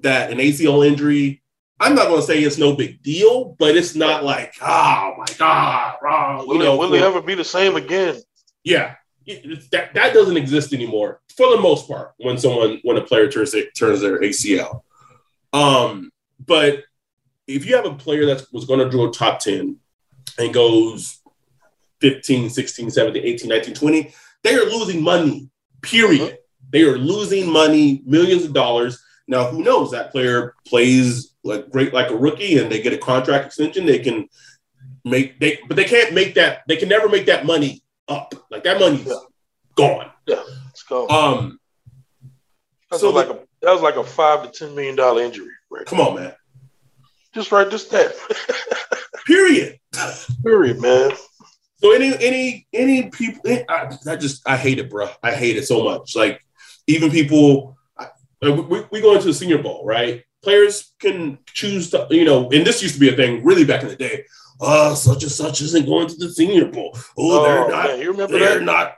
that 0.00 0.30
an 0.30 0.38
ACL 0.38 0.86
injury, 0.86 1.42
I'm 1.80 1.94
not 1.94 2.08
going 2.08 2.20
to 2.20 2.26
say 2.26 2.40
it's 2.40 2.58
no 2.58 2.74
big 2.74 3.02
deal, 3.02 3.56
but 3.58 3.76
it's 3.76 3.94
not 3.94 4.24
like, 4.24 4.54
oh 4.60 5.14
my 5.16 5.26
God, 5.38 5.96
wrong. 6.02 6.46
Will, 6.46 6.56
you 6.56 6.62
know, 6.62 6.76
will 6.76 6.92
it 6.94 7.02
ever 7.02 7.22
be 7.22 7.34
the 7.34 7.44
same 7.44 7.76
again? 7.76 8.16
Yeah, 8.62 8.94
that 9.72 9.90
that 9.94 10.14
doesn't 10.14 10.36
exist 10.36 10.72
anymore 10.72 11.20
for 11.36 11.50
the 11.50 11.60
most 11.60 11.88
part 11.88 12.12
when 12.18 12.38
someone 12.38 12.78
when 12.82 12.96
a 12.96 13.00
player 13.00 13.30
turns 13.30 13.54
turns 13.76 14.00
their 14.00 14.20
ACL. 14.20 14.82
Um, 15.52 16.10
but 16.44 16.84
if 17.46 17.66
you 17.66 17.76
have 17.76 17.86
a 17.86 17.94
player 17.94 18.26
that 18.26 18.46
was 18.52 18.64
going 18.64 18.80
to 18.80 18.90
draw 18.90 19.10
top 19.10 19.38
10 19.38 19.76
and 20.38 20.54
goes 20.54 21.20
15, 22.00 22.50
16, 22.50 22.90
17, 22.90 23.22
18, 23.22 23.48
19, 23.48 23.74
20, 23.74 24.14
they 24.42 24.54
are 24.54 24.64
losing 24.64 25.02
money, 25.02 25.48
period. 25.80 26.20
Mm-hmm. 26.20 26.34
They 26.70 26.82
are 26.82 26.98
losing 26.98 27.50
money, 27.50 28.02
millions 28.04 28.44
of 28.44 28.52
dollars. 28.52 29.02
Now, 29.28 29.48
who 29.48 29.62
knows? 29.62 29.92
That 29.92 30.10
player 30.10 30.54
plays 30.66 31.34
like 31.44 31.70
great 31.70 31.94
like 31.94 32.10
a 32.10 32.16
rookie 32.16 32.58
and 32.58 32.70
they 32.70 32.82
get 32.82 32.92
a 32.92 32.98
contract 32.98 33.46
extension. 33.46 33.86
They 33.86 34.00
can 34.00 34.28
make 35.04 35.38
they 35.38 35.60
but 35.68 35.76
they 35.76 35.84
can't 35.84 36.14
make 36.14 36.34
that, 36.34 36.62
they 36.66 36.76
can 36.76 36.88
never 36.88 37.08
make 37.08 37.26
that 37.26 37.46
money 37.46 37.83
up. 38.08 38.34
Like 38.50 38.64
that 38.64 38.78
money's 38.78 39.06
yeah. 39.06 39.14
gone. 39.76 40.10
Yeah, 40.26 40.42
it's 40.70 40.82
gone. 40.82 41.10
Um, 41.10 41.60
that 42.90 43.00
so 43.00 43.10
like 43.10 43.28
a 43.28 43.38
that 43.62 43.72
was 43.72 43.82
like 43.82 43.96
a 43.96 44.04
five 44.04 44.42
to 44.42 44.50
ten 44.50 44.74
million 44.74 44.96
dollar 44.96 45.22
injury. 45.22 45.50
Right? 45.70 45.86
Come 45.86 46.00
on, 46.00 46.16
man. 46.16 46.34
Just 47.32 47.50
write 47.50 47.70
this 47.70 47.88
down. 47.88 48.10
Period. 49.26 49.78
Period, 50.42 50.80
man. 50.80 51.12
So 51.78 51.92
any 51.92 52.14
any 52.20 52.66
any 52.72 53.10
people, 53.10 53.42
I, 53.68 53.96
I, 54.06 54.16
just 54.16 54.48
I 54.48 54.56
hate 54.56 54.78
it, 54.78 54.90
bro. 54.90 55.08
I 55.22 55.32
hate 55.32 55.56
it 55.56 55.66
so 55.66 55.84
much. 55.84 56.14
Like 56.14 56.40
even 56.86 57.10
people, 57.10 57.76
I, 57.98 58.08
we, 58.42 58.84
we 58.90 59.00
go 59.00 59.14
into 59.14 59.26
the 59.26 59.34
Senior 59.34 59.58
Bowl, 59.58 59.84
right? 59.84 60.22
Players 60.42 60.92
can 60.98 61.38
choose 61.46 61.90
to, 61.90 62.06
you 62.10 62.24
know, 62.24 62.50
and 62.50 62.66
this 62.66 62.82
used 62.82 62.94
to 62.94 63.00
be 63.00 63.08
a 63.08 63.16
thing 63.16 63.44
really 63.44 63.64
back 63.64 63.82
in 63.82 63.88
the 63.88 63.96
day 63.96 64.24
oh, 64.60 64.94
such 64.94 65.22
and 65.22 65.32
such 65.32 65.60
isn't 65.60 65.86
going 65.86 66.08
to 66.08 66.16
the 66.16 66.30
Senior 66.30 66.66
Bowl. 66.66 66.90
Oh, 66.94 67.40
oh 67.40 67.42
they're 67.42 67.68
not. 67.68 67.86
Man, 67.86 68.00
you 68.00 68.10
remember 68.10 68.38
they're 68.38 68.58
that? 68.58 68.64
not. 68.64 68.94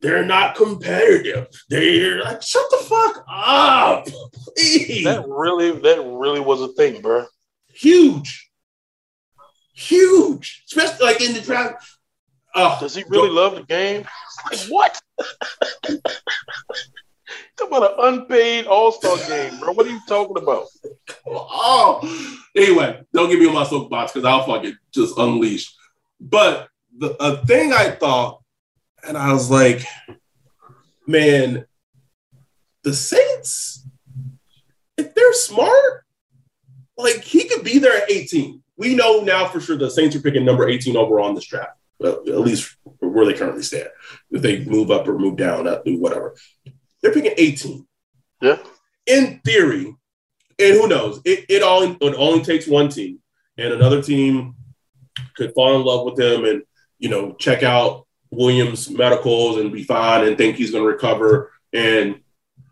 They're 0.00 0.24
not 0.24 0.56
competitive. 0.56 1.46
They're 1.68 2.22
like, 2.24 2.42
shut 2.42 2.64
the 2.70 2.78
fuck 2.78 3.24
up, 3.28 4.06
please. 4.56 5.04
That 5.04 5.24
really, 5.28 5.70
that 5.70 6.02
really 6.04 6.40
was 6.40 6.60
a 6.60 6.68
thing, 6.68 7.00
bro. 7.00 7.26
Huge, 7.68 8.50
huge, 9.74 10.64
especially 10.66 11.06
like 11.06 11.20
in 11.20 11.34
the 11.34 11.40
draft. 11.40 11.86
Uh, 12.54 12.78
Does 12.80 12.96
he 12.96 13.04
really 13.08 13.28
go, 13.28 13.34
love 13.34 13.54
the 13.54 13.62
game? 13.62 14.04
Like 14.50 14.60
what? 14.68 15.00
About 17.66 17.98
an 17.98 18.14
unpaid 18.14 18.66
All 18.66 18.92
Star 18.92 19.16
game, 19.28 19.58
bro. 19.58 19.72
What 19.72 19.86
are 19.86 19.90
you 19.90 20.00
talking 20.08 20.42
about? 20.42 20.66
Oh, 21.26 22.00
anyway, 22.56 23.02
don't 23.12 23.30
get 23.30 23.38
me 23.38 23.52
my 23.52 23.64
soapbox 23.64 24.12
because 24.12 24.26
I'll 24.26 24.44
fucking 24.44 24.76
just 24.92 25.16
unleash. 25.18 25.74
But 26.20 26.68
the 26.96 27.16
a 27.22 27.44
thing 27.46 27.72
I 27.72 27.90
thought, 27.90 28.42
and 29.06 29.16
I 29.16 29.32
was 29.32 29.50
like, 29.50 29.84
man, 31.06 31.66
the 32.82 32.94
Saints, 32.94 33.86
if 34.96 35.14
they're 35.14 35.32
smart, 35.32 36.04
like 36.96 37.22
he 37.22 37.44
could 37.44 37.64
be 37.64 37.78
there 37.78 38.02
at 38.02 38.10
18. 38.10 38.62
We 38.76 38.94
know 38.94 39.20
now 39.20 39.46
for 39.46 39.60
sure 39.60 39.76
the 39.76 39.90
Saints 39.90 40.16
are 40.16 40.20
picking 40.20 40.44
number 40.44 40.68
18 40.68 40.96
overall 40.96 41.28
in 41.28 41.34
this 41.34 41.46
draft. 41.46 41.78
Well, 41.98 42.22
at 42.26 42.40
least 42.40 42.76
where 42.98 43.26
they 43.26 43.34
currently 43.34 43.62
stand. 43.62 43.88
If 44.30 44.42
they 44.42 44.64
move 44.64 44.90
up 44.90 45.06
or 45.06 45.18
move 45.18 45.36
down, 45.36 45.68
uh, 45.68 45.82
whatever. 45.86 46.34
They're 47.02 47.12
picking 47.12 47.34
18. 47.36 47.86
Yeah. 48.40 48.58
In 49.06 49.40
theory, 49.44 49.94
and 50.58 50.74
who 50.74 50.88
knows? 50.88 51.20
It, 51.24 51.46
it 51.48 51.62
all 51.62 51.82
it 51.82 52.14
only 52.16 52.44
takes 52.44 52.66
one 52.66 52.88
team, 52.88 53.18
and 53.58 53.72
another 53.72 54.02
team 54.02 54.54
could 55.36 55.52
fall 55.54 55.76
in 55.76 55.84
love 55.84 56.06
with 56.06 56.18
him 56.18 56.44
and 56.44 56.62
you 56.98 57.08
know 57.08 57.32
check 57.34 57.62
out 57.62 58.06
Williams' 58.30 58.88
medicals 58.88 59.58
and 59.58 59.72
be 59.72 59.82
fine 59.82 60.26
and 60.26 60.38
think 60.38 60.56
he's 60.56 60.70
going 60.70 60.84
to 60.84 60.88
recover 60.88 61.52
and 61.72 62.20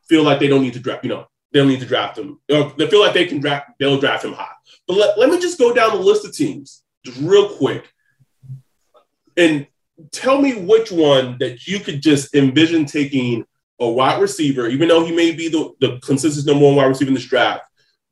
feel 0.09 0.23
like 0.23 0.39
they 0.39 0.49
don't 0.49 0.63
need 0.63 0.75
to 0.75 0.81
draft. 0.81 1.05
You 1.05 1.11
know, 1.11 1.27
they 1.53 1.59
don't 1.59 1.69
need 1.69 1.81
to 1.81 1.87
draft 1.87 2.19
him. 2.19 2.39
They 2.49 2.89
feel 2.89 3.01
like 3.01 3.15
they 3.15 3.27
can 3.27 3.41
draft. 3.41 3.73
They'll 3.79 4.01
draft 4.01 4.25
him 4.25 4.33
high. 4.33 4.55
But 4.87 4.97
let, 4.97 5.19
let 5.19 5.31
me 5.31 5.41
just 5.41 5.59
go 5.59 5.75
down 5.75 5.91
the 5.91 6.03
list 6.03 6.25
of 6.25 6.35
teams 6.35 6.83
just 7.05 7.21
real 7.21 7.49
quick 7.49 7.93
and 9.37 9.67
tell 10.13 10.41
me 10.41 10.55
which 10.55 10.91
one 10.91 11.37
that 11.41 11.67
you 11.67 11.81
could 11.81 12.03
just 12.03 12.35
envision 12.35 12.85
taking 12.85 13.45
a 13.81 13.89
wide 13.89 14.21
receiver, 14.21 14.69
even 14.69 14.89
though 14.89 15.05
he 15.05 15.15
may 15.15 15.33
be 15.33 15.49
the, 15.49 15.73
the 15.81 15.99
consensus 16.01 16.45
number 16.45 16.65
one 16.65 16.77
wide 16.77 16.87
receiver 16.87 17.09
in 17.09 17.15
this 17.15 17.25
draft, 17.25 17.65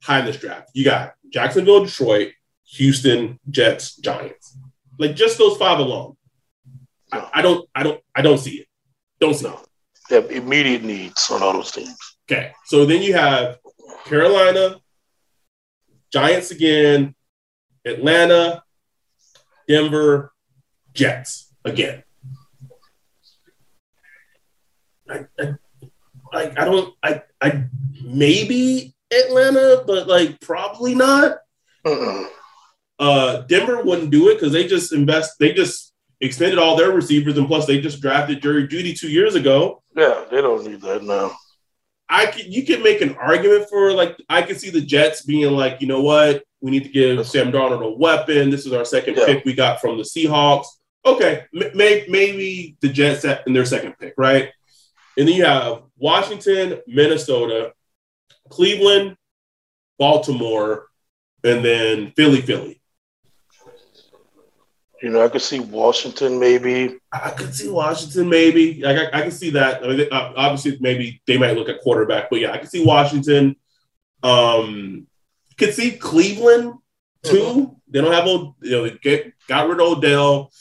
high 0.03 0.21
in 0.21 0.25
this 0.25 0.39
draft. 0.39 0.71
You 0.75 0.85
got 0.85 1.15
Jacksonville, 1.31 1.85
Detroit, 1.85 2.33
Houston, 2.65 3.39
Jets, 3.51 3.97
Giants. 3.97 4.57
Like 4.99 5.15
just 5.15 5.39
those 5.39 5.57
five 5.59 5.79
alone. 5.79 6.17
I, 7.13 7.29
I 7.35 7.43
don't, 7.43 7.69
I 7.75 7.83
don't, 7.83 8.01
I 8.15 8.23
don't 8.23 8.39
see 8.39 8.57
it. 8.57 8.67
Don't 9.21 9.35
see 9.35 9.47
it. 9.47 9.55
They 10.09 10.17
have 10.17 10.31
immediate 10.31 10.83
needs 10.83 11.31
on 11.31 11.43
all 11.43 11.53
those 11.53 11.71
teams. 11.71 11.97
Okay. 12.31 12.53
So 12.67 12.87
then 12.87 13.03
you 13.03 13.15
have 13.15 13.59
Carolina, 14.07 14.77
Giants 16.11 16.51
again, 16.51 17.15
Atlanta, 17.85 18.63
Denver, 19.69 20.33
Jets 20.95 21.55
again. 21.65 22.03
I, 25.09 25.27
I, 26.33 26.53
I, 26.57 26.65
don't, 26.65 26.95
I, 27.03 27.23
I 27.41 27.65
maybe 28.05 28.95
Atlanta, 29.11 29.85
but 29.87 30.09
like 30.09 30.41
probably 30.41 30.95
not. 30.95 31.39
Uh-uh. 31.85 32.25
Uh, 32.99 33.41
Denver 33.43 33.83
wouldn't 33.83 34.11
do 34.11 34.29
it 34.29 34.35
because 34.35 34.53
they 34.53 34.67
just 34.67 34.93
invest. 34.93 35.39
They 35.39 35.53
just 35.53 35.93
extended 36.21 36.59
all 36.59 36.77
their 36.77 36.91
receivers, 36.91 37.39
and 37.39 37.47
plus 37.47 37.67
they 37.67 37.81
just 37.81 38.01
drafted 38.01 38.43
Jerry 38.43 38.67
Jeudy 38.67 38.99
two 38.99 39.09
years 39.09 39.35
ago. 39.35 39.83
Yeah, 39.97 40.25
they 40.31 40.41
don't 40.41 40.67
need 40.67 40.81
that 40.83 41.05
now. 41.05 41.33
I 42.09 42.27
could, 42.27 42.47
you 42.47 42.65
can 42.65 42.83
make 42.83 43.01
an 43.01 43.17
argument 43.17 43.69
for 43.69 43.93
like 43.93 44.17
I 44.29 44.43
can 44.43 44.59
see 44.59 44.71
the 44.71 44.81
Jets 44.81 45.23
being 45.23 45.53
like, 45.53 45.81
you 45.81 45.87
know 45.87 46.01
what, 46.01 46.43
we 46.61 46.71
need 46.71 46.85
to 46.85 46.89
give 46.89 47.27
Sam 47.27 47.53
Darnold 47.53 47.85
a 47.85 47.91
weapon. 47.91 48.51
This 48.51 48.67
is 48.67 48.73
our 48.73 48.85
second 48.85 49.17
yeah. 49.17 49.27
pick 49.27 49.45
we 49.45 49.55
got 49.55 49.81
from 49.81 49.99
the 49.99 50.05
Seahawks. 50.05 50.67
Okay, 51.05 51.45
may, 51.53 52.07
maybe 52.09 52.77
the 52.81 52.89
Jets 52.89 53.25
in 53.25 53.53
their 53.53 53.65
second 53.65 53.95
pick, 53.99 54.15
right? 54.17 54.51
And 55.19 55.27
then 55.27 55.35
you 55.35 55.45
have 55.45 55.83
Washington, 55.99 56.81
Minnesota, 56.87 57.73
Cleveland, 58.49 59.17
Baltimore, 59.99 60.87
and 61.43 61.65
then 61.65 62.13
Philly, 62.17 62.41
Philly. 62.41 62.81
You 65.03 65.11
know, 65.11 65.25
I 65.25 65.29
could 65.29 65.43
see 65.43 65.59
Washington 65.59 66.39
maybe. 66.39 66.99
I 67.13 67.31
could 67.31 67.53
see 67.53 67.69
Washington 67.69 68.29
maybe. 68.29 68.81
Like 68.83 68.97
I, 68.97 69.19
I 69.19 69.23
can 69.23 69.33
see 69.33 69.51
that. 69.51 69.85
I 69.85 69.89
mean, 69.89 70.09
uh, 70.11 70.33
obviously, 70.37 70.79
maybe 70.81 71.21
they 71.27 71.37
might 71.37 71.57
look 71.57 71.69
at 71.69 71.81
quarterback, 71.81 72.31
but 72.31 72.39
yeah, 72.39 72.53
I 72.53 72.59
can 72.59 72.69
see 72.69 72.85
Washington. 72.85 73.57
Um, 74.23 75.09
could 75.57 75.75
see 75.75 75.93
Cleveland 75.93 76.75
too. 77.25 77.37
Mm-hmm. 77.37 77.65
They 77.89 78.01
don't 78.01 78.13
have 78.13 78.27
you 78.27 78.55
know, 78.71 78.89
they 78.89 78.99
get 78.99 79.33
got 79.49 79.69
rid 79.69 79.81
of 79.81 79.99
Odell. 79.99 80.53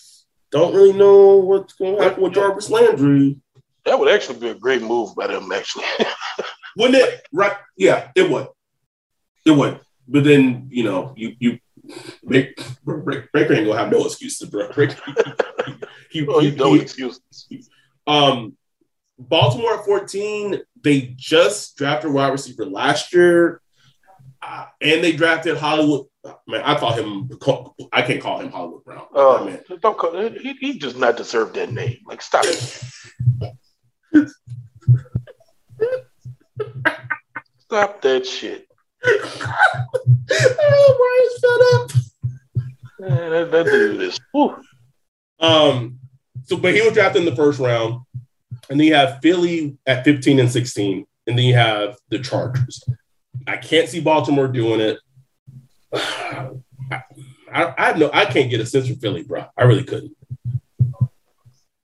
Don't 0.49 0.73
really 0.73 0.93
know 0.93 1.37
what's 1.37 1.73
going 1.73 1.97
to 1.97 2.03
happen 2.03 2.23
with 2.23 2.33
Jarvis 2.33 2.69
Landry. 2.69 3.39
That 3.87 3.97
would 3.97 4.09
actually 4.09 4.39
be 4.39 4.49
a 4.49 4.53
great 4.53 4.81
move 4.81 5.15
by 5.15 5.27
them, 5.27 5.49
actually. 5.49 5.85
Wouldn't 6.75 7.01
it? 7.01 7.25
Right? 7.31 7.53
Yeah, 7.77 8.11
it 8.15 8.29
would. 8.29 8.47
It 9.45 9.51
would. 9.51 9.79
But 10.09 10.25
then 10.25 10.67
you 10.69 10.83
know, 10.83 11.13
you 11.15 11.35
you 11.39 11.59
make 12.21 12.57
Baker 12.85 13.53
ain't 13.53 13.65
gonna 13.65 13.77
have 13.77 13.89
no 13.89 14.05
excuses, 14.05 14.49
bro. 14.49 14.69
he, 14.75 14.89
he, 16.11 16.27
oh, 16.27 16.39
he, 16.39 16.51
no 16.51 16.75
excuses. 16.75 17.21
Um, 18.05 18.57
Baltimore 19.17 19.79
at 19.79 19.85
14, 19.85 20.59
they 20.83 21.13
just 21.15 21.77
drafted 21.77 22.11
wide 22.11 22.33
receiver 22.33 22.65
last 22.65 23.13
year, 23.13 23.61
uh, 24.41 24.65
and 24.81 25.01
they 25.01 25.13
drafted 25.13 25.55
Hollywood. 25.55 26.07
Man, 26.45 26.61
I 26.61 26.75
call 26.75 26.91
him. 26.91 27.29
I 27.93 28.01
can't 28.01 28.21
call 28.21 28.41
him 28.41 28.51
Hollywood 28.51 28.83
Brown. 28.83 29.05
Oh, 29.13 29.45
man. 29.45 29.61
don't 29.79 29.97
call 29.97 30.29
he, 30.29 30.57
he 30.59 30.77
does 30.77 30.97
not 30.97 31.15
deserve 31.15 31.53
that 31.53 31.71
name. 31.71 31.99
Like, 32.05 32.21
stop 32.21 32.43
it. 32.45 32.83
stop 37.59 38.01
that 38.01 38.25
shit. 38.25 38.67
oh, 39.05 39.87
Brian's 40.99 41.39
fed 41.41 41.61
up. 41.73 41.91
Man, 42.99 43.31
that, 43.31 43.51
that 43.51 43.65
dude 43.65 44.01
is. 44.01 44.19
Whew. 44.31 44.61
Um. 45.39 45.99
So, 46.45 46.57
but 46.57 46.73
he 46.73 46.81
was 46.81 46.93
drafted 46.93 47.23
in 47.23 47.29
the 47.29 47.35
first 47.35 47.59
round. 47.59 48.01
And 48.69 48.79
then 48.79 48.87
you 48.87 48.95
have 48.95 49.19
Philly 49.21 49.77
at 49.85 50.03
15 50.03 50.39
and 50.39 50.51
16. 50.51 51.05
And 51.27 51.37
then 51.37 51.45
you 51.45 51.55
have 51.55 51.97
the 52.09 52.19
Chargers. 52.19 52.83
I 53.45 53.57
can't 53.57 53.87
see 53.89 53.99
Baltimore 53.99 54.47
doing 54.47 54.79
it. 54.79 54.99
I, 55.93 56.49
I, 57.51 57.73
I 57.77 57.97
know 57.97 58.09
I 58.13 58.25
can't 58.25 58.49
get 58.49 58.61
a 58.61 58.65
sense 58.65 58.87
from 58.87 58.97
Philly, 58.97 59.23
bro. 59.23 59.45
I 59.57 59.63
really 59.63 59.83
couldn't. 59.83 60.15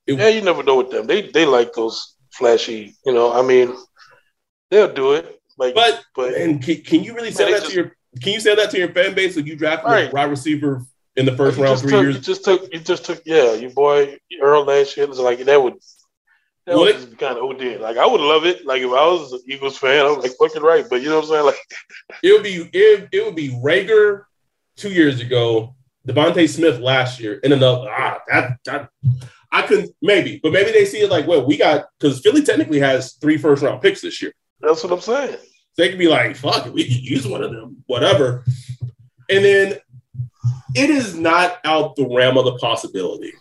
It, 0.06 0.20
yeah, 0.20 0.28
you 0.30 0.42
never 0.42 0.64
know 0.64 0.78
with 0.78 0.92
them. 0.92 1.08
They 1.08 1.30
they 1.30 1.46
like 1.46 1.74
those 1.74 2.13
flashy, 2.34 2.96
you 3.06 3.14
know. 3.14 3.32
I 3.34 3.42
mean, 3.42 3.76
they'll 4.70 4.94
do 4.94 5.14
it. 5.14 5.40
Like, 5.58 5.76
but 5.76 6.04
but 6.16 6.34
and 6.34 6.62
can, 6.62 6.82
can 6.82 7.04
you 7.04 7.14
really 7.14 7.32
say 7.32 7.52
that 7.52 7.62
just, 7.62 7.72
to 7.72 7.76
your 7.76 7.96
can 8.22 8.34
you 8.34 8.40
say 8.40 8.56
that 8.56 8.72
to 8.72 8.78
your 8.78 8.90
fan 8.90 9.14
base 9.14 9.38
if 9.38 9.48
you 9.48 9.56
draft 9.56 9.86
right. 9.86 10.10
a 10.10 10.12
wide 10.12 10.30
receiver 10.30 10.86
in 11.16 11.26
the 11.26 11.36
first 11.36 11.58
round 11.58 11.80
three 11.80 11.92
took, 11.92 12.02
years? 12.02 12.16
You 12.16 12.22
just 12.22 12.44
took 12.44 12.74
you 12.74 12.80
just 12.80 13.06
took 13.06 13.22
yeah, 13.26 13.54
your 13.54 13.72
boy 13.72 14.18
Earl 14.42 14.66
last 14.66 14.98
year 14.98 15.08
was 15.08 15.20
like 15.20 15.40
that 15.40 15.62
would 15.62 15.76
that 16.66 16.78
would 16.78 16.96
just 16.96 17.12
be 17.12 17.18
kind 17.18 17.38
of 17.38 17.44
OD. 17.44 17.82
Like 17.82 17.98
I 17.98 18.06
would 18.06 18.22
love 18.22 18.46
it. 18.46 18.66
Like 18.66 18.82
if 18.82 18.88
I 18.88 19.06
was 19.08 19.34
an 19.34 19.42
Eagles 19.48 19.78
fan, 19.78 20.06
I'm 20.06 20.20
like 20.20 20.32
fucking 20.40 20.64
right. 20.64 20.86
But 20.90 21.02
you 21.02 21.10
know 21.10 21.16
what 21.20 21.26
I'm 21.26 21.30
saying? 21.30 21.46
Like 21.46 21.60
it 22.24 22.32
would 22.32 22.44
be 22.44 22.70
it, 22.74 23.10
it 23.12 23.26
would 23.26 23.36
be 23.36 23.50
Reagor 23.50 24.24
two 24.76 24.90
years 24.90 25.22
ago, 25.22 25.76
DeVonta 26.08 26.50
Smith 26.50 26.80
last 26.80 27.20
year, 27.20 27.40
and 27.44 27.54
another 27.54 27.88
ah 27.90 28.20
that 28.28 28.58
that 28.66 28.90
I 29.54 29.62
could 29.62 29.90
maybe, 30.02 30.40
but 30.42 30.52
maybe 30.52 30.72
they 30.72 30.84
see 30.84 31.02
it 31.02 31.12
like 31.12 31.28
well 31.28 31.46
we 31.46 31.58
got 31.58 31.86
because 32.00 32.20
Philly 32.20 32.42
technically 32.42 32.80
has 32.80 33.14
three 33.14 33.38
first 33.38 33.62
round 33.62 33.82
picks 33.82 34.02
this 34.02 34.22
year. 34.22 34.34
That's 34.60 34.84
what 34.84 34.92
I'm 34.92 35.00
saying. 35.00 35.38
They 35.78 35.90
could 35.90 36.00
be 36.00 36.08
like 36.08 36.36
fuck 36.36 36.66
we 36.74 36.84
could 36.84 37.08
use 37.08 37.28
one 37.28 37.44
of 37.44 37.52
them, 37.52 37.84
whatever. 37.86 38.44
And 39.30 39.46
then 39.46 39.78
it 40.76 40.90
is 40.90 41.16
not 41.16 41.60
out 41.64 41.96
the 41.96 42.08
realm 42.08 42.38
of 42.38 42.46
the 42.46 42.58
possibility 42.58 43.34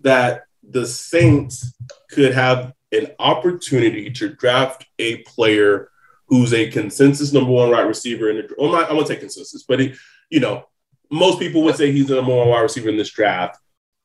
that 0.00 0.44
the 0.62 0.86
Saints 0.86 1.74
could 2.10 2.32
have 2.32 2.72
an 2.90 3.08
opportunity 3.18 4.10
to 4.10 4.30
draft 4.30 4.86
a 4.98 5.18
player 5.18 5.90
who's 6.26 6.54
a 6.54 6.70
consensus 6.70 7.32
number 7.32 7.50
one 7.50 7.70
wide 7.70 7.82
receiver 7.82 8.30
in 8.30 8.36
the. 8.36 8.54
Well, 8.56 8.72
not, 8.72 8.90
I 8.90 8.94
won't 8.94 9.08
say 9.08 9.16
consensus, 9.16 9.64
but 9.64 9.80
he, 9.80 9.94
you 10.30 10.40
know, 10.40 10.64
most 11.10 11.38
people 11.38 11.62
would 11.64 11.76
say 11.76 11.92
he's 11.92 12.08
the 12.08 12.16
number 12.16 12.34
one 12.34 12.48
wide 12.48 12.60
receiver 12.60 12.88
in 12.88 12.96
this 12.96 13.10
draft, 13.10 13.58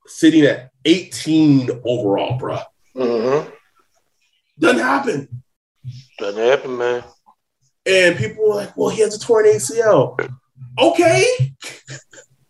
sitting 0.07 0.43
at 0.43 0.71
18 0.85 1.69
overall, 1.83 2.37
bro. 2.37 2.59
Mm-hmm. 2.95 3.49
Doesn't 4.59 4.79
happen. 4.79 5.43
Doesn't 6.17 6.41
happen, 6.41 6.77
man. 6.77 7.03
And 7.85 8.17
people 8.17 8.49
were 8.49 8.55
like, 8.55 8.75
"Well, 8.75 8.89
he 8.89 9.01
has 9.01 9.15
a 9.15 9.19
torn 9.19 9.45
ACL." 9.45 10.19
Okay. 10.79 11.25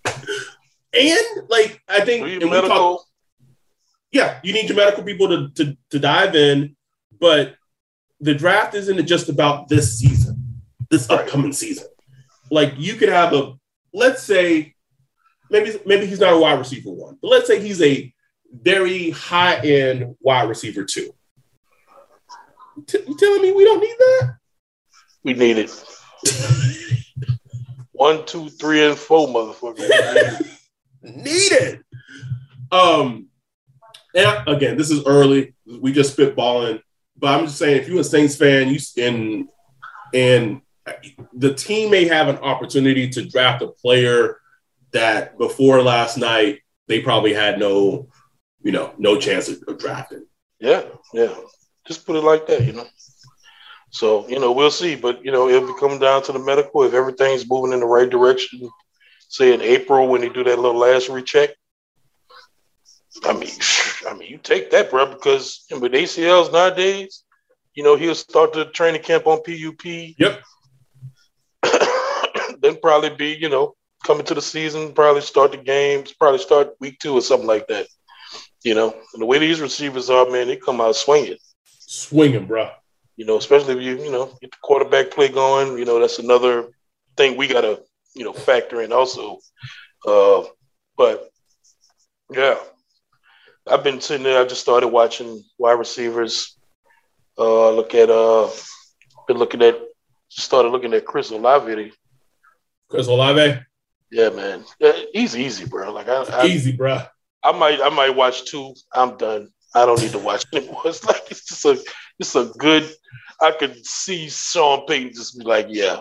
and 0.93 1.49
like, 1.49 1.81
I 1.87 2.01
think 2.01 2.25
medical. 2.25 2.61
We 2.61 2.67
talk, 2.67 3.01
yeah, 4.11 4.39
you 4.43 4.53
need 4.53 4.69
your 4.69 4.77
medical 4.77 5.03
people 5.03 5.27
to, 5.27 5.49
to, 5.55 5.77
to 5.91 5.99
dive 5.99 6.35
in, 6.35 6.75
but 7.19 7.55
the 8.19 8.33
draft 8.33 8.73
isn't 8.73 9.05
just 9.05 9.29
about 9.29 9.67
this 9.67 9.99
season, 9.99 10.61
this 10.89 11.09
upcoming 11.09 11.53
season. 11.53 11.87
Like 12.49 12.73
you 12.77 12.95
could 12.95 13.09
have 13.09 13.33
a, 13.33 13.53
let's 13.93 14.23
say, 14.23 14.75
maybe 15.49 15.79
maybe 15.85 16.05
he's 16.05 16.19
not 16.19 16.33
a 16.33 16.37
wide 16.37 16.59
receiver 16.59 16.91
one, 16.91 17.17
but 17.21 17.29
let's 17.29 17.47
say 17.47 17.59
he's 17.59 17.81
a 17.81 18.13
very 18.51 19.11
high 19.11 19.55
end 19.55 20.15
wide 20.21 20.49
receiver 20.49 20.83
two. 20.83 21.13
T- 22.85 23.03
you 23.07 23.17
telling 23.17 23.41
me 23.41 23.51
we 23.51 23.63
don't 23.63 23.81
need 23.81 23.95
that? 23.97 24.37
We 25.23 25.33
need 25.33 25.57
it. 25.57 25.71
one, 27.91 28.25
two, 28.25 28.49
three, 28.49 28.85
and 28.85 28.97
four, 28.97 29.27
motherfucker. 29.27 29.77
need 31.01 31.51
it. 31.51 31.83
Um, 32.71 33.27
and 34.15 34.47
again, 34.47 34.77
this 34.77 34.91
is 34.91 35.03
early. 35.05 35.53
We 35.65 35.91
just 35.91 36.15
spitballing, 36.17 36.81
but 37.17 37.37
I'm 37.37 37.45
just 37.45 37.57
saying, 37.57 37.81
if 37.81 37.87
you're 37.87 38.01
a 38.01 38.03
Saints 38.03 38.35
fan, 38.35 38.69
you 38.69 38.79
and 38.97 39.47
and 40.13 40.61
the 41.33 41.53
team 41.53 41.91
may 41.91 42.05
have 42.05 42.27
an 42.27 42.37
opportunity 42.37 43.09
to 43.09 43.25
draft 43.27 43.61
a 43.61 43.67
player 43.67 44.37
that 44.97 45.37
before 45.37 45.81
last 45.81 46.17
night 46.17 46.61
they 46.87 47.01
probably 47.01 47.33
had 47.33 47.59
no, 47.59 48.09
you 48.63 48.71
know, 48.71 48.93
no 48.97 49.17
chance 49.19 49.47
of, 49.49 49.63
of 49.67 49.77
drafting. 49.77 50.25
Yeah, 50.59 50.83
yeah. 51.13 51.35
Just 51.87 52.05
put 52.05 52.15
it 52.15 52.23
like 52.23 52.47
that, 52.47 52.65
you 52.65 52.73
know. 52.73 52.87
So 53.91 54.27
you 54.27 54.39
know, 54.39 54.51
we'll 54.51 54.71
see, 54.71 54.95
but 54.95 55.23
you 55.23 55.31
know, 55.31 55.47
it'll 55.49 55.73
be 55.73 55.79
coming 55.79 55.99
down 55.99 56.23
to 56.23 56.31
the 56.31 56.39
medical. 56.39 56.83
If 56.83 56.93
everything's 56.93 57.49
moving 57.49 57.73
in 57.73 57.79
the 57.79 57.85
right 57.85 58.09
direction, 58.09 58.69
say 59.29 59.53
in 59.53 59.61
April 59.61 60.07
when 60.07 60.21
they 60.21 60.29
do 60.29 60.43
that 60.43 60.59
little 60.59 60.79
last 60.79 61.09
recheck, 61.09 61.51
I 63.23 63.33
mean, 63.33 63.49
I 64.09 64.13
mean, 64.13 64.29
you 64.29 64.37
take 64.37 64.71
that, 64.71 64.89
bro, 64.89 65.13
because 65.13 65.65
with 65.71 65.93
ACLs 65.93 66.51
nowadays, 66.51 67.23
you 67.75 67.83
know, 67.83 67.95
he'll 67.95 68.15
start 68.15 68.53
the 68.53 68.65
training 68.65 69.03
camp 69.03 69.27
on 69.27 69.43
PUP. 69.43 69.85
Yep. 69.85 70.41
then 72.61 72.77
probably 72.81 73.11
be, 73.11 73.37
you 73.39 73.49
know, 73.49 73.76
coming 74.03 74.25
to 74.25 74.33
the 74.33 74.41
season, 74.41 74.93
probably 74.93 75.21
start 75.21 75.51
the 75.51 75.57
games, 75.57 76.13
probably 76.13 76.39
start 76.39 76.75
week 76.79 76.99
two 76.99 77.13
or 77.13 77.21
something 77.21 77.47
like 77.47 77.67
that. 77.67 77.87
You 78.63 78.75
know, 78.75 78.95
and 79.13 79.21
the 79.21 79.25
way 79.25 79.39
these 79.39 79.61
receivers 79.61 80.09
are, 80.09 80.29
man, 80.29 80.47
they 80.47 80.57
come 80.57 80.81
out 80.81 80.95
swinging. 80.95 81.37
Swinging, 81.79 82.45
bro. 82.45 82.69
You 83.15 83.25
know, 83.25 83.37
especially 83.37 83.75
if 83.77 83.81
you, 83.81 84.03
you 84.03 84.11
know, 84.11 84.25
get 84.41 84.51
the 84.51 84.57
quarterback 84.61 85.11
play 85.11 85.29
going. 85.29 85.77
You 85.77 85.85
know, 85.85 85.99
that's 85.99 86.19
another 86.19 86.69
thing 87.15 87.37
we 87.37 87.47
gotta, 87.47 87.81
you 88.15 88.23
know, 88.23 88.33
factor 88.33 88.81
in 88.81 88.91
also. 88.91 89.39
Uh, 90.05 90.43
but 90.97 91.29
yeah, 92.31 92.57
I've 93.65 93.83
been 93.83 94.01
sitting 94.01 94.23
there. 94.23 94.41
I 94.41 94.45
just 94.45 94.61
started 94.61 94.89
watching 94.89 95.43
wide 95.57 95.79
receivers. 95.79 96.57
Uh, 97.37 97.71
look 97.71 97.95
at 97.95 98.09
uh, 98.09 98.49
been 99.27 99.37
looking 99.37 99.61
at. 99.61 99.79
Started 100.29 100.69
looking 100.69 100.93
at 100.93 101.05
Chris 101.05 101.31
Olave. 101.31 101.93
Chris 102.89 103.07
Olave. 103.07 103.59
Yeah, 104.11 104.29
man. 104.29 104.63
Yeah, 104.79 104.93
he's 105.13 105.35
easy, 105.35 105.65
bro. 105.65 105.93
Like 105.93 106.07
I, 106.07 106.23
I, 106.23 106.45
easy, 106.45 106.71
bro. 106.71 107.01
I 107.43 107.51
might, 107.51 107.81
I 107.81 107.89
might 107.89 108.15
watch 108.15 108.45
two. 108.45 108.73
I'm 108.93 109.17
done. 109.17 109.49
I 109.75 109.85
don't 109.85 110.01
need 110.01 110.11
to 110.11 110.19
watch 110.19 110.45
anymore. 110.53 110.81
It's 110.85 111.05
like 111.05 111.23
it's 111.29 111.45
just 111.45 111.65
a, 111.65 111.83
it's 112.19 112.35
a 112.35 112.45
good. 112.57 112.89
I 113.41 113.51
could 113.51 113.85
see 113.85 114.29
Sean 114.29 114.85
Payton 114.87 115.13
just 115.13 115.37
be 115.37 115.45
like, 115.45 115.67
yeah, 115.69 115.99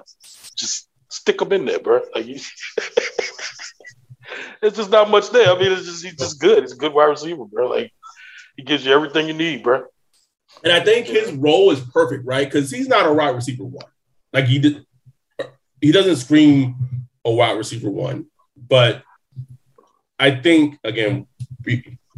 just 0.57 0.89
stick 1.11 1.41
him 1.41 1.53
in 1.53 1.67
there, 1.67 1.81
bro. 1.81 2.01
Like, 2.15 2.27
it's 4.63 4.77
just 4.77 4.91
not 4.91 5.11
much 5.11 5.31
there. 5.31 5.53
I 5.53 5.59
mean, 5.59 5.73
it's 5.73 5.85
just 5.85 6.05
he's 6.05 6.17
just 6.17 6.41
good. 6.41 6.63
He's 6.63 6.73
a 6.73 6.77
good 6.77 6.95
wide 6.95 7.07
receiver, 7.07 7.45
bro. 7.45 7.69
Like 7.69 7.93
he 8.57 8.63
gives 8.63 8.87
you 8.87 8.93
everything 8.93 9.29
you 9.29 9.35
need, 9.35 9.63
bro. 9.63 9.85
And 10.65 10.73
I 10.73 10.81
think 10.81 11.07
his 11.07 11.33
role 11.33 11.71
is 11.71 11.81
perfect, 11.81 12.25
right? 12.25 12.51
Because 12.51 12.71
he's 12.71 12.89
not 12.89 13.07
a 13.07 13.13
wide 13.13 13.35
receiver 13.35 13.65
one. 13.65 13.85
Like 14.33 14.47
he 14.47 14.59
did, 14.59 14.87
he 15.81 15.93
doesn't 15.93 16.17
scream 16.17 17.06
a 17.27 17.31
wide 17.31 17.59
receiver 17.59 17.91
one. 17.91 18.27
But 18.57 19.03
I 20.19 20.31
think 20.31 20.79
again, 20.83 21.27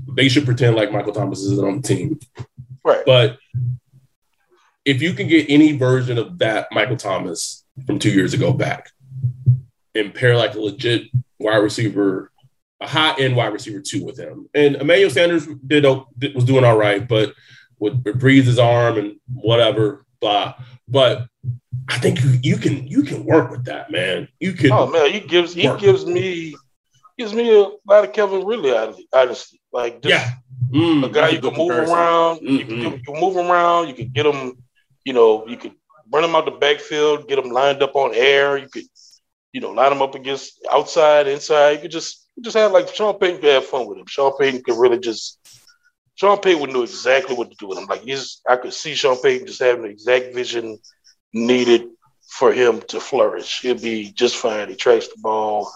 they 0.06 0.28
should 0.28 0.44
pretend 0.44 0.76
like 0.76 0.92
Michael 0.92 1.12
Thomas 1.12 1.40
is 1.40 1.58
on 1.58 1.80
the 1.80 1.88
team. 1.88 2.20
Right. 2.84 3.04
But 3.04 3.38
if 4.84 5.02
you 5.02 5.12
can 5.14 5.26
get 5.26 5.50
any 5.50 5.76
version 5.76 6.16
of 6.18 6.38
that 6.38 6.68
Michael 6.70 6.96
Thomas 6.96 7.64
from 7.86 7.98
two 7.98 8.10
years 8.10 8.34
ago 8.34 8.52
back 8.52 8.90
and 9.94 10.14
pair 10.14 10.36
like 10.36 10.54
a 10.54 10.60
legit 10.60 11.02
wide 11.38 11.56
receiver, 11.56 12.30
a 12.80 12.86
high 12.86 13.18
end 13.18 13.36
wide 13.36 13.52
receiver 13.52 13.80
two 13.80 14.04
with 14.04 14.18
him. 14.18 14.48
And 14.54 14.76
Emmanuel 14.76 15.10
Sanders 15.10 15.46
did, 15.66 15.84
was 16.34 16.44
doing 16.44 16.64
all 16.64 16.76
right, 16.76 17.06
but 17.06 17.34
with, 17.78 18.02
with 18.04 18.20
Brees's 18.20 18.58
arm 18.58 18.98
and 18.98 19.16
whatever, 19.32 20.04
blah. 20.20 20.54
But 20.86 21.28
I 21.88 21.98
think 21.98 22.22
you, 22.22 22.38
you 22.42 22.56
can 22.56 22.86
you 22.86 23.02
can 23.02 23.24
work 23.24 23.50
with 23.50 23.64
that, 23.66 23.90
man. 23.90 24.28
You 24.40 24.52
can. 24.52 24.72
Oh 24.72 24.86
man, 24.86 25.10
he 25.12 25.20
gives 25.20 25.54
he 25.54 25.68
gives 25.78 26.04
me 26.06 26.54
gives 27.16 27.34
me 27.34 27.50
a 27.50 27.68
lot 27.86 28.04
of 28.04 28.12
Calvin 28.12 28.44
Ridley, 28.44 28.72
honestly. 29.12 29.60
Like 29.72 30.02
just 30.02 30.14
yeah. 30.14 30.32
Mm, 30.70 31.04
a 31.04 31.08
guy 31.08 31.30
you 31.30 31.40
can 31.40 31.56
move 31.56 31.68
comparison. 31.68 31.94
around. 31.94 32.36
Mm-hmm. 32.40 32.48
You, 32.48 32.64
can, 32.66 32.80
you 32.80 33.02
can 33.04 33.20
move 33.20 33.36
around. 33.36 33.88
You 33.88 33.94
can 33.94 34.08
get 34.08 34.26
him. 34.26 34.62
You 35.04 35.14
know, 35.14 35.46
you 35.46 35.56
can 35.56 35.74
run 36.12 36.24
him 36.24 36.34
out 36.34 36.44
the 36.44 36.50
backfield, 36.50 37.28
get 37.28 37.38
him 37.38 37.50
lined 37.50 37.82
up 37.82 37.96
on 37.96 38.14
air. 38.14 38.58
You 38.58 38.68
could 38.68 38.84
you 39.52 39.60
know, 39.60 39.70
line 39.70 39.90
them 39.90 40.02
up 40.02 40.14
against 40.14 40.64
outside, 40.70 41.26
inside. 41.26 41.72
You 41.72 41.78
could 41.78 41.90
just 41.90 42.26
you 42.36 42.42
just 42.42 42.56
have 42.56 42.72
like 42.72 42.94
Sean 42.94 43.18
Payton 43.18 43.40
could 43.40 43.50
have 43.50 43.66
fun 43.66 43.86
with 43.86 43.98
him. 43.98 44.06
Sean 44.06 44.36
Payton 44.38 44.62
could 44.62 44.78
really 44.78 44.98
just 44.98 45.38
Sean 46.18 46.38
Payton 46.38 46.60
would 46.60 46.72
know 46.72 46.82
exactly 46.82 47.36
what 47.36 47.48
to 47.48 47.56
do 47.60 47.68
with 47.68 47.78
him. 47.78 47.86
Like 47.86 48.02
I 48.48 48.56
could 48.56 48.74
see 48.74 48.96
Sean 48.96 49.22
Payton 49.22 49.46
just 49.46 49.60
having 49.60 49.82
the 49.82 49.88
exact 49.88 50.34
vision 50.34 50.76
needed 51.32 51.86
for 52.28 52.52
him 52.52 52.80
to 52.88 52.98
flourish. 52.98 53.60
He'll 53.60 53.78
be 53.78 54.10
just 54.10 54.36
fine. 54.36 54.68
He 54.68 54.74
tracks 54.74 55.06
the 55.06 55.20
ball. 55.20 55.72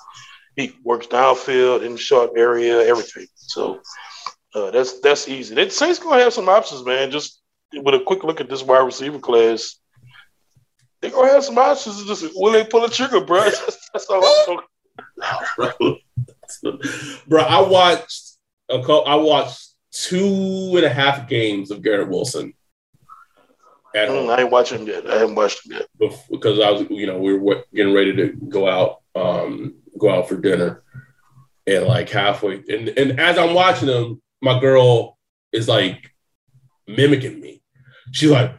He 0.56 0.76
works 0.82 1.06
downfield 1.06 1.84
in 1.84 1.92
the 1.92 1.98
short 1.98 2.32
area, 2.36 2.80
everything. 2.80 3.28
So 3.36 3.82
uh, 4.52 4.72
that's 4.72 4.98
that's 5.00 5.28
easy. 5.28 5.54
The 5.54 5.70
Saints 5.70 6.00
gonna 6.00 6.20
have 6.20 6.32
some 6.32 6.48
options, 6.48 6.84
man. 6.84 7.12
Just 7.12 7.40
with 7.72 7.94
a 7.94 8.00
quick 8.00 8.24
look 8.24 8.40
at 8.40 8.50
this 8.50 8.64
wide 8.64 8.84
receiver 8.84 9.20
class, 9.20 9.76
they 11.02 11.10
gonna 11.10 11.30
have 11.30 11.44
some 11.44 11.58
options. 11.58 12.04
Just 12.04 12.26
will 12.34 12.50
they 12.50 12.64
pull 12.64 12.84
a 12.84 12.90
trigger, 12.90 13.20
bro? 13.20 13.44
That's, 13.44 13.90
that's 13.92 14.06
all 14.06 14.24
I'm 14.26 14.60
talking. 15.60 15.98
bro, 17.28 17.42
I 17.42 17.60
watched 17.60 18.38
a 18.68 18.80
couple, 18.80 19.04
I 19.06 19.14
watched 19.14 19.71
two 19.92 20.72
and 20.74 20.84
a 20.84 20.88
half 20.88 21.28
games 21.28 21.70
of 21.70 21.82
Garrett 21.82 22.08
Wilson. 22.08 22.54
At 23.94 24.08
home. 24.08 24.26
Mm, 24.26 24.36
I 24.36 24.40
ain't 24.42 24.50
watching 24.50 24.86
yet. 24.86 25.06
I 25.08 25.18
haven't 25.18 25.34
watched 25.34 25.66
him 25.66 25.72
yet 25.72 25.86
because 26.30 26.58
I 26.58 26.70
was, 26.70 26.86
you 26.88 27.06
know, 27.06 27.18
we 27.18 27.36
were 27.36 27.62
getting 27.74 27.92
ready 27.92 28.16
to 28.16 28.28
go 28.48 28.66
out, 28.66 29.02
um, 29.14 29.74
go 29.98 30.08
out 30.08 30.28
for 30.28 30.38
dinner, 30.38 30.82
and 31.66 31.84
like 31.84 32.08
halfway, 32.08 32.62
and 32.68 32.88
and 32.88 33.20
as 33.20 33.36
I'm 33.36 33.52
watching 33.52 33.88
them, 33.88 34.22
my 34.40 34.58
girl 34.58 35.18
is 35.52 35.68
like 35.68 36.10
mimicking 36.88 37.38
me. 37.38 37.62
She's 38.12 38.30
like, 38.30 38.58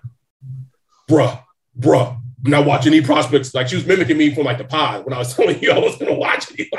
"Bruh, 1.10 1.42
bruh, 1.80 2.16
I'm 2.46 2.52
not 2.52 2.68
watching 2.68 2.94
any 2.94 3.04
prospects." 3.04 3.56
Like 3.56 3.68
she 3.68 3.76
was 3.76 3.88
mimicking 3.88 4.18
me 4.18 4.36
from 4.36 4.46
like 4.46 4.60
the 4.60 4.66
pod 4.66 5.04
when 5.04 5.14
I 5.14 5.18
was 5.18 5.34
telling 5.36 5.60
you 5.64 5.72
I 5.72 5.80
was 5.80 5.98
gonna 5.98 6.14
watch 6.14 6.46
it. 6.52 6.70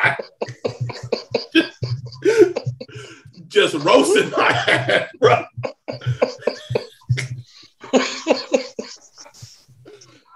Just 3.48 3.74
roasting 3.74 4.30
my 4.30 4.48
ass, 4.48 5.08
bro. 5.18 5.44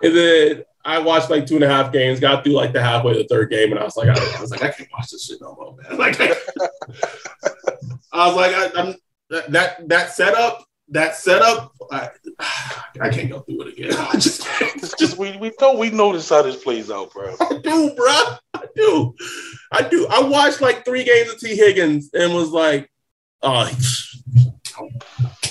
and 0.03 0.17
then 0.17 0.65
I 0.85 0.99
watched 1.01 1.29
like 1.29 1.47
two 1.47 1.57
and 1.57 1.65
a 1.65 1.69
half 1.69 1.93
games, 1.93 2.21
got 2.21 2.45
through 2.45 2.55
like 2.55 2.73
the 2.73 2.83
halfway 2.83 3.13
of 3.13 3.19
the 3.19 3.25
third 3.25 3.51
game, 3.51 3.73
and 3.73 3.79
I 3.79 3.85
was 3.85 3.97
like, 3.97 4.09
I, 4.09 4.37
I 4.37 4.41
was 4.41 4.51
like, 4.51 4.63
I 4.63 4.71
can't 4.71 4.89
watch 4.93 5.11
this 5.11 5.27
shit 5.27 5.41
no 5.41 5.55
more, 5.55 5.77
man. 5.77 5.99
Like, 5.99 6.21
I, 6.21 6.35
I 8.13 8.27
was 8.27 8.37
like, 8.37 8.55
I, 8.55 8.81
am 8.81 8.95
that 9.29 9.89
that 9.89 10.13
setup, 10.13 10.65
that 10.89 11.15
setup, 11.17 11.75
I, 11.91 12.09
I 13.01 13.11
can't 13.11 13.29
go 13.29 13.41
through 13.41 13.63
it 13.63 13.79
again. 13.79 13.93
I 13.99 14.13
just, 14.15 14.47
just 14.99 15.19
we 15.19 15.37
we 15.37 15.53
know 15.61 15.75
we 15.75 15.91
notice 15.91 16.29
how 16.31 16.43
this 16.43 16.63
plays 16.63 16.91
out, 16.91 17.13
bro. 17.13 17.37
I 17.41 17.59
do, 17.63 17.95
bro. 17.95 18.37
I 18.55 18.65
do, 18.75 19.15
I 19.73 19.83
do. 19.83 20.07
I 20.11 20.23
watched 20.23 20.61
like 20.61 20.85
three 20.85 21.05
games 21.05 21.31
of 21.31 21.39
T 21.39 21.55
Higgins 21.55 22.11
and 22.15 22.35
was 22.35 22.51
like, 22.51 22.91
uh, 23.43 23.71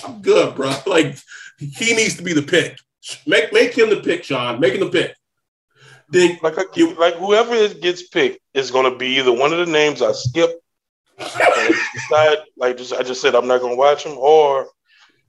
I'm 0.05 0.21
good, 0.21 0.55
bro. 0.55 0.73
Like 0.85 1.17
he 1.59 1.93
needs 1.95 2.15
to 2.17 2.23
be 2.23 2.33
the 2.33 2.41
pick. 2.41 2.77
Make 3.25 3.53
make 3.53 3.77
him 3.77 3.89
the 3.89 4.01
pick, 4.01 4.23
Sean. 4.23 4.59
Make 4.59 4.73
him 4.73 4.81
the 4.81 4.89
pick. 4.89 5.15
Then 6.09 6.38
like 6.41 6.55
like 6.55 7.15
whoever 7.15 7.73
gets 7.73 8.07
picked 8.07 8.39
is 8.53 8.71
going 8.71 8.91
to 8.91 8.97
be 8.97 9.17
either 9.17 9.33
one 9.33 9.51
of 9.53 9.59
the 9.59 9.71
names 9.71 10.01
I 10.01 10.11
skip. 10.13 10.51
decide 11.17 12.38
like 12.57 12.77
just 12.77 12.93
I 12.93 13.03
just 13.03 13.21
said 13.21 13.35
I'm 13.35 13.47
not 13.47 13.61
going 13.61 13.73
to 13.73 13.77
watch 13.77 14.05
him, 14.05 14.17
or 14.17 14.67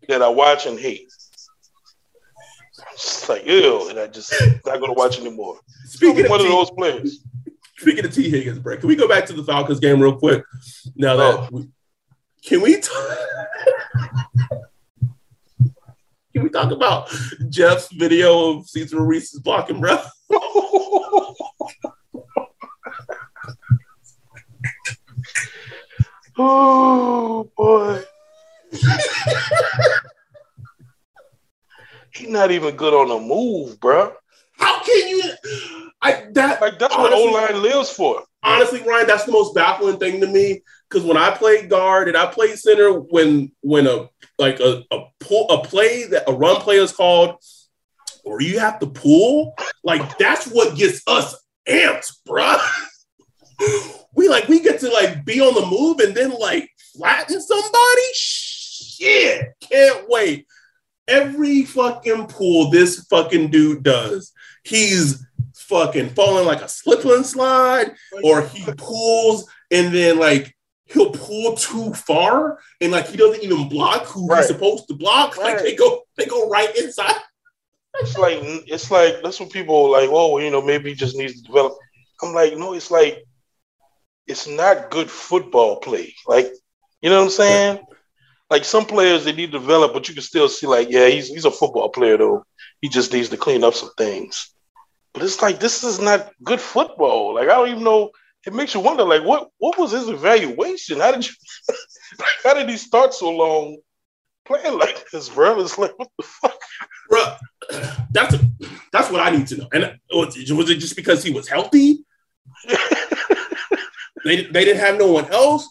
that 0.09 0.23
I 0.23 0.29
watch 0.29 0.67
and 0.67 0.79
hate. 0.79 1.09
It's 2.93 3.29
like 3.29 3.47
ew, 3.47 3.89
and 3.91 3.99
I 3.99 4.07
just 4.07 4.33
not 4.67 4.79
going 4.79 4.93
to 4.93 4.99
watch 4.99 5.19
anymore. 5.19 5.59
Speaking 5.87 6.25
of 6.25 6.31
one 6.31 6.41
T- 6.41 6.47
of 6.47 6.53
those 6.53 6.71
players. 6.71 7.25
Speaking 7.79 8.05
of 8.05 8.13
Tee 8.13 8.29
Higgins, 8.29 8.59
break. 8.59 8.81
Can 8.81 8.89
we 8.89 8.97
go 8.97 9.07
back 9.07 9.25
to 9.27 9.33
the 9.33 9.45
Falcons 9.45 9.79
game 9.79 10.01
real 10.03 10.17
quick? 10.17 10.45
Now 10.97 11.17
that 11.17 11.35
oh. 11.35 11.49
we, 11.53 11.69
can 12.45 12.61
we 12.61 12.81
talk? 12.81 13.19
Can 16.35 16.43
we 16.45 16.51
talk 16.51 16.71
about 16.71 17.11
Jeff's 17.49 17.91
video 17.91 18.59
of 18.59 18.69
Cesar 18.69 19.03
Ruiz's 19.03 19.41
blocking, 19.41 19.81
bro? 19.81 19.99
oh 26.39 27.51
boy. 27.57 28.03
He's 32.15 32.29
not 32.29 32.53
even 32.53 32.77
good 32.77 32.95
on 32.95 33.09
the 33.09 33.19
move, 33.19 33.81
bro. 33.81 34.13
How 34.59 34.81
can 34.85 35.09
you? 35.09 35.23
I 36.01 36.27
that 36.35 36.61
like 36.61 36.79
that's 36.79 36.95
honestly, 36.95 37.33
what 37.33 37.51
O 37.51 37.55
line 37.55 37.63
lives 37.63 37.91
for. 37.91 38.23
Honestly, 38.43 38.83
Ryan, 38.83 39.07
that's 39.09 39.25
the 39.25 39.33
most 39.33 39.55
baffling 39.55 39.99
thing 39.99 40.21
to 40.21 40.27
me 40.27 40.61
because 40.89 41.05
when 41.05 41.17
I 41.17 41.31
played 41.31 41.69
guard 41.69 42.09
and 42.09 42.17
I 42.17 42.27
played 42.27 42.59
center, 42.59 42.93
when 42.93 43.53
when 43.61 43.87
a 43.87 44.09
like 44.39 44.61
a 44.61 44.85
a 44.91 45.05
pull 45.21 45.49
a 45.51 45.63
play 45.65 46.05
that 46.07 46.29
a 46.29 46.33
run 46.33 46.61
play 46.61 46.77
is 46.77 46.93
called, 46.93 47.37
or 48.25 48.41
you 48.41 48.59
have 48.59 48.79
to 48.81 48.87
pull, 48.87 49.55
like 49.85 50.19
that's 50.19 50.47
what 50.47 50.77
gets 50.77 51.03
us 51.07 51.37
amped, 51.69 52.11
bruh. 52.27 52.61
we 54.15 54.29
like 54.29 54.49
we 54.49 54.61
get 54.61 54.81
to 54.81 54.89
like 54.91 55.25
be 55.25 55.41
on 55.41 55.55
the 55.55 55.67
move 55.67 56.01
and 56.01 56.15
then 56.15 56.31
like 56.39 56.71
flatten 56.95 57.41
somebody. 57.41 58.03
Shit, 58.15 59.55
can't 59.61 60.09
wait. 60.09 60.47
Every 61.07 61.65
fucking 61.65 62.27
pull 62.27 62.71
this 62.71 63.07
fucking 63.07 63.51
dude 63.51 63.83
does, 63.83 64.33
he's 64.65 65.25
fucking 65.55 66.11
falling 66.11 66.47
like 66.47 66.63
a 66.63 66.69
slip 66.69 67.05
and 67.05 67.25
slide, 67.25 67.95
or 68.23 68.43
he 68.43 68.71
pulls 68.73 69.49
and 69.71 69.95
then 69.95 70.19
like 70.19 70.55
he'll 70.89 71.11
pull 71.11 71.55
too 71.55 71.93
far 71.95 72.59
and 72.81 72.93
like 72.93 73.09
he 73.09 73.17
doesn't 73.17 73.43
even 73.43 73.69
block 73.69 74.07
who 74.07 74.27
right. 74.27 74.39
he's 74.39 74.49
supposed 74.49 74.89
to 74.89 74.95
block. 74.95 75.37
Right. 75.37 75.55
Like 75.55 75.63
they 75.63 75.77
go 75.77 76.03
they 76.17 76.27
go 76.27 76.49
right 76.49 76.75
inside. 76.77 77.17
It's 78.01 78.17
like 78.17 78.39
it's 78.43 78.91
like 78.91 79.23
that's 79.23 79.41
what 79.41 79.51
people 79.51 79.91
like. 79.91 80.09
Oh, 80.13 80.39
you 80.39 80.51
know, 80.51 80.63
maybe 80.63 80.91
he 80.91 80.95
just 80.95 81.17
needs 81.17 81.41
to 81.41 81.47
develop. 81.47 81.75
I'm 82.23 82.33
like, 82.33 82.57
no, 82.57 82.75
it's 82.75 82.91
like 82.91 83.25
it's 84.27 84.47
not 84.47 84.91
good 84.91 85.11
football 85.11 85.77
play. 85.77 86.15
Like, 86.27 86.53
you 87.01 87.11
know 87.11 87.19
what 87.19 87.25
I'm 87.25 87.31
saying? 87.31 87.81
Like 88.51 88.65
some 88.65 88.87
players 88.87 89.25
they 89.25 89.33
need 89.33 89.53
to 89.53 89.59
develop, 89.59 89.93
but 89.93 90.09
you 90.09 90.15
can 90.15 90.23
still 90.23 90.49
see 90.49 90.67
like, 90.67 90.91
yeah, 90.91 91.09
he's 91.09 91.29
he's 91.29 91.45
a 91.45 91.51
football 91.51 91.89
player 91.89 92.17
though. 92.17 92.45
He 92.81 92.89
just 92.89 93.13
needs 93.13 93.29
to 93.31 93.37
clean 93.37 93.65
up 93.65 93.75
some 93.75 93.91
things. 93.99 94.55
But 95.13 95.23
it's 95.23 95.43
like 95.43 95.59
this 95.59 95.83
is 95.83 96.01
not 96.01 96.33
good 96.45 96.61
football. 96.61 97.35
Like 97.35 97.49
I 97.49 97.57
don't 97.57 97.69
even 97.69 97.85
know 97.85 98.11
it 98.49 98.55
makes 98.55 98.73
you 98.73 98.81
wonder, 98.81 99.05
like, 99.05 99.23
what 99.25 99.51
what 99.59 99.79
was 99.79 99.93
his 99.93 100.09
evaluation? 100.09 101.01
How 101.01 101.13
did 101.13 101.29
you, 101.29 101.35
how 102.43 102.55
did 102.55 102.67
he 102.67 102.79
start 102.79 103.13
so 103.13 103.31
long 103.31 103.77
playing 104.47 104.79
like 104.79 105.05
this, 105.11 105.29
bro? 105.29 105.61
It's 105.61 105.77
like, 105.77 105.97
what 105.99 106.09
the 106.17 106.25
fuck, 106.25 106.59
bro? 107.11 107.37
That's 108.11 108.35
a, 108.35 108.41
that's 108.91 109.11
what 109.11 109.21
I 109.21 109.29
need 109.37 109.47
to 109.49 109.59
know. 109.59 109.69
And 109.71 109.99
oh, 110.11 110.25
was 110.25 110.35
it, 110.39 110.51
was 110.55 110.71
it 110.71 110.77
just 110.77 110.97
because 110.97 111.23
he 111.23 111.31
was 111.31 111.47
healthy? 111.47 112.07
they 114.25 114.45
they 114.45 114.65
didn't 114.65 114.81
have 114.81 114.99
no 114.99 115.13
one 115.13 115.31
else 115.31 115.69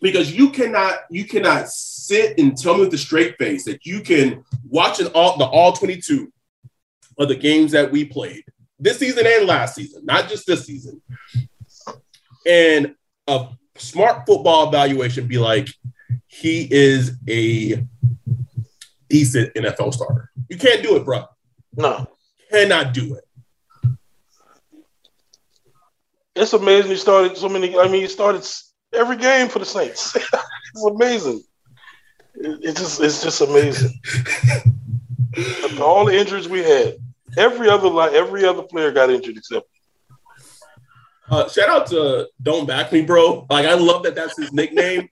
because 0.00 0.32
you 0.32 0.50
cannot 0.50 1.00
you 1.10 1.24
cannot 1.24 1.68
sit 1.68 2.38
and 2.38 2.56
tell 2.56 2.74
me 2.74 2.82
with 2.82 2.94
a 2.94 2.98
straight 2.98 3.36
face 3.38 3.64
that 3.64 3.84
you 3.84 4.02
can 4.02 4.44
watch 4.68 5.00
an 5.00 5.08
all 5.08 5.36
the 5.36 5.44
all 5.44 5.72
22 5.72 6.32
of 7.18 7.26
the 7.26 7.34
games 7.34 7.72
that 7.72 7.90
we 7.90 8.04
played 8.04 8.44
this 8.78 9.00
season 9.00 9.26
and 9.26 9.46
last 9.46 9.74
season, 9.74 10.04
not 10.04 10.28
just 10.28 10.46
this 10.46 10.64
season 10.64 11.02
and 12.46 12.94
a 13.26 13.48
smart 13.76 14.26
football 14.26 14.68
evaluation 14.68 15.26
be 15.26 15.38
like, 15.38 15.68
he 16.26 16.68
is 16.70 17.16
a 17.28 17.84
decent 19.08 19.54
NFL 19.54 19.94
starter. 19.94 20.30
You 20.48 20.56
can't 20.56 20.82
do 20.82 20.96
it, 20.96 21.04
bro. 21.04 21.24
No. 21.76 22.06
Cannot 22.50 22.94
do 22.94 23.16
it. 23.16 23.24
It's 26.34 26.52
amazing 26.52 26.92
he 26.92 26.96
started 26.96 27.36
so 27.36 27.48
many. 27.48 27.76
I 27.76 27.88
mean, 27.88 28.02
he 28.02 28.08
started 28.08 28.46
every 28.92 29.16
game 29.16 29.48
for 29.48 29.58
the 29.58 29.64
Saints. 29.64 30.14
it's 30.16 30.84
amazing. 30.84 31.42
It, 32.34 32.60
it, 32.62 32.76
just 32.76 33.00
it's 33.00 33.22
just 33.22 33.40
amazing. 33.40 33.92
All 35.80 36.04
the 36.04 36.16
injuries 36.16 36.48
we 36.48 36.62
had, 36.62 36.96
every 37.36 37.68
other 37.68 37.88
every 38.14 38.44
other 38.44 38.62
player 38.62 38.92
got 38.92 39.10
injured 39.10 39.36
except 39.36 39.66
uh, 41.30 41.48
shout 41.48 41.68
out 41.68 41.86
to 41.88 42.28
Don't 42.42 42.66
Back 42.66 42.92
Me, 42.92 43.02
bro. 43.02 43.46
Like, 43.50 43.66
I 43.66 43.74
love 43.74 44.02
that 44.04 44.14
that's 44.14 44.36
his 44.36 44.52
nickname. 44.52 45.08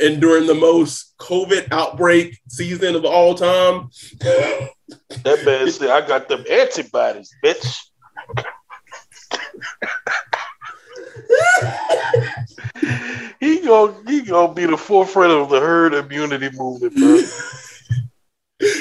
and 0.00 0.20
during 0.20 0.46
the 0.46 0.54
most 0.54 1.14
COVID 1.18 1.70
outbreak 1.72 2.40
season 2.48 2.94
of 2.94 3.04
all 3.04 3.34
time, 3.34 3.90
that 4.20 5.42
man 5.44 5.70
said, 5.70 5.90
I 5.90 6.06
got 6.06 6.28
them 6.28 6.44
antibodies, 6.50 7.34
bitch. 7.44 7.78
he 13.40 13.60
gonna 13.60 13.94
he 14.06 14.22
gonna 14.22 14.52
be 14.52 14.66
the 14.66 14.76
forefront 14.76 15.32
of 15.32 15.48
the 15.48 15.60
herd 15.60 15.94
immunity 15.94 16.50
movement, 16.56 16.94
bro. 16.96 17.22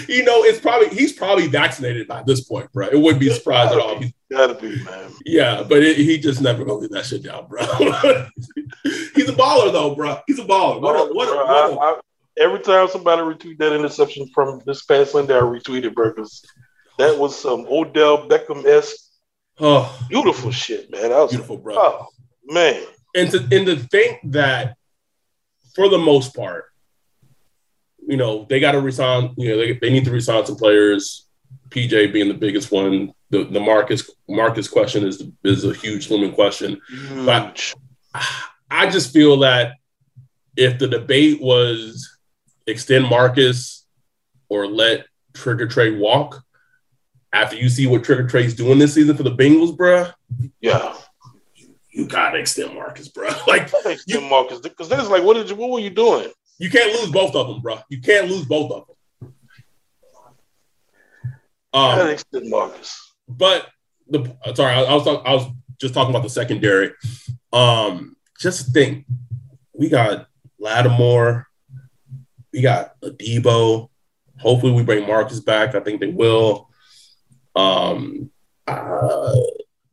You 0.08 0.24
know, 0.24 0.44
it's 0.44 0.60
probably 0.60 0.90
he's 0.90 1.14
probably 1.14 1.48
vaccinated 1.48 2.08
by 2.08 2.24
this 2.24 2.42
point, 2.42 2.72
bro. 2.72 2.88
It 2.88 2.98
wouldn't 3.00 3.20
be 3.20 3.30
surprised 3.32 3.74
at 3.74 3.80
all. 3.80 4.00
He's, 4.00 4.14
Gotta 4.32 4.54
be, 4.56 4.82
man. 4.84 5.12
yeah, 5.26 5.62
but 5.68 5.84
it, 5.84 5.98
he 5.98 6.18
just 6.18 6.42
never 6.42 6.64
gonna 6.64 6.80
leave 6.80 6.92
that 6.92 7.06
shit 7.06 7.24
down, 7.24 7.48
bro. 7.48 7.60
he's 9.16 9.28
a 9.30 9.34
baller 9.34 9.72
though, 9.74 9.94
bro. 9.96 10.20
He's 10.28 10.40
a 10.40 10.44
baller. 10.46 10.80
What 10.82 10.96
a, 10.96 11.00
oh, 11.00 11.12
what 11.14 11.28
a, 11.28 11.32
Bro, 11.32 11.46
what 11.46 11.74
a, 11.74 11.80
I- 11.80 11.92
I- 11.92 12.00
every 12.38 12.60
time 12.60 12.88
somebody 12.88 13.22
retweet 13.22 13.58
that 13.58 13.74
interception 13.76 14.28
from 14.34 14.62
this 14.66 14.84
past 14.86 15.12
Sunday, 15.12 15.36
I 15.36 15.42
retweeted, 15.42 15.94
bro, 15.94 16.14
'cause 16.14 16.44
that 16.98 17.18
was 17.18 17.38
some 17.38 17.66
Odell 17.70 18.28
Beckham 18.30 18.66
esque 18.66 18.96
oh, 19.60 20.00
beautiful 20.10 20.52
shit, 20.52 20.90
man. 20.92 21.12
I 21.12 21.20
was 21.22 21.32
beautiful, 21.32 21.58
bro. 21.58 21.76
oh 21.78 22.08
man. 22.46 22.84
and 23.16 23.30
to 23.32 23.40
and 23.52 23.66
to 23.66 23.76
think 23.76 24.20
that 24.32 24.78
for 25.76 25.90
the 25.90 25.98
most 25.98 26.34
part, 26.36 26.66
you 28.12 28.18
know, 28.18 28.46
they 28.50 28.60
got 28.60 28.74
to 28.74 28.82
resign. 28.82 29.34
You 29.38 29.50
know, 29.50 29.58
they, 29.58 29.74
they 29.74 29.90
need 29.90 30.06
to 30.06 30.12
resign 30.12 30.46
some 30.46 30.58
players. 30.58 31.28
PJ 31.70 32.12
being 32.12 32.28
the 32.28 32.34
biggest 32.34 32.72
one. 32.72 33.14
The 33.30 33.46
the 33.46 33.60
Marcus 33.62 34.10
Marcus 34.28 34.68
question 34.68 35.06
is 35.08 35.24
is 35.44 35.64
a 35.64 35.74
huge 35.74 36.10
looming 36.12 36.34
question. 36.34 36.80
But- 37.26 37.58
Huge. 37.58 37.76
I 38.70 38.90
just 38.90 39.14
feel 39.14 39.40
that 39.40 39.74
if 40.58 40.78
the 40.80 40.88
debate 40.88 41.42
was 41.42 42.10
extend 42.68 43.06
Marcus 43.06 43.86
or 44.50 44.68
let 44.68 45.06
Trigger 45.34 45.68
Trey 45.68 45.92
walk, 45.98 46.44
after 47.32 47.56
you 47.56 47.70
see 47.70 47.88
what 47.88 48.04
Trigger 48.04 48.28
Trey's 48.28 48.54
doing 48.54 48.80
this 48.80 48.94
season 48.94 49.16
for 49.16 49.24
the 49.24 49.36
Bengals, 49.36 49.76
bruh, 49.78 50.14
Yeah. 50.60 50.96
you 51.92 52.06
gotta 52.06 52.38
extend 52.38 52.74
Marcus, 52.76 53.08
bruh. 53.10 53.36
Like 53.48 53.70
Thanks, 53.70 54.04
Tim 54.06 54.28
Marcus. 54.30 54.60
Because 54.60 54.90
then 54.90 55.00
it's 55.00 55.10
like, 55.10 55.24
what 55.24 55.36
did 55.36 55.50
you 55.50 55.56
what 55.56 55.70
were 55.70 55.80
you 55.80 55.90
doing? 55.90 56.30
You 56.62 56.70
can't 56.70 56.94
lose 56.94 57.10
both 57.10 57.34
of 57.34 57.48
them, 57.48 57.60
bro. 57.60 57.80
You 57.90 58.00
can't 58.02 58.30
lose 58.30 58.46
both 58.46 58.72
of 58.72 58.86
them. 58.86 59.34
Um, 61.74 61.98
Thanks, 61.98 62.24
Marcus. 62.32 63.14
but 63.28 63.68
the 64.08 64.38
sorry, 64.54 64.76
I, 64.76 64.84
I 64.84 64.94
was 64.94 65.04
talk, 65.04 65.24
I 65.26 65.34
was 65.34 65.48
just 65.80 65.96
talking 65.96 66.12
about 66.12 66.22
the 66.22 66.30
secondary. 66.30 66.92
Um, 67.52 68.16
just 68.40 68.74
think, 68.74 69.08
we 69.74 69.90
got 69.90 70.28
Lattimore, 70.60 71.48
we 72.54 72.62
got 72.62 73.00
Adebo. 73.02 73.90
Hopefully, 74.38 74.74
we 74.74 74.84
bring 74.84 75.08
Marcus 75.08 75.40
back. 75.40 75.74
I 75.74 75.80
think 75.80 76.00
they 76.00 76.12
will. 76.12 76.70
Um, 77.56 78.30
uh, 78.68 79.34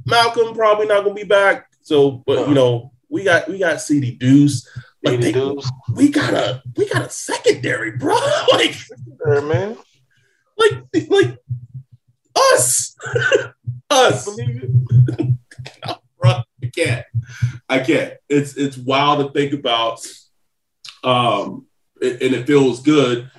Malcolm 0.05 0.55
probably 0.55 0.87
not 0.87 1.03
gonna 1.03 1.14
be 1.14 1.25
back. 1.25 1.71
So, 1.81 2.11
but 2.27 2.47
you 2.47 2.55
know, 2.55 2.93
we 3.09 3.25
got 3.25 3.49
we 3.49 3.59
got 3.59 3.81
CD 3.81 4.11
Deuce. 4.11 4.69
Like 5.11 5.21
they, 5.21 5.57
we 5.95 6.09
got 6.11 6.35
a 6.35 6.63
we 6.77 6.89
got 6.89 7.07
a 7.07 7.11
secondary, 7.11 7.93
bro. 7.93 8.15
like 8.53 8.75
There, 9.25 9.43
man. 9.43 9.77
like 10.57 10.85
like 11.09 11.39
us, 12.37 12.97
us, 13.91 14.29
bro. 16.21 16.43
I 16.63 16.67
can't, 16.75 17.07
I 17.69 17.79
can't. 17.81 18.15
It's 18.29 18.57
it's 18.57 18.77
wild 18.77 19.27
to 19.27 19.33
think 19.33 19.53
about, 19.53 20.07
um, 21.05 21.67
and 22.01 22.23
and 22.23 22.35
it 22.35 22.47
feels 22.47 22.83
good. 22.83 23.31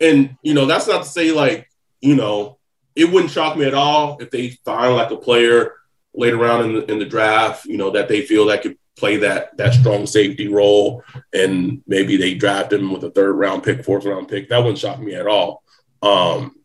And 0.00 0.36
you 0.42 0.54
know, 0.54 0.66
that's 0.66 0.88
not 0.88 1.04
to 1.04 1.08
say 1.08 1.32
like 1.32 1.68
you 2.00 2.16
know, 2.16 2.58
it 2.96 3.10
wouldn't 3.10 3.30
shock 3.30 3.56
me 3.56 3.64
at 3.64 3.74
all 3.74 4.18
if 4.20 4.30
they 4.30 4.50
find 4.64 4.94
like 4.94 5.10
a 5.10 5.16
player 5.16 5.74
later 6.14 6.44
on 6.44 6.64
in 6.64 6.72
the 6.74 6.90
in 6.92 6.98
the 6.98 7.06
draft, 7.06 7.64
you 7.64 7.76
know, 7.76 7.90
that 7.90 8.08
they 8.08 8.22
feel 8.22 8.46
that 8.46 8.62
could 8.62 8.76
play 8.96 9.16
that 9.18 9.56
that 9.56 9.74
strong 9.74 10.06
safety 10.06 10.48
role, 10.48 11.02
and 11.32 11.82
maybe 11.86 12.16
they 12.16 12.34
draft 12.34 12.72
him 12.72 12.92
with 12.92 13.04
a 13.04 13.10
third 13.10 13.34
round 13.34 13.62
pick, 13.62 13.84
fourth 13.84 14.04
round 14.04 14.28
pick. 14.28 14.48
That 14.48 14.58
wouldn't 14.58 14.78
shock 14.78 15.00
me 15.00 15.14
at 15.14 15.26
all. 15.26 15.62
Um, 16.02 16.56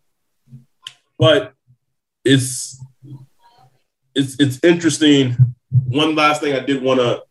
but 1.17 1.53
it's 2.25 2.83
it's 4.15 4.39
it's 4.39 4.63
interesting. 4.63 5.35
One 5.69 6.15
last 6.15 6.41
thing 6.41 6.55
I 6.55 6.59
did 6.59 6.81
want 6.81 6.99
to 6.99 7.23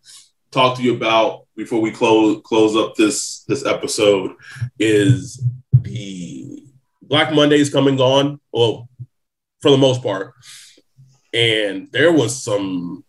talk 0.51 0.77
to 0.77 0.83
you 0.83 0.95
about 0.95 1.47
before 1.57 1.81
we 1.81 1.91
close 1.91 2.41
close 2.45 2.77
up 2.77 2.95
this 2.95 3.45
this 3.45 3.65
episode 3.67 4.33
is 4.79 5.45
the 5.73 6.63
Black 7.03 7.33
Mondays 7.33 7.71
coming 7.71 8.01
on. 8.01 8.41
Well, 8.53 8.89
for 9.61 9.71
the 9.71 9.79
most 9.79 10.03
part, 10.03 10.35
and 11.33 11.89
there 11.93 12.13
was 12.13 12.43
some 12.43 13.05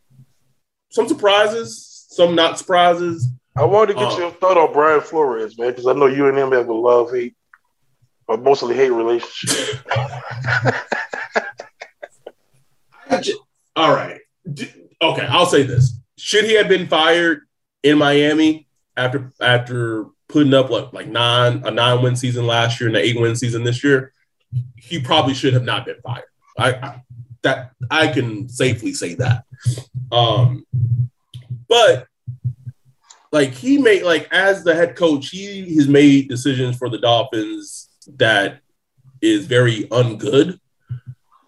some 0.97 1.07
surprises, 1.07 2.07
some 2.09 2.33
not 2.33 2.57
surprises. 2.57 3.29
I 3.55 3.65
wanted 3.65 3.93
to 3.93 3.99
get 3.99 4.13
Oh. 4.13 4.17
your 4.17 4.31
thought 4.31 4.57
on 4.57 4.73
Brian 4.73 4.99
Flores, 4.99 5.55
man, 5.59 5.69
because 5.69 5.85
I 5.85 5.93
know 5.93 6.07
you 6.07 6.27
and 6.27 6.35
him 6.35 6.51
have 6.53 6.67
a 6.69 6.73
love 6.73 7.11
hate, 7.13 7.35
or 8.27 8.35
mostly 8.37 8.75
hate 8.75 8.89
relationship. 8.89 9.79
All 13.75 13.91
right. 13.93 14.19
Okay, 14.99 15.27
I'll 15.29 15.45
say 15.45 15.61
this: 15.63 15.99
Should 16.17 16.45
he 16.45 16.55
have 16.55 16.67
been 16.67 16.87
fired 16.87 17.41
in 17.83 17.99
Miami 17.99 18.67
after 18.95 19.31
after 19.39 20.05
putting 20.27 20.55
up 20.55 20.71
what 20.71 20.95
like 20.95 21.07
nine 21.07 21.61
a 21.63 21.69
nine 21.69 22.01
win 22.01 22.15
season 22.15 22.47
last 22.47 22.79
year 22.79 22.87
and 22.89 22.97
an 22.97 23.03
eight 23.03 23.19
win 23.19 23.35
season 23.35 23.63
this 23.63 23.83
year? 23.83 24.13
He 24.75 24.99
probably 24.99 25.35
should 25.35 25.53
have 25.53 25.63
not 25.63 25.85
been 25.85 26.01
fired. 26.01 26.23
I, 26.57 26.71
I 26.73 27.01
that 27.47 27.71
I 27.89 28.07
can 28.07 28.49
safely 28.49 28.93
say 28.93 29.15
that. 29.15 29.43
Um, 30.11 30.65
but 31.67 32.07
like 33.31 33.51
he 33.51 33.77
made 33.77 34.03
like 34.03 34.27
as 34.31 34.63
the 34.63 34.75
head 34.75 34.95
coach, 34.95 35.29
he 35.29 35.75
has 35.75 35.87
made 35.87 36.29
decisions 36.29 36.77
for 36.77 36.89
the 36.89 36.97
Dolphins 36.97 37.89
that 38.17 38.59
is 39.21 39.45
very 39.45 39.83
ungood. 39.85 40.59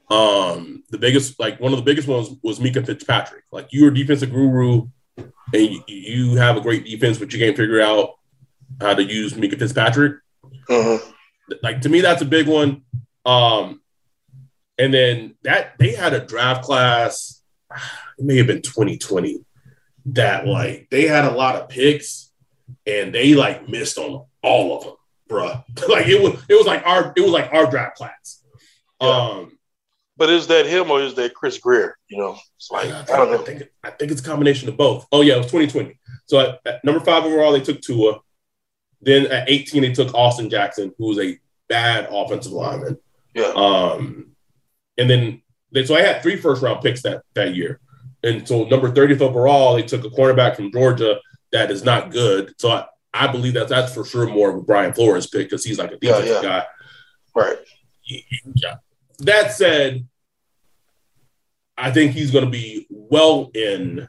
Um, 0.10 0.84
the 0.89 0.97
biggest, 0.97 1.39
like 1.39 1.60
one 1.60 1.72
of 1.72 1.78
the 1.78 1.86
biggest 1.86 2.08
ones 2.08 2.30
was 2.41 2.60
Minkah 2.60 2.86
Fitzpatrick. 2.86 3.43
Like 3.52 3.68
you're 3.72 3.89
a 3.89 3.93
defensive 3.93 4.32
guru 4.32 4.88
and 5.18 5.28
you, 5.54 5.84
you 5.88 6.36
have 6.36 6.58
a 6.58 6.62
great 6.62 6.86
defense, 6.86 7.18
but 7.20 7.32
you 7.32 7.39
can't 7.39 7.56
figure 7.56 7.82
out 7.82 8.16
how 8.82 8.93
to 8.93 9.04
use 9.04 9.34
Minkah 9.34 9.60
Fitzpatrick. 9.60 10.18
Mhm. 10.70 11.02
Like 11.62 11.82
to 11.82 11.89
me, 11.89 12.02
that's 12.02 12.22
a 12.22 12.26
big 12.26 12.47
one. 12.47 12.84
Um, 13.26 13.79
and 14.80 14.94
then 14.94 15.36
that 15.44 15.74
they 15.78 15.94
had 15.94 16.14
a 16.14 16.26
draft 16.26 16.64
class, 16.64 17.42
it 18.18 18.26
may 18.26 18.38
have 18.38 18.48
been 18.48 18.62
2020, 18.62 19.46
that 20.08 20.48
like 20.48 20.88
they 20.90 21.08
had 21.08 21.26
a 21.26 21.32
lot 21.32 21.56
of 21.56 21.70
picks 21.70 22.32
and 22.88 23.14
they 23.14 23.36
like 23.36 23.68
missed 23.70 23.98
on 23.98 24.26
all 24.42 24.78
of 24.78 24.84
them, 24.86 24.94
bruh. 25.30 25.64
like 25.90 26.08
it 26.08 26.22
was 26.22 26.42
it 26.50 26.56
was 26.56 26.66
like 26.66 26.84
our 26.86 27.14
it 27.16 27.22
was 27.22 27.32
like 27.32 27.54
our 27.54 27.70
draft 27.70 27.98
class. 27.98 28.44
Yeah. 29.02 29.10
Um 29.10 29.58
But 30.18 30.30
is 30.30 30.48
that 30.48 30.66
him 30.66 30.90
or 30.90 31.02
is 31.02 31.14
that 31.16 31.34
Chris 31.36 31.58
Grier? 31.60 31.98
You 32.10 32.18
know, 32.18 32.38
it's 32.58 32.72
like 32.72 32.90
I, 32.90 33.02
I 33.02 33.18
don't 33.18 33.32
know. 33.32 33.38
think 33.38 33.64
I 33.84 33.92
think 33.92 34.12
it's 34.12 34.22
a 34.22 34.24
combination 34.24 34.70
of 34.70 34.78
both. 34.78 35.06
Oh 35.12 35.22
yeah, 35.22 35.36
it 35.36 35.38
was 35.38 35.52
2020. 35.52 36.00
So 36.26 36.40
at, 36.40 36.60
at 36.66 36.84
number 36.84 37.02
five 37.02 37.24
overall, 37.26 37.52
they 37.52 37.62
took 37.62 37.82
Tua. 37.82 38.20
Then 39.02 39.28
at 39.28 39.50
18, 39.50 39.82
they 39.82 39.94
took 39.94 40.14
Austin 40.14 40.50
Jackson, 40.50 40.94
who 40.98 41.08
was 41.08 41.20
a 41.20 41.40
bad 41.70 42.10
offensive 42.12 42.52
lineman. 42.52 42.98
Yeah. 43.34 43.54
Um, 43.56 44.29
and 45.00 45.10
then 45.10 45.41
they, 45.72 45.86
so 45.86 45.95
I 45.95 46.02
had 46.02 46.22
three 46.22 46.36
first 46.36 46.62
round 46.62 46.82
picks 46.82 47.02
that 47.04 47.24
that 47.36 47.56
year. 47.56 47.80
And 48.24 48.45
so 48.47 48.66
number 48.66 48.91
30th 48.91 49.22
overall, 49.22 49.76
they 49.76 49.82
took 49.84 50.04
a 50.04 50.10
cornerback 50.10 50.56
from 50.58 50.72
Georgia 50.72 51.20
that 51.54 51.72
is 51.72 51.84
not 51.86 52.12
good. 52.12 52.54
So 52.60 52.70
I, 52.72 52.86
I 53.14 53.28
believe 53.28 53.54
that 53.54 53.70
that's 53.70 53.93
for 53.93 54.04
sure 54.04 54.28
more 54.28 54.50
of 54.50 54.58
a 54.58 54.62
Brian 54.62 54.93
Flores 54.93 55.28
pick 55.28 55.47
because 55.50 55.64
he's 55.64 55.80
like 55.80 55.91
a 55.91 55.97
Yeah, 56.02 56.20
defensive 56.20 56.43
yeah. 56.43 56.50
guy. 56.50 56.66
Right. 57.34 57.58
Yeah. 58.56 58.76
That 59.20 59.54
said, 59.54 60.06
I 61.78 61.91
think 61.91 62.12
he's 62.12 62.32
going 62.32 62.43
to 62.45 62.52
be 62.52 62.88
well 62.89 63.52
in 63.54 64.08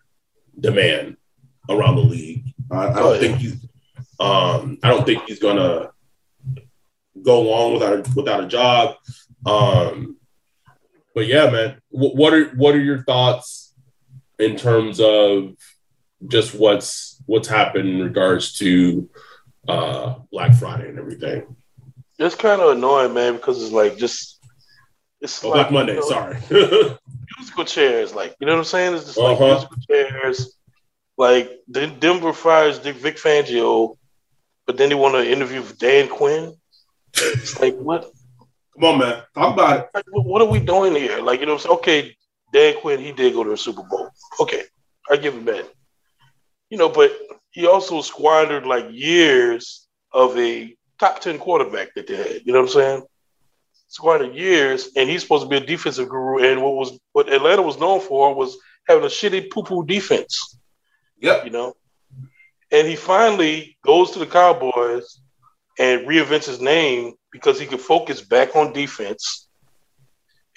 demand 0.58 1.16
around 1.68 1.96
the 1.96 2.02
league. 2.02 2.44
I, 2.70 2.88
I 2.88 2.94
don't 2.94 2.98
Oh, 2.98 3.12
yeah. 3.12 3.20
think 3.20 3.38
he's. 3.38 3.56
Um, 4.18 4.78
I 4.82 4.88
don't 4.90 5.06
think 5.06 5.22
he's 5.26 5.38
going 5.38 5.56
to 5.56 5.92
go 7.22 7.40
long 7.42 7.74
without 7.74 7.92
a, 8.06 8.12
without 8.14 8.44
a 8.44 8.46
job. 8.48 8.96
Um, 9.46 10.16
but 11.14 11.26
yeah, 11.26 11.50
man, 11.50 11.80
what, 11.90 12.14
what 12.16 12.34
are 12.34 12.46
what 12.56 12.74
are 12.74 12.80
your 12.82 13.02
thoughts 13.04 13.74
in 14.38 14.56
terms 14.56 15.00
of 15.00 15.52
just 16.28 16.54
what's 16.54 17.22
what's 17.26 17.48
happened 17.48 17.88
in 17.88 18.00
regards 18.00 18.54
to 18.58 19.08
uh, 19.68 20.14
Black 20.32 20.54
Friday 20.54 20.88
and 20.88 20.98
everything? 20.98 21.56
It's 22.18 22.34
kind 22.34 22.60
of 22.60 22.76
annoying, 22.76 23.14
man, 23.14 23.36
because 23.36 23.62
it's 23.62 23.72
like 23.72 23.96
just 23.96 24.38
it's 25.20 25.42
Oh, 25.44 25.48
like, 25.50 25.68
Black 25.68 25.72
Monday, 25.72 25.94
you 25.94 26.00
know, 26.00 26.08
sorry. 26.08 26.38
musical 27.38 27.64
chairs, 27.64 28.14
like 28.14 28.34
you 28.40 28.46
know 28.46 28.52
what 28.52 28.58
I'm 28.58 28.64
saying? 28.64 28.94
It's 28.94 29.04
just 29.06 29.18
like 29.18 29.38
Uh-huh. 29.40 29.46
musical 29.54 29.76
chairs. 29.88 30.56
Like 31.18 31.50
Den- 31.70 31.98
Denver 31.98 32.32
fires 32.32 32.78
Dick 32.78 32.96
Vic 32.96 33.16
Fangio, 33.16 33.96
but 34.66 34.78
then 34.78 34.88
they 34.88 34.94
want 34.94 35.14
to 35.14 35.30
interview 35.30 35.62
Dan 35.78 36.08
Quinn. 36.08 36.54
It's 37.14 37.60
like 37.60 37.76
what? 37.76 38.10
Come 38.74 38.84
on, 38.84 38.98
man, 38.98 39.22
talk 39.34 39.54
about 39.54 39.90
it. 39.94 40.04
What 40.10 40.42
are 40.42 40.48
we 40.48 40.60
doing 40.60 40.94
here? 40.94 41.20
Like 41.20 41.40
you 41.40 41.46
know, 41.46 41.54
what 41.54 41.64
I'm 41.64 41.68
saying? 41.68 41.78
okay, 41.78 42.16
Dan 42.52 42.74
Quinn 42.80 43.00
he 43.00 43.12
did 43.12 43.34
go 43.34 43.44
to 43.44 43.52
a 43.52 43.56
Super 43.56 43.82
Bowl. 43.82 44.10
Okay, 44.40 44.62
I 45.10 45.16
give 45.16 45.34
him 45.34 45.44
that. 45.46 45.68
You 46.70 46.78
know, 46.78 46.88
but 46.88 47.12
he 47.50 47.66
also 47.66 48.00
squandered 48.00 48.66
like 48.66 48.86
years 48.90 49.88
of 50.12 50.36
a 50.38 50.74
top 50.98 51.20
ten 51.20 51.38
quarterback 51.38 51.94
that 51.94 52.06
they 52.06 52.16
had. 52.16 52.42
You 52.44 52.52
know 52.52 52.60
what 52.60 52.68
I'm 52.68 52.74
saying? 52.74 53.02
Squandered 53.88 54.34
years, 54.34 54.90
and 54.96 55.10
he's 55.10 55.22
supposed 55.22 55.42
to 55.42 55.48
be 55.48 55.56
a 55.56 55.66
defensive 55.66 56.08
guru. 56.08 56.44
And 56.44 56.62
what 56.62 56.74
was 56.74 56.98
what 57.12 57.32
Atlanta 57.32 57.62
was 57.62 57.78
known 57.78 58.00
for 58.00 58.34
was 58.34 58.56
having 58.86 59.04
a 59.04 59.08
shitty 59.08 59.50
poo 59.50 59.64
poo 59.64 59.84
defense. 59.84 60.58
Yep. 61.20 61.44
You 61.44 61.50
know, 61.50 61.74
and 62.70 62.86
he 62.86 62.96
finally 62.96 63.76
goes 63.84 64.12
to 64.12 64.18
the 64.18 64.26
Cowboys 64.26 65.20
and 65.78 66.06
reinvents 66.06 66.46
his 66.46 66.60
name 66.60 67.14
because 67.32 67.60
he 67.60 67.66
could 67.66 67.80
focus 67.80 68.20
back 68.20 68.56
on 68.56 68.72
defense. 68.72 69.48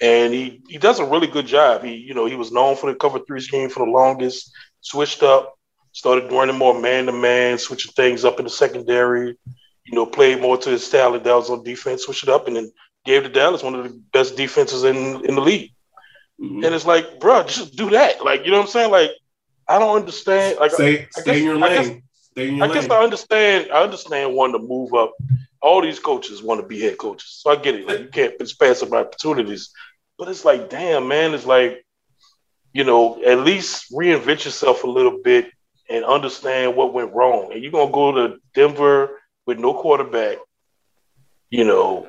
And 0.00 0.34
he, 0.34 0.60
he 0.68 0.78
does 0.78 0.98
a 0.98 1.04
really 1.04 1.28
good 1.28 1.46
job. 1.46 1.84
He, 1.84 1.94
you 1.94 2.14
know, 2.14 2.26
he 2.26 2.34
was 2.34 2.50
known 2.50 2.76
for 2.76 2.90
the 2.90 2.98
cover 2.98 3.20
three 3.20 3.40
scheme 3.40 3.70
for 3.70 3.86
the 3.86 3.90
longest, 3.90 4.52
switched 4.80 5.22
up, 5.22 5.54
started 5.92 6.32
running 6.32 6.58
more 6.58 6.78
man 6.78 7.06
to 7.06 7.12
man, 7.12 7.58
switching 7.58 7.92
things 7.92 8.24
up 8.24 8.38
in 8.38 8.44
the 8.44 8.50
secondary, 8.50 9.38
you 9.86 9.94
know, 9.94 10.04
played 10.04 10.42
more 10.42 10.58
to 10.58 10.70
his 10.70 10.84
style 10.84 11.12
that 11.12 11.24
was 11.24 11.48
on 11.48 11.62
defense, 11.62 12.02
switched 12.02 12.24
it 12.24 12.28
up, 12.28 12.48
and 12.48 12.56
then 12.56 12.72
gave 13.04 13.22
the 13.22 13.28
Dallas 13.28 13.62
one 13.62 13.74
of 13.74 13.84
the 13.84 14.02
best 14.12 14.36
defenses 14.36 14.82
in, 14.82 15.24
in 15.24 15.36
the 15.36 15.40
league. 15.40 15.70
Mm-hmm. 16.40 16.64
And 16.64 16.74
it's 16.74 16.86
like, 16.86 17.20
bro, 17.20 17.44
just 17.44 17.76
do 17.76 17.90
that. 17.90 18.24
Like, 18.24 18.44
you 18.44 18.50
know 18.50 18.58
what 18.58 18.64
I'm 18.64 18.70
saying? 18.70 18.90
Like, 18.90 19.10
I 19.68 19.78
don't 19.78 19.96
understand. 19.96 20.58
Like, 20.58 20.72
stay, 20.72 20.98
I, 20.98 21.02
I 21.02 21.20
stay 21.20 21.24
guess, 21.24 21.36
in 21.36 21.44
your 21.44 21.54
lane. 21.54 21.64
I 21.64 21.74
guess, 21.76 21.86
stay 22.32 22.48
in 22.48 22.56
your 22.56 22.64
I 22.64 22.68
lane. 22.68 22.80
guess 22.80 22.90
I 22.90 23.02
understand. 23.02 23.70
I 23.72 23.82
understand 23.82 24.34
wanting 24.34 24.60
to 24.60 24.66
move 24.66 24.92
up. 24.94 25.12
All 25.64 25.80
these 25.80 25.98
coaches 25.98 26.42
want 26.42 26.60
to 26.60 26.66
be 26.66 26.78
head 26.78 26.98
coaches, 26.98 27.40
so 27.40 27.50
I 27.50 27.56
get 27.56 27.74
it. 27.74 27.86
Like, 27.86 28.00
you 28.00 28.08
can't 28.08 28.38
pass 28.60 28.82
up 28.82 28.92
opportunities, 28.92 29.70
but 30.18 30.28
it's 30.28 30.44
like, 30.44 30.68
damn, 30.68 31.08
man, 31.08 31.32
it's 31.32 31.46
like, 31.46 31.84
you 32.74 32.84
know, 32.84 33.22
at 33.24 33.38
least 33.38 33.90
reinvent 33.90 34.44
yourself 34.44 34.84
a 34.84 34.86
little 34.86 35.20
bit 35.24 35.50
and 35.88 36.04
understand 36.04 36.76
what 36.76 36.92
went 36.92 37.14
wrong. 37.14 37.50
And 37.50 37.62
you're 37.62 37.72
gonna 37.72 37.90
go 37.90 38.12
to 38.12 38.36
Denver 38.54 39.18
with 39.46 39.58
no 39.58 39.72
quarterback, 39.72 40.36
you 41.48 41.64
know, 41.64 42.08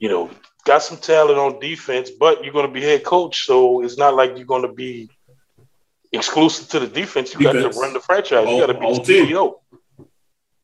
you 0.00 0.08
know, 0.08 0.28
got 0.64 0.82
some 0.82 0.98
talent 0.98 1.38
on 1.38 1.60
defense, 1.60 2.10
but 2.10 2.42
you're 2.42 2.52
gonna 2.52 2.72
be 2.72 2.82
head 2.82 3.04
coach, 3.04 3.46
so 3.46 3.82
it's 3.84 3.96
not 3.96 4.14
like 4.14 4.36
you're 4.36 4.46
gonna 4.46 4.72
be 4.72 5.08
exclusive 6.12 6.68
to 6.70 6.80
the 6.80 6.88
defense. 6.88 7.32
You 7.32 7.40
got 7.40 7.52
to 7.52 7.68
run 7.78 7.92
the 7.92 8.00
franchise. 8.00 8.48
You 8.48 8.66
got 8.66 8.72
to 8.72 8.74
be 8.74 8.86
the 8.86 9.00
CEO. 9.00 9.54
You 9.98 10.08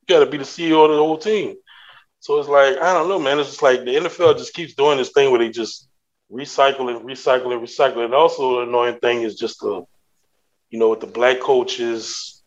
got 0.09 0.21
to 0.21 0.27
be 0.27 0.39
the 0.39 0.45
CEO 0.45 0.85
of 0.85 0.91
the 0.91 0.97
whole 0.97 1.19
team. 1.19 1.57
So 2.27 2.41
it's 2.41 2.49
like 2.49 2.77
I 2.79 2.93
don't 2.93 3.09
know, 3.09 3.21
man. 3.21 3.39
It's 3.39 3.51
just 3.51 3.63
like 3.63 3.85
the 3.85 3.95
NFL 3.95 4.37
just 4.37 4.53
keeps 4.53 4.75
doing 4.75 4.99
this 4.99 5.11
thing 5.11 5.31
where 5.31 5.39
they 5.39 5.49
just 5.49 5.87
recycle 6.29 6.91
and 6.91 7.07
recycle 7.07 7.53
and 7.53 7.63
recycle. 7.63 8.05
And 8.05 8.13
also, 8.15 8.57
the 8.57 8.63
annoying 8.63 8.99
thing 8.99 9.23
is 9.23 9.37
just 9.37 9.61
the, 9.61 9.85
you 10.71 10.81
know, 10.81 10.91
with 10.91 10.99
the 10.99 11.07
black 11.07 11.39
coaches. 11.39 12.43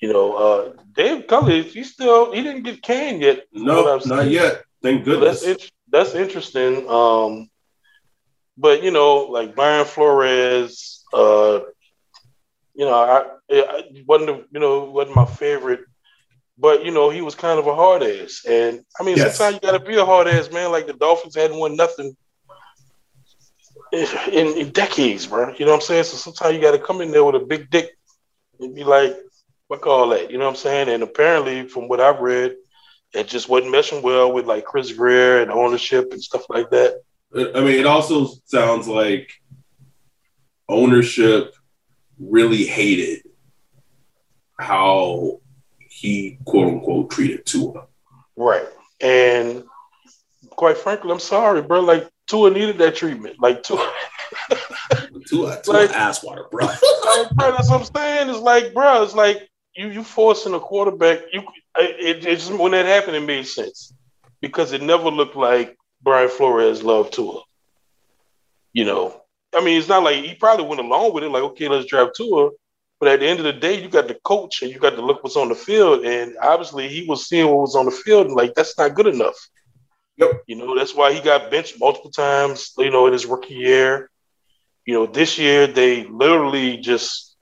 You 0.00 0.10
know, 0.10 0.32
uh, 0.32 0.72
Dave 0.94 1.26
Culley, 1.26 1.62
he 1.62 1.84
still 1.84 2.32
he 2.32 2.42
didn't 2.42 2.62
get 2.62 2.80
canned 2.80 3.20
yet. 3.20 3.44
No, 3.52 4.00
not 4.06 4.30
yet. 4.30 4.62
Thank 4.82 5.04
goodness. 5.04 5.42
So 5.42 5.48
that's 5.48 5.70
that's 5.90 6.14
interesting. 6.14 6.88
Um, 6.88 7.50
but 8.56 8.82
you 8.82 8.92
know, 8.92 9.26
like 9.26 9.54
Brian 9.54 9.84
Flores, 9.84 11.04
uh, 11.12 11.60
you 12.74 12.86
know, 12.86 12.94
I 12.94 13.26
it 13.46 14.06
wasn't 14.06 14.46
you 14.50 14.58
know 14.58 14.84
wasn't 14.84 15.16
my 15.16 15.26
favorite, 15.26 15.80
but 16.60 16.84
you 16.84 16.90
know 16.90 17.10
he 17.10 17.22
was 17.22 17.34
kind 17.34 17.58
of 17.58 17.66
a 17.66 17.74
hard 17.74 18.02
ass, 18.02 18.44
and 18.48 18.84
I 18.98 19.02
mean 19.02 19.16
yes. 19.16 19.36
sometimes 19.36 19.54
you 19.54 19.70
got 19.70 19.78
to 19.78 19.84
be 19.84 19.96
a 19.96 20.04
hard 20.04 20.28
ass 20.28 20.52
man. 20.52 20.70
Like 20.70 20.86
the 20.86 20.92
Dolphins 20.92 21.34
hadn't 21.34 21.58
won 21.58 21.74
nothing 21.74 22.14
in, 23.92 24.06
in, 24.32 24.70
decades, 24.70 25.26
bro. 25.26 25.54
You 25.58 25.64
know 25.64 25.72
what 25.72 25.78
I'm 25.78 25.82
saying? 25.82 26.04
So 26.04 26.16
sometimes 26.16 26.54
you 26.54 26.60
got 26.60 26.72
to 26.72 26.78
come 26.78 27.00
in 27.00 27.10
there 27.10 27.24
with 27.24 27.34
a 27.34 27.44
big 27.44 27.70
dick 27.70 27.96
and 28.60 28.74
be 28.74 28.84
like, 28.84 29.16
"What 29.68 29.80
call 29.80 30.10
that?" 30.10 30.30
You 30.30 30.38
know 30.38 30.44
what 30.44 30.50
I'm 30.50 30.56
saying? 30.56 30.88
And 30.90 31.02
apparently, 31.02 31.66
from 31.66 31.88
what 31.88 32.00
I've 32.00 32.20
read, 32.20 32.56
it 33.14 33.26
just 33.26 33.48
wasn't 33.48 33.74
meshing 33.74 34.02
well 34.02 34.32
with 34.32 34.46
like 34.46 34.64
Chris 34.64 34.92
Grier 34.92 35.40
and 35.40 35.50
ownership 35.50 36.12
and 36.12 36.22
stuff 36.22 36.44
like 36.50 36.70
that. 36.70 37.00
I 37.34 37.60
mean, 37.60 37.78
it 37.78 37.86
also 37.86 38.28
sounds 38.44 38.86
like 38.86 39.32
ownership 40.68 41.54
really 42.18 42.66
hated 42.66 43.22
how 44.58 45.40
he 46.00 46.38
quote 46.46 46.68
unquote 46.68 47.10
treated 47.10 47.44
Tua. 47.44 47.86
Right. 48.34 48.66
And 49.02 49.64
quite 50.48 50.78
frankly, 50.78 51.10
I'm 51.10 51.20
sorry, 51.20 51.60
bro. 51.60 51.80
Like 51.80 52.08
Tua 52.26 52.50
needed 52.50 52.78
that 52.78 52.96
treatment. 52.96 53.36
Like 53.38 53.62
Tua 53.62 53.86
Tua, 55.28 55.60
Tua 55.62 55.72
like, 55.74 55.90
ass 55.90 56.24
water, 56.24 56.46
bro. 56.50 56.66
like, 56.66 57.30
bro. 57.32 57.52
That's 57.52 57.68
what 57.68 57.80
I'm 57.80 57.94
saying. 57.94 58.30
It's 58.30 58.38
like, 58.38 58.72
bro, 58.72 59.02
it's 59.02 59.14
like 59.14 59.50
you 59.76 59.88
you 59.88 60.02
forcing 60.02 60.54
a 60.54 60.60
quarterback. 60.60 61.20
You 61.34 61.42
it, 61.76 62.24
it 62.24 62.38
just 62.38 62.50
when 62.50 62.72
that 62.72 62.86
happened, 62.86 63.16
it 63.16 63.20
made 63.20 63.46
sense 63.46 63.92
because 64.40 64.72
it 64.72 64.80
never 64.80 65.10
looked 65.10 65.36
like 65.36 65.76
Brian 66.00 66.30
Flores 66.30 66.82
loved 66.82 67.12
Tua. 67.12 67.42
You 68.72 68.86
know, 68.86 69.20
I 69.54 69.62
mean, 69.62 69.78
it's 69.78 69.88
not 69.88 70.02
like 70.02 70.24
he 70.24 70.34
probably 70.34 70.64
went 70.64 70.80
along 70.80 71.12
with 71.12 71.24
it, 71.24 71.28
like, 71.28 71.42
okay, 71.42 71.68
let's 71.68 71.86
drive 71.86 72.14
Tua. 72.14 72.50
But 73.00 73.08
at 73.08 73.20
the 73.20 73.26
end 73.26 73.38
of 73.40 73.46
the 73.46 73.54
day, 73.54 73.82
you 73.82 73.88
got 73.88 74.08
the 74.08 74.18
coach 74.22 74.60
and 74.60 74.70
you 74.70 74.78
got 74.78 74.90
to 74.90 75.00
look 75.00 75.24
what's 75.24 75.36
on 75.36 75.48
the 75.48 75.54
field. 75.54 76.04
And 76.04 76.36
obviously, 76.40 76.86
he 76.86 77.06
was 77.08 77.26
seeing 77.26 77.46
what 77.46 77.62
was 77.62 77.74
on 77.74 77.86
the 77.86 77.90
field 77.90 78.26
and 78.26 78.36
like, 78.36 78.54
that's 78.54 78.76
not 78.76 78.94
good 78.94 79.06
enough. 79.06 79.36
Yep. 80.18 80.42
You 80.46 80.56
know, 80.56 80.76
that's 80.76 80.94
why 80.94 81.14
he 81.14 81.20
got 81.20 81.50
benched 81.50 81.80
multiple 81.80 82.10
times, 82.10 82.74
you 82.76 82.90
know, 82.90 83.06
in 83.06 83.14
his 83.14 83.24
rookie 83.24 83.54
year. 83.54 84.10
You 84.84 84.92
know, 84.92 85.06
this 85.06 85.38
year 85.38 85.66
they 85.66 86.04
literally 86.04 86.76
just 86.76 87.36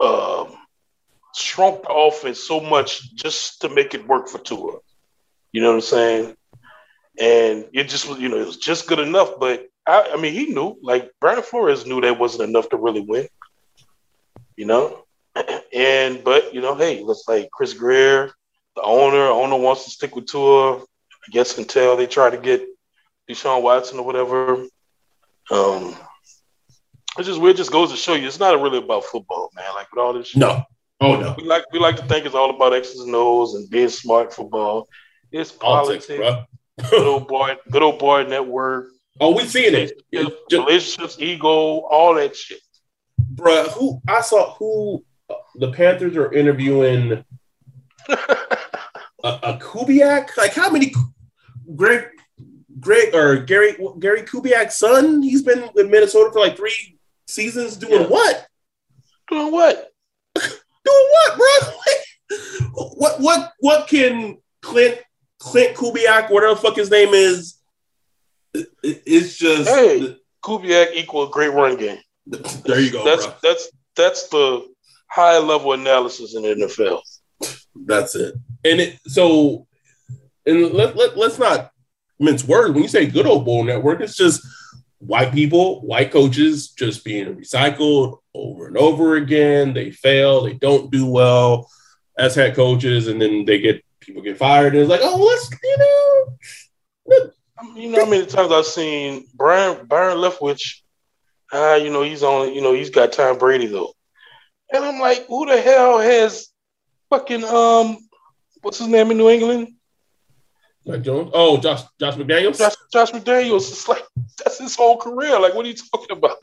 um, 0.00 0.54
shrunk 1.34 1.82
the 1.82 1.92
offense 1.92 2.40
so 2.40 2.60
much 2.60 3.14
just 3.14 3.62
to 3.62 3.70
make 3.70 3.94
it 3.94 4.06
work 4.06 4.28
for 4.28 4.38
Tua. 4.38 4.80
You 5.52 5.62
know 5.62 5.68
what 5.68 5.76
I'm 5.76 5.80
saying? 5.80 6.36
And 7.18 7.66
it 7.72 7.88
just 7.88 8.06
was, 8.06 8.18
you 8.18 8.28
know, 8.28 8.38
it 8.38 8.46
was 8.46 8.58
just 8.58 8.86
good 8.86 8.98
enough, 8.98 9.38
but 9.40 9.68
I, 9.86 10.12
I 10.14 10.20
mean, 10.20 10.32
he 10.32 10.46
knew, 10.46 10.76
like 10.82 11.10
Brian 11.20 11.42
Flores 11.42 11.86
knew 11.86 12.00
that 12.00 12.18
wasn't 12.18 12.48
enough 12.48 12.68
to 12.70 12.76
really 12.76 13.00
win. 13.00 13.28
You 14.62 14.68
know, 14.68 15.04
and 15.74 16.22
but 16.22 16.54
you 16.54 16.60
know, 16.60 16.76
hey, 16.76 17.02
let's 17.02 17.26
like 17.26 17.50
Chris 17.50 17.74
Grier, 17.74 18.30
the 18.76 18.82
owner, 18.82 19.26
owner 19.26 19.56
wants 19.56 19.82
to 19.82 19.90
stick 19.90 20.14
with 20.14 20.26
Tua. 20.26 20.76
I 20.78 21.30
guess 21.32 21.58
until 21.58 21.96
they 21.96 22.06
try 22.06 22.30
to 22.30 22.36
get 22.36 22.64
Deshaun 23.28 23.60
Watson 23.60 23.98
or 23.98 24.06
whatever. 24.06 24.64
Um, 25.50 25.96
it's 27.18 27.26
just 27.26 27.40
weird. 27.40 27.56
Just 27.56 27.72
goes 27.72 27.90
to 27.90 27.96
show 27.96 28.14
you, 28.14 28.28
it's 28.28 28.38
not 28.38 28.60
really 28.62 28.78
about 28.78 29.02
football, 29.02 29.50
man. 29.56 29.64
Like 29.74 29.90
with 29.90 30.00
all 30.00 30.12
this. 30.12 30.28
Shit. 30.28 30.38
No. 30.38 30.62
Oh 31.00 31.16
no. 31.20 31.34
We 31.36 31.42
like 31.42 31.64
we 31.72 31.80
like 31.80 31.96
to 31.96 32.04
think 32.04 32.24
it's 32.24 32.36
all 32.36 32.54
about 32.54 32.72
X's 32.72 33.00
and 33.00 33.16
O's 33.16 33.54
and 33.56 33.68
being 33.68 33.88
smart 33.88 34.32
football. 34.32 34.86
It's 35.32 35.50
politics. 35.50 36.06
politics 36.06 36.46
good 36.88 37.04
old 37.04 37.26
boy, 37.26 37.56
good 37.68 37.82
old 37.82 37.98
boy 37.98 38.22
network. 38.28 38.90
Oh, 39.20 39.34
we 39.34 39.42
seeing 39.42 39.74
it. 39.74 40.02
Relationships, 40.52 41.16
ego, 41.18 41.48
all 41.80 42.14
that 42.14 42.36
shit. 42.36 42.60
Bruh, 43.34 43.68
who 43.72 44.00
I 44.08 44.20
saw 44.20 44.54
who 44.54 45.04
uh, 45.30 45.34
the 45.56 45.72
Panthers 45.72 46.16
are 46.16 46.32
interviewing 46.32 47.12
a, 48.08 48.16
a 49.24 49.58
Kubiak. 49.58 50.36
Like 50.36 50.54
how 50.54 50.70
many 50.70 50.92
Greg 51.74 52.08
Greg 52.80 53.14
or 53.14 53.38
Gary 53.38 53.76
Gary 53.98 54.22
Kubiak's 54.22 54.76
son? 54.76 55.22
He's 55.22 55.42
been 55.42 55.68
with 55.74 55.90
Minnesota 55.90 56.30
for 56.32 56.40
like 56.40 56.56
three 56.56 56.98
seasons. 57.26 57.76
Doing 57.76 58.02
yeah. 58.02 58.08
what? 58.08 58.46
Doing 59.28 59.52
what? 59.52 59.92
doing 60.34 60.50
what, 60.84 61.36
bro? 61.36 62.38
what 62.94 63.20
what 63.20 63.52
what 63.60 63.88
can 63.88 64.38
Klint 64.62 64.98
Klint 65.40 65.74
Kubiak, 65.74 66.30
whatever 66.30 66.54
the 66.54 66.60
fuck 66.60 66.76
his 66.76 66.90
name 66.90 67.14
is? 67.14 67.58
it's 68.82 69.36
just 69.36 69.68
hey, 69.68 70.16
Kubiak 70.44 70.92
equal 70.94 71.28
great 71.28 71.52
run 71.52 71.76
game. 71.76 71.98
There 72.26 72.80
you 72.80 72.92
go. 72.92 73.04
That's 73.04 73.26
bro. 73.26 73.36
that's 73.42 73.70
that's 73.96 74.28
the 74.28 74.66
high 75.10 75.38
level 75.38 75.72
analysis 75.72 76.34
in 76.34 76.42
the 76.42 76.48
NFL. 76.66 77.00
That's 77.86 78.14
it. 78.14 78.34
And 78.64 78.80
it 78.80 78.98
so 79.06 79.66
and 80.46 80.72
let, 80.72 80.96
let 80.96 81.16
let's 81.16 81.38
not 81.38 81.70
mince 82.18 82.44
words. 82.44 82.72
When 82.72 82.82
you 82.82 82.88
say 82.88 83.06
good 83.06 83.26
old 83.26 83.44
bowl 83.44 83.64
network, 83.64 84.00
it's 84.00 84.16
just 84.16 84.46
white 84.98 85.32
people, 85.32 85.80
white 85.82 86.12
coaches 86.12 86.70
just 86.70 87.04
being 87.04 87.34
recycled 87.34 88.18
over 88.34 88.68
and 88.68 88.76
over 88.76 89.16
again. 89.16 89.74
They 89.74 89.90
fail, 89.90 90.44
they 90.44 90.54
don't 90.54 90.90
do 90.90 91.06
well 91.06 91.68
as 92.16 92.34
head 92.34 92.54
coaches, 92.54 93.08
and 93.08 93.20
then 93.20 93.44
they 93.44 93.60
get 93.60 93.84
people 94.00 94.22
get 94.22 94.38
fired. 94.38 94.74
And 94.74 94.82
it's 94.82 94.90
like, 94.90 95.00
oh, 95.02 95.18
let's 95.18 95.50
you 95.62 95.76
know, 95.78 97.30
you 97.76 97.90
know 97.90 98.04
how 98.04 98.10
many 98.10 98.26
times 98.26 98.52
I've 98.52 98.66
seen 98.66 99.26
Brian 99.34 99.86
Byron 99.86 100.18
Leftwich. 100.18 100.81
Ah, 101.52 101.74
you 101.74 101.90
know 101.90 102.02
he's 102.02 102.22
on. 102.22 102.54
You 102.54 102.62
know 102.62 102.72
he's 102.72 102.90
got 102.90 103.12
Tom 103.12 103.38
Brady 103.38 103.66
though, 103.66 103.92
and 104.72 104.84
I'm 104.84 104.98
like, 104.98 105.26
who 105.26 105.46
the 105.46 105.60
hell 105.60 105.98
has 105.98 106.48
fucking 107.10 107.44
um, 107.44 107.98
what's 108.62 108.78
his 108.78 108.88
name 108.88 109.10
in 109.10 109.18
New 109.18 109.28
England? 109.28 109.74
Like 110.84 111.02
Jones? 111.02 111.30
Oh, 111.34 111.58
Josh 111.58 111.82
Josh 112.00 112.14
McDaniels. 112.14 112.58
Josh, 112.58 112.74
Josh 112.92 113.10
McDaniels. 113.10 113.70
It's 113.70 113.88
like 113.88 114.02
that's 114.38 114.58
his 114.58 114.74
whole 114.74 114.96
career. 114.96 115.38
Like, 115.38 115.54
what 115.54 115.66
are 115.66 115.68
you 115.68 115.74
talking 115.74 116.16
about? 116.16 116.38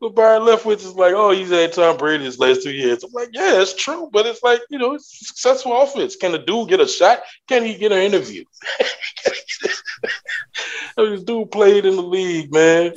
but 0.00 0.14
Byron 0.14 0.42
Leftwich 0.42 0.76
is 0.76 0.94
like, 0.94 1.14
oh, 1.14 1.30
he's 1.30 1.50
had 1.50 1.72
Tom 1.72 1.96
Brady 1.96 2.24
his 2.24 2.38
last 2.38 2.62
two 2.62 2.72
years. 2.72 3.04
I'm 3.04 3.12
like, 3.12 3.28
yeah, 3.32 3.60
it's 3.60 3.74
true, 3.74 4.08
but 4.12 4.26
it's 4.26 4.42
like, 4.42 4.60
you 4.70 4.78
know, 4.78 4.94
it's 4.94 5.22
a 5.22 5.24
successful 5.26 5.80
offense. 5.80 6.16
Can 6.16 6.32
the 6.32 6.38
dude 6.38 6.68
get 6.68 6.80
a 6.80 6.88
shot? 6.88 7.22
Can 7.48 7.64
he 7.64 7.76
get 7.76 7.92
an 7.92 7.98
interview? 7.98 8.44
this 10.96 11.22
dude 11.22 11.50
played 11.50 11.84
in 11.84 11.96
the 11.96 12.02
league, 12.02 12.52
man. 12.52 12.92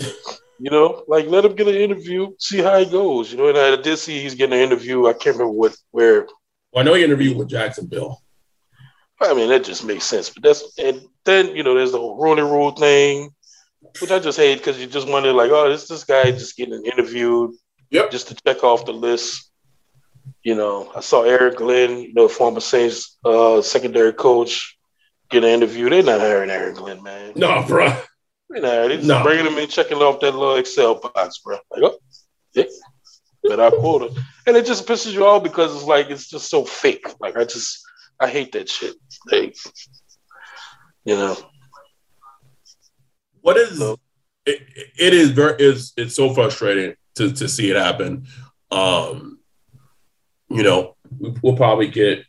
You 0.60 0.72
know, 0.72 1.04
like 1.08 1.28
let 1.28 1.46
him 1.46 1.56
get 1.56 1.68
an 1.68 1.76
interview, 1.76 2.34
see 2.38 2.60
how 2.60 2.80
he 2.80 2.86
goes. 2.86 3.32
You 3.32 3.38
know, 3.38 3.48
and 3.48 3.58
I 3.58 3.82
did 3.82 3.98
see 3.98 4.22
he's 4.22 4.36
getting 4.36 4.58
an 4.58 4.64
interview. 4.64 5.08
I 5.08 5.14
can't 5.14 5.38
remember 5.38 5.52
what 5.52 5.76
where. 5.92 6.28
Well, 6.72 6.82
I 6.82 6.84
know 6.84 6.94
he 6.94 7.04
interviewed 7.04 7.38
with 7.38 7.50
Jacksonville. 7.50 8.22
I 9.22 9.34
mean, 9.34 9.50
that 9.50 9.64
just 9.64 9.86
makes 9.86 10.06
sense. 10.06 10.30
But 10.30 10.44
that's 10.44 10.78
and 10.78 11.02
then 11.24 11.56
you 11.56 11.64
know, 11.64 11.76
there's 11.76 11.94
the 11.94 11.98
whole 11.98 12.22
Rooney 12.22 12.42
rule 12.42 12.72
thing 12.72 13.34
which 14.00 14.12
I 14.12 14.20
just 14.20 14.38
hate 14.38 14.58
because 14.58 14.80
you 14.80 14.88
just 14.88 15.08
wonder, 15.08 15.34
like, 15.34 15.52
oh, 15.52 15.70
this 15.70 15.88
this 15.88 16.04
guy 16.04 16.32
just 16.32 16.56
getting 16.56 16.84
interviewed, 16.86 17.52
yep, 17.90 18.12
just 18.12 18.28
to 18.30 18.36
check 18.36 18.64
off 18.64 18.86
the 18.86 18.94
list. 18.94 19.52
You 20.44 20.56
know, 20.56 20.92
I 20.96 21.02
saw 21.02 21.24
Aaron 21.24 21.56
Glenn, 21.56 22.00
you 22.00 22.14
know, 22.14 22.28
former 22.28 22.60
Saints 22.60 23.18
uh, 23.26 23.62
secondary 23.62 24.14
coach, 24.14 24.78
get 25.30 25.44
an 25.44 25.50
interview. 25.50 25.90
They're 25.90 26.04
not 26.04 26.20
hiring 26.20 26.50
Aaron 26.50 26.76
Glenn, 26.76 27.04
man. 27.04 27.34
No, 27.36 27.64
bro. 27.68 27.88
They're 28.50 28.62
not. 28.62 28.70
They're 28.70 28.98
just 28.98 29.08
no. 29.08 29.24
bringing 29.24 29.46
him 29.46 29.58
in, 29.58 29.68
checking 29.68 29.98
off 29.98 30.20
that 30.22 30.36
little 30.36 30.56
Excel 30.56 30.96
box, 30.96 31.40
bro. 31.40 31.58
Like, 31.72 31.84
oh, 31.84 31.98
yeah. 32.54 32.64
But 33.44 33.60
I 33.60 33.70
quote 33.70 34.04
it, 34.04 34.18
and 34.48 34.58
it 34.58 34.66
just 34.66 34.86
pisses 34.86 35.14
you 35.14 35.26
off 35.26 35.44
because 35.44 35.74
it's 35.74 35.86
like 35.86 36.10
it's 36.10 36.30
just 36.30 36.50
so 36.50 36.66
fake. 36.66 37.08
Like 37.20 37.38
I 37.38 37.46
just 37.46 37.80
I 38.20 38.28
hate 38.28 38.52
that 38.52 38.68
shit. 38.68 38.96
Like, 39.32 39.56
you 41.06 41.16
know 41.16 41.38
what 43.42 43.58
is 43.58 43.82
it, 44.46 44.62
it 44.98 45.14
is 45.14 45.32
very 45.32 45.62
is 45.62 45.94
it's 45.98 46.16
so 46.16 46.34
frustrating 46.34 46.96
to 47.16 47.32
to 47.32 47.48
see 47.48 47.70
it 47.70 47.76
happen. 47.76 48.28
Um, 48.72 49.40
you 50.50 50.64
know, 50.64 50.96
we'll 51.20 51.56
probably 51.56 51.88
get 51.88 52.24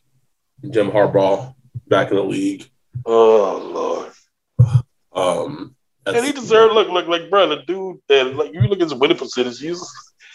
Jim 0.68 0.90
Harbaugh 0.90 1.54
back 1.86 2.10
in 2.10 2.16
the 2.16 2.22
league. 2.22 2.68
Oh 3.06 4.12
Lord. 4.58 4.80
Um, 5.12 5.74
and 6.06 6.24
he 6.24 6.32
deserved 6.32 6.74
look 6.74 6.88
look 6.88 7.06
like 7.06 7.30
bro, 7.30 7.48
the 7.48 7.62
dude 7.62 7.98
that 8.08 8.34
like 8.34 8.52
you 8.52 8.60
look 8.62 8.80
at 8.80 8.90
his 8.90 8.94
winning 8.94 9.16
percentage, 9.16 9.60
he's 9.60 9.82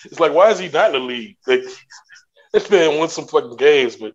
it's 0.06 0.20
like 0.20 0.34
why 0.34 0.52
is 0.52 0.60
he 0.60 0.70
not 0.70 0.94
in 0.94 1.02
the 1.02 1.08
league? 1.08 1.38
Like 1.48 1.64
this 2.54 2.70
man 2.70 2.98
won 2.98 3.10
some 3.10 3.28
fucking 3.28 3.58
games, 3.58 3.96
but 3.96 4.14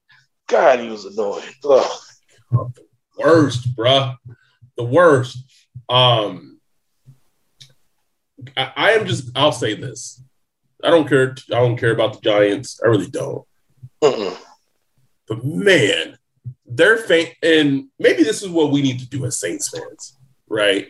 God, 0.48 0.80
he 0.80 0.88
was 0.88 1.04
annoying. 1.04 1.44
Ugh. 1.64 2.72
Worst, 3.18 3.76
bruh. 3.76 4.16
The 4.76 4.84
worst. 4.84 5.38
Um, 5.90 6.60
I, 8.56 8.72
I, 8.76 8.90
am 8.92 9.06
just. 9.06 9.30
I'll 9.34 9.52
say 9.52 9.74
this. 9.74 10.22
I 10.84 10.90
don't 10.90 11.08
care. 11.08 11.34
I 11.48 11.56
don't 11.56 11.76
care 11.76 11.92
about 11.92 12.14
the 12.14 12.20
Giants. 12.20 12.80
I 12.82 12.88
really 12.88 13.08
don't. 13.08 13.44
Uh-uh. 14.00 14.36
But 15.26 15.44
man, 15.44 16.16
their 16.64 16.96
fan, 16.96 17.26
and 17.42 17.88
maybe 17.98 18.22
this 18.22 18.40
is 18.42 18.48
what 18.48 18.70
we 18.70 18.82
need 18.82 19.00
to 19.00 19.08
do 19.08 19.26
as 19.26 19.38
Saints 19.38 19.68
fans, 19.68 20.16
right? 20.48 20.88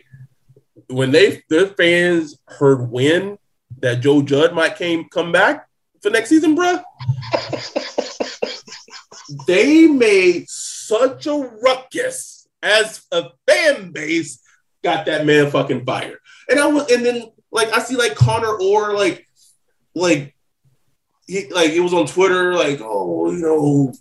When 0.87 1.11
they 1.11 1.41
their 1.49 1.67
fans 1.67 2.37
heard 2.47 2.91
when 2.91 3.39
that 3.79 4.01
Joe 4.01 4.21
Judge 4.21 4.53
might 4.53 4.77
came 4.77 5.09
come 5.09 5.31
back 5.31 5.67
for 6.01 6.11
next 6.11 6.29
season, 6.29 6.55
bruh. 6.55 6.83
they 9.47 9.87
made 9.87 10.47
such 10.47 11.25
a 11.25 11.51
ruckus 11.63 12.47
as 12.61 13.03
a 13.11 13.29
fan 13.47 13.91
base 13.91 14.39
got 14.83 15.05
that 15.05 15.25
man 15.25 15.49
fucking 15.51 15.85
fired. 15.85 16.19
And 16.49 16.59
I 16.59 16.67
was, 16.67 16.91
and 16.91 17.05
then 17.05 17.31
like 17.51 17.71
I 17.73 17.79
see 17.79 17.95
like 17.95 18.15
Connor 18.15 18.59
Orr 18.59 18.93
like 18.93 19.27
like 19.95 20.35
he 21.27 21.47
like 21.49 21.71
it 21.71 21.79
was 21.81 21.93
on 21.93 22.07
Twitter 22.07 22.53
like 22.53 22.79
oh 22.81 23.31
you 23.31 23.39
know 23.39 23.93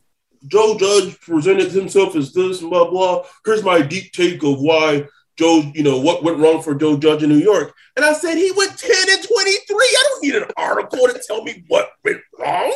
Joe 0.46 0.76
Judge 0.78 1.20
presented 1.20 1.70
himself 1.70 2.16
as 2.16 2.32
this 2.32 2.60
and 2.60 2.70
blah 2.70 2.90
blah. 2.90 3.24
Here's 3.44 3.62
my 3.62 3.82
deep 3.82 4.12
take 4.12 4.42
of 4.42 4.60
why 4.60 5.06
Joe 5.36 5.70
you 5.74 5.82
know 5.82 6.00
what 6.00 6.22
went 6.22 6.38
wrong 6.38 6.62
for 6.62 6.74
Joe 6.74 6.96
Judge 6.96 7.22
in 7.22 7.28
New 7.28 7.38
York. 7.38 7.74
And 7.96 8.04
I 8.04 8.12
said 8.12 8.36
he 8.36 8.52
went 8.52 8.78
ten 8.78 9.10
and 9.10 9.22
twenty 9.22 9.56
three. 9.68 9.76
I 9.76 10.04
don't 10.08 10.22
need 10.22 10.34
an 10.36 10.48
article 10.56 11.06
to 11.06 11.20
tell 11.26 11.42
me 11.42 11.64
what 11.68 11.90
went 12.04 12.20
wrong. 12.38 12.72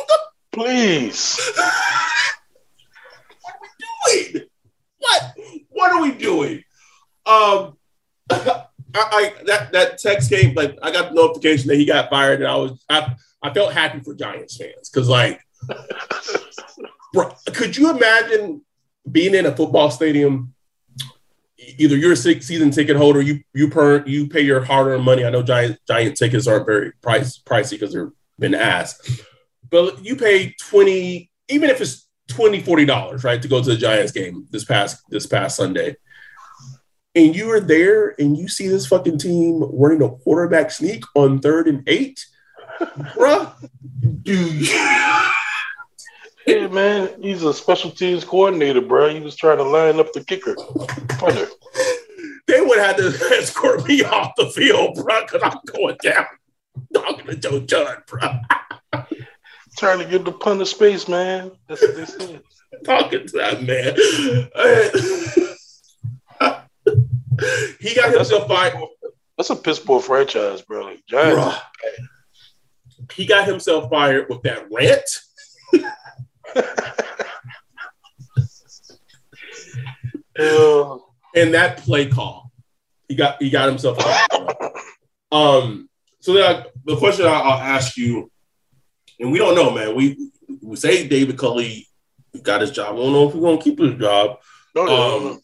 Please. 0.51 1.37
what 3.41 3.53
are 3.53 3.59
we 3.61 4.31
doing? 4.31 4.47
What? 4.99 5.37
What 5.69 5.91
are 5.91 6.01
we 6.01 6.11
doing? 6.11 6.63
Um, 7.25 7.77
I, 8.29 8.65
I, 8.95 9.33
that 9.45 9.71
that 9.73 9.97
text 9.97 10.29
came 10.29 10.53
like 10.55 10.77
I 10.81 10.91
got 10.91 11.09
the 11.09 11.15
notification 11.15 11.67
that 11.67 11.75
he 11.75 11.85
got 11.85 12.09
fired, 12.09 12.41
and 12.41 12.49
I 12.49 12.55
was 12.55 12.83
I 12.89 13.15
I 13.41 13.53
felt 13.53 13.73
happy 13.73 13.99
for 13.99 14.13
Giants 14.13 14.57
fans 14.57 14.89
because 14.89 15.09
like, 15.09 15.39
bro, 17.13 17.31
could 17.53 17.75
you 17.75 17.89
imagine 17.89 18.61
being 19.09 19.35
in 19.35 19.45
a 19.45 19.55
football 19.55 19.91
stadium? 19.91 20.53
Either 21.77 21.97
you're 21.97 22.13
a 22.13 22.17
season 22.17 22.71
ticket 22.71 22.95
holder, 22.95 23.21
you 23.21 23.41
you 23.53 23.69
per 23.69 24.05
you 24.05 24.27
pay 24.27 24.41
your 24.41 24.63
hard 24.63 24.87
earned 24.87 25.03
money. 25.03 25.25
I 25.25 25.29
know 25.29 25.43
giant 25.43 25.79
giant 25.87 26.15
tickets 26.15 26.47
aren't 26.47 26.65
very 26.65 26.91
price 27.01 27.37
pricey 27.37 27.71
because 27.71 27.93
they're 27.93 28.11
been 28.37 28.53
asked, 28.53 29.21
but 29.69 30.03
you 30.03 30.15
pay 30.15 30.53
twenty, 30.61 31.31
even 31.49 31.69
if 31.69 31.81
it's 31.81 32.07
20 32.27 32.61
40 32.61 32.85
dollars, 32.85 33.23
right, 33.23 33.41
to 33.41 33.47
go 33.47 33.61
to 33.61 33.69
the 33.69 33.77
Giants 33.77 34.11
game 34.11 34.47
this 34.51 34.63
past 34.63 35.01
this 35.09 35.25
past 35.25 35.57
Sunday 35.57 35.95
and 37.15 37.35
you 37.35 37.49
are 37.51 37.61
there 37.61 38.13
and 38.19 38.37
you 38.37 38.47
see 38.47 38.67
this 38.67 38.87
fucking 38.87 39.17
team 39.17 39.63
running 39.73 40.01
a 40.03 40.09
quarterback 40.09 40.69
sneak 40.69 41.03
on 41.15 41.39
third 41.39 41.67
and 41.67 41.83
eight, 41.87 42.25
bruh, 42.79 43.53
dude. 44.21 44.67
Yeah, 46.47 46.67
man, 46.67 47.09
he's 47.23 47.41
a 47.41 47.51
special 47.51 47.89
teams 47.89 48.23
coordinator, 48.23 48.79
bro. 48.79 49.09
He 49.09 49.19
was 49.19 49.35
trying 49.35 49.57
to 49.57 49.63
line 49.63 49.99
up 49.99 50.13
the 50.13 50.23
kicker. 50.23 50.55
They 52.45 52.61
would 52.61 52.77
have 52.77 52.97
to 52.97 53.07
escort 53.35 53.87
me 53.87 54.03
off 54.03 54.33
the 54.37 54.51
field, 54.51 54.93
bro, 54.93 55.21
because 55.21 55.41
I'm 55.43 55.57
going 55.65 55.97
down. 56.03 56.27
Talking 56.93 57.25
to 57.25 57.35
Joe 57.35 57.61
Judge, 57.61 57.97
bro. 58.05 58.29
trying 59.75 59.97
to 59.97 60.05
get 60.05 60.23
the 60.23 60.33
punter 60.33 60.65
space, 60.65 61.07
man. 61.07 61.51
That's 61.67 61.81
what 61.81 61.95
they 61.95 62.05
said. 62.05 62.41
Talking 62.83 63.25
to 63.25 63.37
that 63.37 63.63
man 63.63 65.35
he 67.79 67.95
got 67.95 68.11
that's 68.11 68.29
himself 68.29 68.47
fired. 68.47 68.75
That's 69.37 69.49
a 69.49 69.55
piss 69.55 69.79
poor 69.79 69.99
franchise, 69.99 70.61
bro. 70.61 70.85
Like, 70.85 71.03
Giants. 71.07 71.57
He 73.13 73.25
got 73.25 73.47
himself 73.47 73.89
fired 73.89 74.29
with 74.29 74.43
that 74.43 74.67
rant. 74.71 75.03
and 81.35 81.53
that 81.53 81.77
play 81.77 82.07
call, 82.07 82.51
he 83.07 83.15
got 83.15 83.41
he 83.41 83.49
got 83.49 83.69
himself 83.69 84.01
fired. 84.01 84.71
um. 85.31 85.89
So 86.21 86.33
then 86.33 86.55
I, 86.55 86.65
the 86.85 86.97
question 86.97 87.27
I, 87.27 87.29
will 87.29 87.51
ask 87.51 87.97
you, 87.97 88.31
and 89.19 89.31
we 89.31 89.37
don't 89.37 89.55
know, 89.55 89.71
man. 89.71 89.95
We 89.95 90.31
we 90.61 90.75
say 90.75 91.07
David 91.07 91.37
Culley 91.37 91.87
got 92.41 92.61
his 92.61 92.71
job. 92.71 92.95
I 92.95 92.97
don't 92.97 93.13
know 93.13 93.27
if 93.27 93.35
we're 93.35 93.41
gonna 93.41 93.61
keep 93.61 93.77
his 93.77 93.99
job. 93.99 94.39
No, 94.73 94.85
no, 94.85 94.93
um, 94.93 95.23
no 95.23 95.39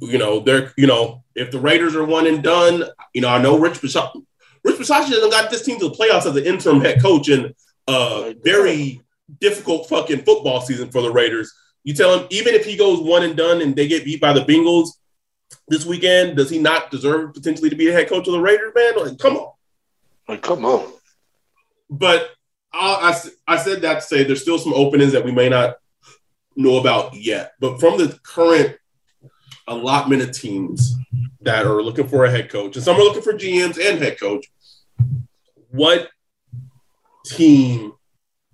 you 0.00 0.18
know, 0.18 0.40
they're, 0.40 0.72
you 0.76 0.86
know, 0.86 1.22
if 1.34 1.50
the 1.50 1.58
Raiders 1.58 1.94
are 1.94 2.04
one 2.04 2.26
and 2.26 2.42
done, 2.42 2.84
you 3.14 3.20
know, 3.20 3.28
I 3.28 3.40
know 3.40 3.58
Rich 3.58 3.80
Bisaccia, 3.80 4.22
Rich 4.64 4.76
Bisaccia 4.76 5.08
hasn't 5.08 5.32
got 5.32 5.50
this 5.50 5.64
team 5.64 5.78
to 5.78 5.88
the 5.88 5.94
playoffs 5.94 6.26
as 6.26 6.36
an 6.36 6.44
interim 6.44 6.80
head 6.80 7.00
coach 7.00 7.28
in 7.28 7.54
a 7.88 8.34
very 8.42 9.00
difficult 9.40 9.88
fucking 9.88 10.24
football 10.24 10.60
season 10.60 10.90
for 10.90 11.02
the 11.02 11.10
Raiders. 11.10 11.52
You 11.84 11.94
tell 11.94 12.18
him, 12.18 12.26
even 12.30 12.54
if 12.54 12.64
he 12.64 12.76
goes 12.76 13.00
one 13.00 13.22
and 13.22 13.36
done 13.36 13.62
and 13.62 13.76
they 13.76 13.86
get 13.86 14.04
beat 14.04 14.20
by 14.20 14.32
the 14.32 14.44
Bengals 14.44 14.88
this 15.68 15.86
weekend, 15.86 16.36
does 16.36 16.50
he 16.50 16.58
not 16.58 16.90
deserve 16.90 17.34
potentially 17.34 17.70
to 17.70 17.76
be 17.76 17.88
a 17.88 17.92
head 17.92 18.08
coach 18.08 18.26
of 18.26 18.32
the 18.32 18.40
Raiders, 18.40 18.72
man? 18.74 18.98
Like, 18.98 19.18
come 19.18 19.36
on. 19.36 19.52
Like, 20.28 20.42
come 20.42 20.64
on. 20.64 20.92
But 21.88 22.30
I, 22.72 23.14
I, 23.46 23.54
I 23.54 23.56
said 23.58 23.82
that 23.82 23.94
to 23.94 24.00
say 24.00 24.24
there's 24.24 24.42
still 24.42 24.58
some 24.58 24.74
openings 24.74 25.12
that 25.12 25.24
we 25.24 25.30
may 25.30 25.48
not 25.48 25.76
know 26.56 26.78
about 26.78 27.14
yet. 27.14 27.52
But 27.60 27.78
from 27.78 27.98
the 27.98 28.18
current 28.24 28.76
allotment 29.68 30.22
of 30.22 30.32
teams 30.32 30.94
that 31.40 31.66
are 31.66 31.82
looking 31.82 32.08
for 32.08 32.24
a 32.24 32.30
head 32.30 32.50
coach, 32.50 32.76
and 32.76 32.84
some 32.84 32.96
are 32.96 33.02
looking 33.02 33.22
for 33.22 33.32
GMs 33.32 33.78
and 33.78 33.98
head 34.02 34.18
coach. 34.18 34.46
What 35.70 36.08
team 37.24 37.92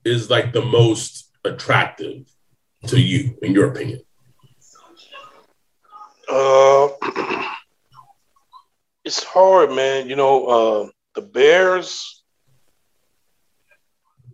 is 0.04 0.30
like 0.30 0.52
the 0.52 0.64
most 0.64 1.30
attractive 1.44 2.26
to 2.88 3.00
you, 3.00 3.36
in 3.42 3.52
your 3.52 3.70
opinion? 3.70 4.00
Uh, 6.28 6.88
it's 9.04 9.22
hard, 9.22 9.70
man. 9.72 10.08
You 10.08 10.16
know, 10.16 10.46
uh, 10.46 10.88
the 11.14 11.22
Bears. 11.22 12.22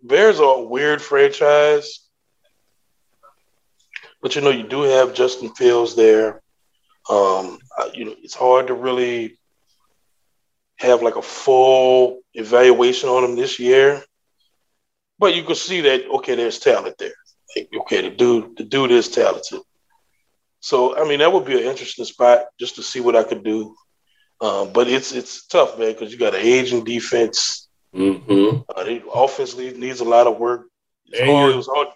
Bears 0.02 0.40
are 0.40 0.58
a 0.58 0.62
weird 0.62 1.02
franchise, 1.02 2.08
but 4.22 4.36
you 4.36 4.40
know 4.40 4.50
you 4.50 4.66
do 4.66 4.82
have 4.82 5.12
Justin 5.12 5.52
Fields 5.54 5.96
there. 5.96 6.40
Um, 7.08 7.58
you 7.94 8.04
know, 8.04 8.14
it's 8.22 8.34
hard 8.34 8.66
to 8.68 8.74
really 8.74 9.38
have 10.76 11.02
like 11.02 11.16
a 11.16 11.22
full 11.22 12.20
evaluation 12.34 13.08
on 13.08 13.24
him 13.24 13.36
this 13.36 13.58
year. 13.58 14.02
But 15.18 15.34
you 15.34 15.42
can 15.42 15.56
see 15.56 15.80
that 15.82 16.06
okay, 16.16 16.34
there's 16.36 16.58
talent 16.58 16.96
there. 16.98 17.14
Like, 17.56 17.68
okay, 17.80 18.02
the 18.02 18.14
dude, 18.14 18.56
the 18.56 18.64
dude 18.64 18.92
is 18.92 19.08
talented. 19.08 19.60
So 20.60 20.96
I 20.96 21.08
mean, 21.08 21.18
that 21.20 21.32
would 21.32 21.44
be 21.44 21.58
an 21.60 21.66
interesting 21.68 22.04
spot 22.04 22.44
just 22.60 22.76
to 22.76 22.82
see 22.82 23.00
what 23.00 23.16
I 23.16 23.24
could 23.24 23.42
do. 23.42 23.74
Um, 24.40 24.72
but 24.72 24.86
it's 24.86 25.12
it's 25.12 25.46
tough, 25.46 25.78
man, 25.78 25.92
because 25.92 26.12
you 26.12 26.18
got 26.18 26.34
an 26.34 26.42
aging 26.42 26.84
defense. 26.84 27.68
Mm-hmm. 27.94 28.58
Uh, 28.68 28.84
the 28.84 29.02
offense 29.12 29.56
needs 29.56 30.00
a 30.00 30.04
lot 30.04 30.26
of 30.26 30.38
work. 30.38 30.66
It's 31.06 31.20
And 31.20 31.30
hard. 31.30 31.52
you're- 31.54 31.64
hard. 31.74 31.88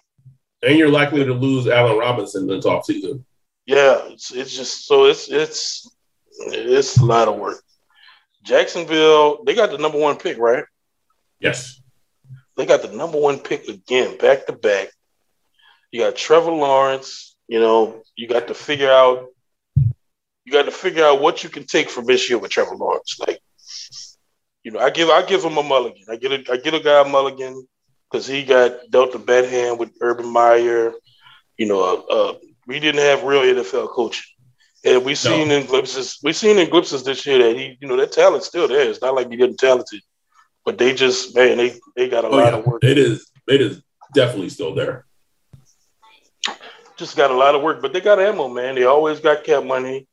And 0.63 0.77
you're 0.79 0.89
likely 0.89 1.23
to 1.25 1.33
lose 1.33 1.67
Allen 1.67 1.97
Robinson 1.97 2.47
this 2.47 2.65
offseason. 2.65 3.23
Yeah, 3.65 4.07
it's 4.09 4.31
it's 4.33 4.55
just 4.55 4.85
so 4.87 5.05
it's 5.05 5.29
it's 5.29 5.89
it's 6.37 6.97
a 6.97 7.05
lot 7.05 7.27
of 7.27 7.37
work. 7.37 7.61
Jacksonville, 8.43 9.43
they 9.45 9.55
got 9.55 9.71
the 9.71 9.77
number 9.77 9.97
one 9.97 10.17
pick, 10.17 10.37
right? 10.37 10.65
Yes. 11.39 11.81
They 12.57 12.65
got 12.65 12.81
the 12.81 12.89
number 12.89 13.19
one 13.19 13.39
pick 13.39 13.67
again, 13.67 14.17
back 14.17 14.45
to 14.47 14.53
back. 14.53 14.89
You 15.91 16.01
got 16.01 16.15
Trevor 16.15 16.51
Lawrence. 16.51 17.35
You 17.47 17.59
know, 17.59 18.03
you 18.15 18.27
got 18.27 18.47
to 18.47 18.53
figure 18.53 18.91
out. 18.91 19.27
You 19.75 20.51
got 20.51 20.65
to 20.65 20.71
figure 20.71 21.05
out 21.05 21.21
what 21.21 21.43
you 21.43 21.49
can 21.49 21.65
take 21.65 21.89
from 21.89 22.05
this 22.05 22.29
year 22.29 22.37
with 22.37 22.51
Trevor 22.51 22.75
Lawrence. 22.75 23.17
Like, 23.19 23.39
you 24.63 24.71
know, 24.71 24.79
I 24.79 24.89
give 24.89 25.09
I 25.09 25.21
give 25.21 25.43
him 25.43 25.57
a 25.57 25.63
mulligan. 25.63 26.03
I 26.09 26.17
get 26.17 26.31
a 26.31 26.51
I 26.51 26.57
get 26.57 26.73
a 26.73 26.79
guy 26.79 27.01
a 27.01 27.05
mulligan 27.05 27.65
because 28.11 28.27
he 28.27 28.43
got 28.43 28.73
dealt 28.89 29.15
a 29.15 29.19
bad 29.19 29.45
hand 29.45 29.79
with 29.79 29.91
Urban 30.01 30.27
Meyer. 30.27 30.93
You 31.57 31.67
know, 31.67 31.81
uh, 31.81 32.13
uh, 32.13 32.33
we 32.67 32.79
didn't 32.79 33.01
have 33.01 33.23
real 33.23 33.41
NFL 33.41 33.89
coaching, 33.89 34.23
and 34.85 35.03
we 35.05 35.15
seen 35.15 35.51
in 35.51 35.65
glimpses. 35.65 36.19
We 36.23 36.33
seen 36.33 36.57
in 36.59 36.69
glimpses 36.69 37.03
this 37.03 37.25
year 37.25 37.39
that 37.39 37.55
he, 37.57 37.77
you 37.81 37.87
know, 37.87 37.97
that 37.97 38.11
talent's 38.11 38.47
still 38.47 38.67
there. 38.67 38.89
It's 38.89 39.01
not 39.01 39.15
like 39.15 39.29
he 39.29 39.35
didn't 39.37 39.57
talented, 39.57 40.01
but 40.65 40.77
they 40.77 40.93
just 40.93 41.35
man, 41.35 41.57
they 41.57 41.73
they 41.95 42.09
got 42.09 42.25
a 42.25 42.27
Oh, 42.27 42.31
lot 42.31 42.53
yeah. 42.53 42.59
of 42.59 42.65
work. 42.65 42.83
It 42.83 42.97
is. 42.97 43.29
It 43.47 43.61
is 43.61 43.81
definitely 44.13 44.49
still 44.49 44.73
there. 44.73 45.05
just 46.97 47.17
got 47.17 47.31
a 47.31 47.35
lot 47.35 47.55
of 47.55 47.61
work, 47.61 47.81
but 47.81 47.91
they 47.93 48.01
got 48.01 48.19
ammo, 48.19 48.47
man. 48.47 48.75
They 48.75 48.83
always 48.83 49.19
got 49.19 49.43
cap 49.43 49.63
money, 49.63 50.07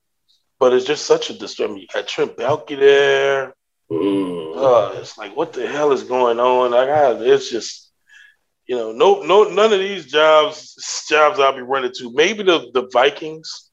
but 0.59 0.73
it's 0.73 0.87
just 0.87 1.05
such 1.07 1.31
a 1.31 1.39
disturbing. 1.39 1.77
You 1.79 1.87
got 1.93 2.09
Trent 2.09 2.37
Baalke 2.37 2.79
there. 2.79 3.55
Uh, 3.93 4.93
it's 5.01 5.19
like, 5.19 5.37
what 5.37 5.53
the 5.53 5.67
hell 5.67 5.93
is 5.93 6.05
going 6.05 6.39
on? 6.41 6.71
Like, 6.71 6.89
I, 6.89 7.13
it's 7.25 7.51
just, 7.51 7.89
you 8.71 8.77
know, 8.77 8.93
no, 8.93 9.23
no, 9.23 9.43
none 9.43 9.73
of 9.73 9.81
these 9.81 10.07
jobs, 10.07 10.77
jobs 11.09 11.41
I'll 11.41 11.57
be 11.57 11.61
running 11.61 11.91
to. 11.97 12.12
Maybe 12.12 12.45
the 12.45 12.71
the 12.73 12.89
Vikings, 12.93 13.68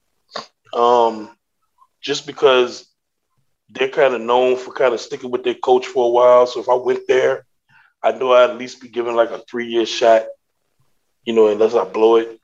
um, 0.73 1.29
just 2.01 2.25
because 2.25 2.91
they're 3.69 3.89
kind 3.89 4.15
of 4.15 4.21
known 4.21 4.57
for 4.57 4.73
kind 4.73 4.95
of 4.95 4.99
sticking 4.99 5.29
with 5.29 5.43
their 5.43 5.53
coach 5.53 5.85
for 5.85 6.07
a 6.07 6.09
while. 6.09 6.47
So 6.47 6.61
if 6.61 6.67
I 6.67 6.73
went 6.73 7.01
there, 7.07 7.45
I 8.01 8.13
know 8.13 8.33
I'd 8.33 8.49
at 8.49 8.57
least 8.57 8.81
be 8.81 8.89
given 8.89 9.15
like 9.15 9.29
a 9.29 9.43
three 9.47 9.67
year 9.67 9.85
shot, 9.85 10.25
you 11.25 11.33
know, 11.35 11.49
unless 11.49 11.75
I 11.75 11.83
blow 11.83 12.15
it 12.15 12.39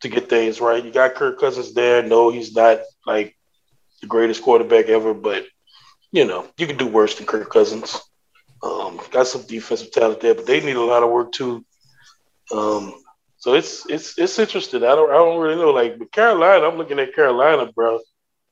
to 0.00 0.08
get 0.08 0.28
things 0.28 0.60
right. 0.60 0.84
You 0.84 0.90
got 0.90 1.14
Kirk 1.14 1.38
Cousins 1.38 1.74
there. 1.74 2.02
No, 2.02 2.32
he's 2.32 2.56
not 2.56 2.80
like 3.06 3.36
the 4.00 4.08
greatest 4.08 4.42
quarterback 4.42 4.86
ever, 4.86 5.14
but 5.14 5.46
you 6.10 6.24
know, 6.24 6.44
you 6.56 6.66
can 6.66 6.76
do 6.76 6.88
worse 6.88 7.14
than 7.14 7.26
Kirk 7.26 7.48
Cousins. 7.52 8.00
Um, 8.62 9.00
got 9.10 9.26
some 9.26 9.42
defensive 9.42 9.92
talent 9.92 10.20
there, 10.20 10.34
but 10.34 10.46
they 10.46 10.60
need 10.60 10.76
a 10.76 10.82
lot 10.82 11.02
of 11.02 11.10
work 11.10 11.32
too. 11.32 11.64
Um, 12.52 12.94
so 13.36 13.54
it's 13.54 13.88
it's 13.88 14.18
it's 14.18 14.38
interesting. 14.38 14.82
I 14.82 14.94
don't 14.94 15.10
I 15.10 15.14
don't 15.14 15.40
really 15.40 15.56
know. 15.56 15.70
Like 15.70 15.98
with 15.98 16.10
Carolina, 16.10 16.66
I'm 16.66 16.76
looking 16.76 16.98
at 16.98 17.14
Carolina, 17.14 17.70
bro. 17.72 18.00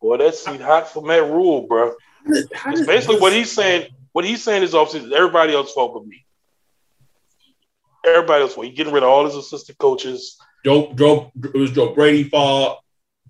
Boy, 0.00 0.18
that 0.18 0.34
seat 0.34 0.60
hot 0.60 0.88
for 0.88 1.02
Matt 1.02 1.24
Rhule, 1.24 1.66
bro. 1.66 1.94
It's 2.26 2.86
basically 2.86 3.18
what 3.18 3.32
he's 3.32 3.50
saying. 3.50 3.88
What 4.12 4.24
he's 4.24 4.42
saying 4.42 4.62
is 4.62 4.74
offseason. 4.74 5.12
Everybody 5.12 5.54
else 5.54 5.72
fault 5.72 5.94
but 5.94 6.06
me. 6.06 6.24
Everybody 8.06 8.42
else 8.42 8.54
fault. 8.54 8.66
He's 8.66 8.76
getting 8.76 8.92
rid 8.92 9.02
of 9.02 9.08
all 9.08 9.24
his 9.24 9.34
assistant 9.34 9.78
coaches. 9.78 10.38
Joe, 10.64 10.92
Joe, 10.94 11.32
it 11.42 11.54
was 11.54 11.72
Joe 11.72 11.94
Brady 11.94 12.24
fault. 12.24 12.80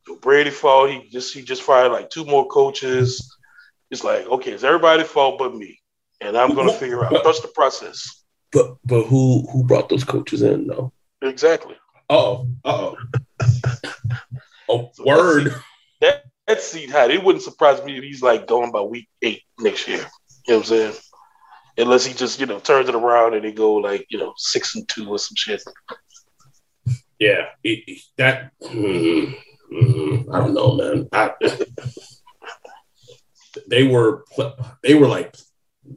Joe 0.07 0.17
Brady 0.17 0.51
fault. 0.51 0.91
He 0.91 1.09
just 1.09 1.35
he 1.35 1.43
just 1.43 1.63
fired 1.63 1.93
like 1.93 2.11
two 2.11 2.25
more 2.25 2.47
coaches. 2.47 3.35
It's 3.91 4.05
like 4.05 4.27
okay, 4.27 4.53
it's 4.53 4.65
everybody 4.65 5.05
fault 5.05 5.39
but 5.39 5.55
me, 5.55 5.81
and 6.21 6.37
I'm 6.37 6.55
gonna 6.55 6.73
figure 6.73 7.05
out 7.05 7.23
trust 7.23 7.43
the 7.43 7.49
process. 7.49 8.23
But 8.53 8.77
but 8.85 9.05
who 9.05 9.47
who 9.51 9.65
brought 9.65 9.89
those 9.89 10.05
coaches 10.05 10.43
in 10.43 10.67
though? 10.67 10.93
Exactly. 11.23 11.77
Uh-oh. 12.09 12.49
Uh-oh. 12.65 12.97
oh, 14.69 14.91
word. 15.05 15.55
That 16.01 16.25
that 16.47 16.61
seat 16.61 16.91
hot. 16.91 17.11
It 17.11 17.23
wouldn't 17.23 17.45
surprise 17.45 17.83
me 17.83 17.99
if 17.99 18.05
he's 18.05 18.23
like 18.23 18.47
going 18.47 18.71
by 18.71 18.83
week 18.83 19.09
eight 19.23 19.43
next 19.59 19.89
year. 19.89 20.07
You 20.47 20.55
know 20.55 20.59
what 20.59 20.61
I'm 20.61 20.65
saying? 20.65 20.93
Unless 21.79 22.07
he 22.07 22.15
just 22.15 22.41
you 22.41 22.47
know 22.47 22.61
turns 22.61 22.89
it 22.89 22.95
around 22.95 23.35
and 23.35 23.45
they 23.45 23.53
go 23.53 23.75
like 23.75 24.07
you 24.09 24.19
know 24.19 24.33
six 24.37 24.77
and 24.77 24.89
two 24.89 25.09
or 25.09 25.19
some 25.19 25.35
shit. 25.37 25.63
Yeah. 27.19 27.47
It- 27.65 28.03
that, 28.19 28.53
mm, 28.63 29.35
mm, 29.73 30.35
I 30.35 30.39
don't 30.39 30.55
know, 30.55 30.77
man. 30.77 31.09
I, 31.13 31.33
they 33.69 33.85
were, 33.85 34.25
they 34.83 34.95
were 34.95 35.09
like 35.09 35.35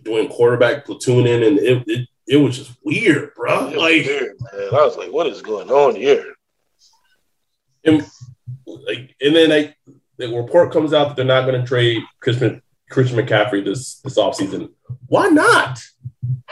doing 0.04 0.30
quarterback 0.30 0.86
platooning 0.86 1.46
and 1.48 1.60
it, 1.60 1.84
it, 1.88 2.08
it 2.28 2.38
was 2.38 2.58
just 2.58 2.78
weird, 2.84 3.34
bro. 3.36 3.66
Like, 3.70 4.06
weird, 4.06 4.36
man. 4.54 4.70
I 4.72 4.86
was 4.86 4.98
like, 4.98 5.12
what 5.12 5.28
is 5.28 5.42
going 5.42 5.70
on 5.72 5.96
here? 5.96 6.34
and, 7.84 8.06
like, 8.66 9.16
and 9.22 9.36
then 9.36 9.50
like 9.50 9.78
the 10.18 10.28
report 10.36 10.72
comes 10.72 10.94
out 10.94 11.08
that 11.08 11.16
they're 11.16 11.26
not 11.26 11.46
going 11.46 11.60
to 11.60 11.68
trade 11.68 12.02
Christian 12.20 12.62
Christian 12.90 13.18
McCaffrey 13.18 13.64
this 13.64 14.00
this 14.02 14.18
offseason. 14.18 14.72
Why 15.08 15.30
not? 15.30 15.80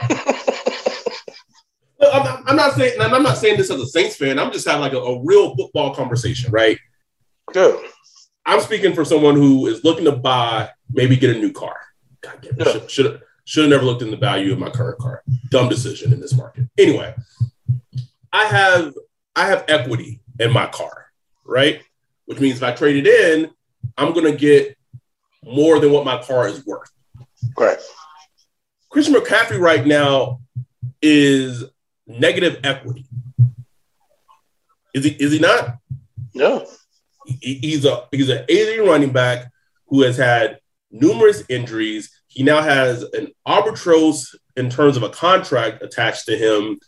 I'm, 2.00 2.24
not- 2.24 2.42
I'm 2.46 2.56
not 2.56 2.72
saying 2.74 3.00
I'm 3.00 3.22
not 3.22 3.38
saying 3.38 3.56
this 3.58 3.70
as 3.70 3.80
a 3.80 3.86
Saints 3.86 4.16
fan. 4.16 4.38
I'm 4.38 4.52
just 4.52 4.66
having 4.66 4.80
like 4.80 4.92
a, 4.92 4.98
a 4.98 5.22
real 5.24 5.54
football 5.56 5.94
conversation, 5.94 6.50
right? 6.52 6.78
Yeah. 7.54 7.76
I'm 8.46 8.60
speaking 8.60 8.94
for 8.94 9.04
someone 9.04 9.34
who 9.34 9.66
is 9.66 9.84
looking 9.84 10.06
to 10.06 10.12
buy, 10.12 10.70
maybe 10.90 11.16
get 11.16 11.36
a 11.36 11.38
new 11.38 11.52
car. 11.52 11.76
God 12.22 12.38
damn 12.40 12.52
it. 12.58 12.66
Yeah. 12.66 12.72
Should, 12.72 12.90
should, 12.90 13.22
should 13.48 13.62
have 13.64 13.70
never 13.70 13.84
looked 13.84 14.02
in 14.02 14.10
the 14.10 14.16
value 14.18 14.52
of 14.52 14.58
my 14.58 14.68
current 14.68 14.98
car. 14.98 15.22
Dumb 15.48 15.70
decision 15.70 16.12
in 16.12 16.20
this 16.20 16.34
market. 16.34 16.66
Anyway, 16.76 17.14
I 18.30 18.44
have 18.44 18.92
I 19.34 19.46
have 19.46 19.64
equity 19.68 20.20
in 20.38 20.52
my 20.52 20.66
car, 20.66 21.06
right? 21.46 21.80
Which 22.26 22.40
means 22.40 22.58
if 22.58 22.62
I 22.62 22.72
trade 22.72 23.06
it 23.06 23.06
in, 23.06 23.50
I'm 23.96 24.12
gonna 24.12 24.36
get 24.36 24.76
more 25.42 25.80
than 25.80 25.92
what 25.92 26.04
my 26.04 26.20
car 26.22 26.46
is 26.46 26.64
worth. 26.66 26.90
Correct. 27.56 27.82
Christian 28.90 29.14
McCaffrey 29.14 29.58
right 29.58 29.86
now 29.86 30.40
is 31.00 31.64
negative 32.06 32.60
equity. 32.64 33.06
Is 34.92 35.04
he 35.04 35.10
is 35.12 35.32
he 35.32 35.38
not? 35.38 35.78
No. 36.34 36.66
He- 37.40 37.54
he's 37.62 37.86
a 37.86 38.06
he's 38.10 38.28
an 38.28 38.44
alien 38.50 38.86
running 38.86 39.10
back 39.12 39.50
who 39.86 40.02
has 40.02 40.18
had 40.18 40.58
numerous 40.90 41.44
injuries. 41.48 42.10
He 42.38 42.44
now 42.44 42.62
has 42.62 43.02
an 43.02 43.32
arbitros 43.48 44.32
in 44.56 44.70
terms 44.70 44.96
of 44.96 45.02
a 45.02 45.08
contract 45.08 45.82
attached 45.82 46.26
to 46.26 46.38
him, 46.38 46.78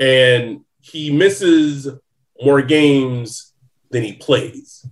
and 0.00 0.60
he 0.80 1.12
misses 1.12 1.86
more 2.40 2.62
games 2.62 3.52
than 3.90 4.02
he 4.02 4.14
plays. 4.14 4.88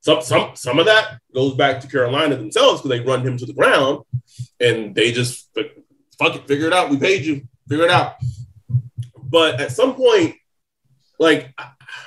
Some 0.00 0.22
some 0.22 0.52
some 0.54 0.78
of 0.78 0.86
that 0.86 1.18
goes 1.34 1.54
back 1.54 1.80
to 1.80 1.88
Carolina 1.88 2.36
themselves 2.36 2.82
because 2.82 2.96
they 2.96 3.04
run 3.04 3.26
him 3.26 3.36
to 3.38 3.46
the 3.46 3.52
ground, 3.52 4.04
and 4.60 4.94
they 4.94 5.10
just 5.10 5.48
fuck 6.16 6.36
it, 6.36 6.46
figure 6.46 6.68
it 6.68 6.72
out. 6.72 6.88
We 6.88 6.96
paid 6.96 7.24
you, 7.24 7.42
figure 7.68 7.86
it 7.86 7.90
out. 7.90 8.14
But 9.24 9.60
at 9.60 9.72
some 9.72 9.96
point, 9.96 10.36
like 11.20 11.54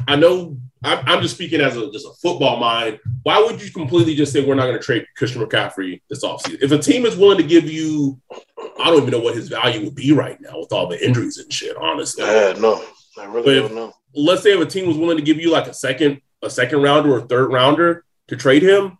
I- 0.07 0.15
know 0.17 0.57
I'm, 0.83 0.99
I'm 1.07 1.21
just 1.21 1.35
speaking 1.35 1.61
as 1.61 1.77
a 1.77 1.89
just 1.91 2.05
a 2.05 2.11
football 2.21 2.57
mind. 2.59 2.99
Why 3.23 3.39
would 3.41 3.61
you 3.63 3.71
completely 3.71 4.15
just 4.15 4.33
say 4.33 4.43
we're 4.43 4.55
not 4.55 4.65
going 4.65 4.77
to 4.77 4.83
trade 4.83 5.05
Christian 5.15 5.41
McCaffrey 5.45 6.01
this 6.09 6.25
offseason? 6.25 6.61
If 6.61 6.71
a 6.73 6.77
team 6.77 7.05
is 7.05 7.15
willing 7.15 7.37
to 7.37 7.43
give 7.43 7.69
you, 7.69 8.19
I 8.59 8.85
don't 8.89 8.97
even 8.97 9.11
know 9.11 9.19
what 9.19 9.35
his 9.35 9.47
value 9.47 9.85
would 9.85 9.95
be 9.95 10.11
right 10.11 10.37
now 10.41 10.59
with 10.59 10.73
all 10.73 10.87
the 10.87 11.01
injuries 11.05 11.37
and 11.37 11.51
shit. 11.53 11.77
Honestly, 11.77 12.25
Yeah, 12.25 12.53
no. 12.59 12.83
I 13.17 13.25
really 13.25 13.59
But 13.61 13.67
don't 13.67 13.75
know. 13.75 13.93
let's 14.13 14.41
say 14.43 14.51
if 14.51 14.59
a 14.59 14.65
team 14.65 14.87
was 14.87 14.97
willing 14.97 15.15
to 15.17 15.23
give 15.23 15.37
you 15.37 15.51
like 15.51 15.67
a 15.67 15.73
second, 15.73 16.19
a 16.41 16.49
second 16.49 16.81
rounder 16.81 17.13
or 17.13 17.19
a 17.19 17.27
third 17.27 17.53
rounder 17.53 18.03
to 18.27 18.35
trade 18.35 18.63
him, 18.63 18.97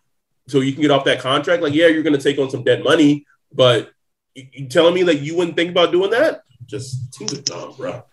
so 0.48 0.60
you 0.62 0.72
can 0.74 0.82
get 0.84 0.92
off 0.92 1.04
that 1.06 1.20
contract. 1.20 1.64
Like, 1.64 1.74
yeah, 1.74 1.88
you're 1.88 2.04
going 2.04 2.16
to 2.18 2.22
take 2.22 2.38
on 2.40 2.50
some 2.50 2.64
dead 2.64 2.84
money, 2.84 3.26
but 3.52 3.92
you, 4.36 4.46
you 4.54 4.68
telling 4.70 4.94
me 4.94 5.04
that 5.04 5.20
you 5.22 5.36
wouldn't 5.36 5.58
think 5.58 5.72
about 5.72 5.92
doing 5.92 6.12
that? 6.12 6.44
Just 6.66 7.12
teams 7.14 7.34
are 7.34 7.42
dumb, 7.42 7.74
bro. 7.76 8.04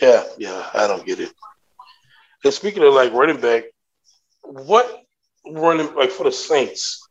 Yeah, 0.00 0.24
yeah, 0.38 0.70
I 0.74 0.86
don't 0.86 1.04
get 1.04 1.20
it. 1.20 1.32
And 2.44 2.54
speaking 2.54 2.84
of 2.84 2.94
like 2.94 3.12
running 3.12 3.40
back, 3.40 3.64
what 4.42 5.02
running 5.46 5.94
like 5.94 6.10
for 6.10 6.24
the 6.24 6.32
Saints? 6.32 7.08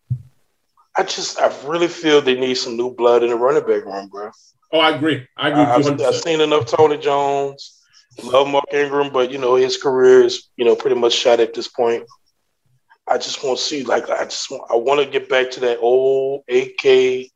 I 0.98 1.04
just 1.04 1.40
I 1.40 1.54
really 1.68 1.88
feel 1.88 2.22
they 2.22 2.40
need 2.40 2.56
some 2.56 2.78
new 2.78 2.94
blood 2.94 3.24
in 3.24 3.30
the 3.30 3.36
running 3.36 3.62
back 3.62 3.86
room, 3.86 4.08
bro. 4.08 4.32
Oh, 4.72 4.80
I 4.80 4.96
agree. 4.96 5.28
I 5.38 5.50
agree. 5.50 5.64
I've, 5.64 6.02
I've 6.02 6.16
seen 6.16 6.42
enough 6.42 6.66
Tony 6.66 6.98
Jones. 6.98 7.74
Love 8.24 8.48
Mark 8.48 8.66
Ingram, 8.74 9.12
but 9.14 9.32
you 9.32 9.38
know 9.38 9.56
his 9.56 9.82
career 9.82 10.24
is 10.24 10.50
you 10.58 10.66
know 10.66 10.76
pretty 10.76 10.96
much 10.96 11.14
shot 11.14 11.40
at 11.40 11.54
this 11.54 11.68
point. 11.68 12.04
I 13.08 13.18
just 13.18 13.44
want 13.44 13.58
to 13.60 13.64
see 13.64 13.84
like 13.84 14.10
I 14.10 14.24
just 14.26 14.50
want, 14.50 14.64
I 14.72 14.76
want 14.76 15.02
to 15.02 15.10
get 15.10 15.30
back 15.30 15.52
to 15.52 15.60
that 15.62 15.80
old 15.80 16.44
AK 16.50 17.28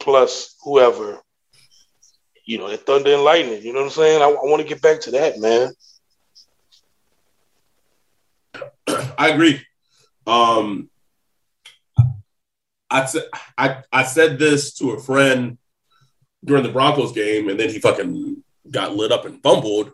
plus 0.00 0.56
whoever, 0.62 1.20
you 2.44 2.58
know, 2.58 2.68
that 2.68 2.86
Thunder 2.86 3.14
and 3.14 3.22
Lightning. 3.22 3.62
You 3.62 3.72
know 3.72 3.80
what 3.80 3.86
I'm 3.86 3.92
saying? 3.92 4.22
I, 4.22 4.26
I 4.26 4.44
want 4.44 4.62
to 4.62 4.68
get 4.68 4.82
back 4.82 5.00
to 5.02 5.12
that, 5.12 5.38
man. 5.38 5.72
I 9.18 9.28
agree. 9.30 9.60
Um, 10.26 10.90
I 12.90 13.06
said 13.06 13.24
I, 13.58 13.82
I 13.92 14.04
said 14.04 14.38
this 14.38 14.74
to 14.74 14.92
a 14.92 15.00
friend 15.00 15.58
during 16.44 16.62
the 16.62 16.72
Broncos 16.72 17.12
game, 17.12 17.48
and 17.48 17.58
then 17.58 17.70
he 17.70 17.78
fucking 17.78 18.42
got 18.70 18.94
lit 18.94 19.12
up 19.12 19.24
and 19.24 19.42
fumbled. 19.42 19.92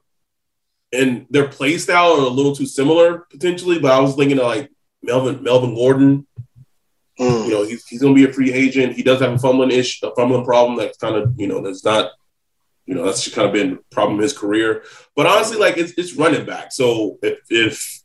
And 0.93 1.27
their 1.31 1.47
play 1.47 1.79
style 1.79 2.13
are 2.13 2.27
a 2.27 2.29
little 2.29 2.55
too 2.55 2.67
similar 2.67 3.27
potentially, 3.31 3.79
but 3.79 3.93
I 3.93 4.01
was 4.01 4.17
thinking 4.17 4.39
of 4.39 4.47
like 4.47 4.71
Melvin 5.03 5.43
Melvin 5.43 5.75
Gordon. 5.75 6.27
Mm. 7.19 7.45
You 7.45 7.51
know, 7.51 7.63
he's, 7.65 7.87
he's 7.87 8.01
going 8.01 8.15
to 8.15 8.25
be 8.25 8.29
a 8.29 8.33
free 8.33 8.53
agent. 8.53 8.95
He 8.95 9.03
does 9.03 9.21
have 9.21 9.33
a 9.33 9.39
fumbling 9.39 9.71
ish, 9.71 10.03
a 10.03 10.15
fumbling 10.15 10.45
problem 10.45 10.79
that's 10.79 10.99
kind 10.99 11.17
of 11.17 11.35
you 11.39 11.47
know 11.47 11.61
that's 11.61 11.85
not 11.85 12.11
you 12.91 12.97
know 12.97 13.05
that's 13.07 13.23
just 13.23 13.37
kind 13.37 13.47
of 13.47 13.55
been 13.55 13.75
a 13.75 13.95
problem 13.95 14.19
in 14.19 14.23
his 14.25 14.37
career. 14.37 14.83
But 15.15 15.27
honestly, 15.27 15.59
like 15.59 15.77
it's 15.79 15.93
it's 15.97 16.15
running 16.15 16.45
back. 16.45 16.73
So 16.73 17.19
if 17.23 17.39
if 17.49 18.01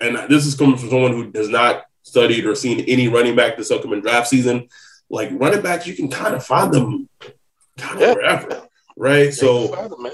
and 0.00 0.16
this 0.30 0.44
is 0.46 0.54
coming 0.54 0.76
from 0.76 0.90
someone 0.90 1.12
who 1.12 1.30
has 1.34 1.48
not 1.48 1.84
studied 2.02 2.44
or 2.44 2.54
seen 2.54 2.80
any 2.80 3.08
running 3.08 3.34
back 3.36 3.56
this 3.56 3.70
upcoming 3.70 4.02
draft 4.02 4.28
season, 4.28 4.68
like 5.08 5.30
running 5.32 5.62
backs, 5.62 5.86
you 5.86 5.94
can 5.94 6.10
kind 6.10 6.34
of 6.34 6.44
find 6.44 6.72
them 6.74 7.08
kind 7.78 7.94
of 7.96 8.00
Yeah. 8.02 8.14
wherever, 8.14 8.68
right? 8.96 9.32
So 9.32 9.68
Father, 9.68 9.96
man. 9.98 10.12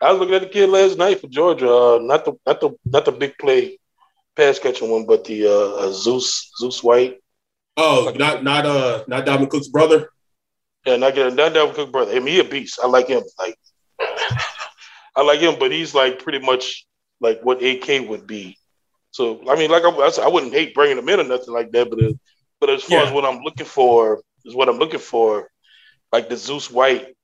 I 0.00 0.12
was 0.12 0.20
looking 0.20 0.34
at 0.36 0.42
the 0.42 0.48
kid 0.48 0.68
last 0.70 0.96
night 0.98 1.20
for 1.20 1.28
Georgia. 1.28 1.68
Uh, 1.70 1.98
not 2.00 2.24
the 2.24 2.32
not 2.46 2.60
the 2.62 2.70
not 2.86 3.04
the 3.04 3.12
big 3.12 3.36
play 3.38 3.78
pass 4.36 4.58
catching 4.58 4.90
one, 4.90 5.04
but 5.06 5.24
the 5.24 5.46
uh, 5.46 5.70
uh, 5.86 5.92
Zeus 5.92 6.50
Zeus 6.58 6.82
White. 6.82 7.18
oh, 7.76 8.12
not 8.16 8.44
not 8.44 8.64
uh 8.64 9.04
not 9.08 9.26
Dalvin 9.26 9.50
Cook's 9.50 9.68
brother. 9.68 10.10
Yeah, 10.86 10.96
not 10.96 11.14
getting 11.14 11.34
not 11.34 11.52
Dalvin 11.52 11.74
Cook 11.74 11.92
brother. 11.92 12.12
I 12.12 12.20
mean, 12.20 12.34
he 12.34 12.40
a 12.40 12.44
beast. 12.44 12.78
I 12.82 12.86
like 12.86 13.08
him. 13.08 13.22
Like 13.38 13.58
I 15.16 15.22
like 15.22 15.40
him, 15.40 15.56
but 15.58 15.72
he's 15.72 15.94
like 15.94 16.22
pretty 16.22 16.38
much 16.38 16.86
like 17.20 17.40
what 17.42 17.62
AK 17.62 18.08
would 18.08 18.26
be. 18.26 18.56
So 19.10 19.40
I 19.50 19.56
mean, 19.56 19.70
like 19.70 19.82
I, 19.82 19.90
I 19.90 20.10
said, 20.10 20.24
I 20.24 20.28
wouldn't 20.28 20.52
hate 20.52 20.74
bringing 20.74 20.98
him 20.98 21.08
in 21.08 21.20
or 21.20 21.24
nothing 21.24 21.52
like 21.54 21.72
that. 21.72 21.90
But 21.90 22.02
uh, 22.04 22.12
but 22.60 22.70
as 22.70 22.82
far 22.84 23.00
Yeah. 23.00 23.06
as 23.06 23.12
what 23.12 23.24
I'm 23.24 23.40
looking 23.42 23.66
for 23.66 24.22
is 24.44 24.54
what 24.54 24.68
I'm 24.68 24.78
looking 24.78 25.00
for, 25.00 25.50
like 26.12 26.28
the 26.28 26.36
Zeus 26.36 26.70
White, 26.70 27.16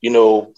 you 0.00 0.10
know, 0.10 0.54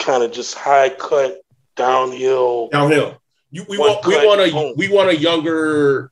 kind 0.00 0.22
of 0.22 0.32
just 0.32 0.54
high 0.54 0.88
cut 0.88 1.40
downhill. 1.76 2.68
downhill. 2.68 3.18
You, 3.50 3.66
we 3.68 3.78
want 3.78 4.06
we 4.06 4.14
want 4.26 4.40
a 4.40 4.50
boom. 4.50 4.74
we 4.76 4.88
want 4.88 5.10
a 5.10 5.16
younger 5.16 6.10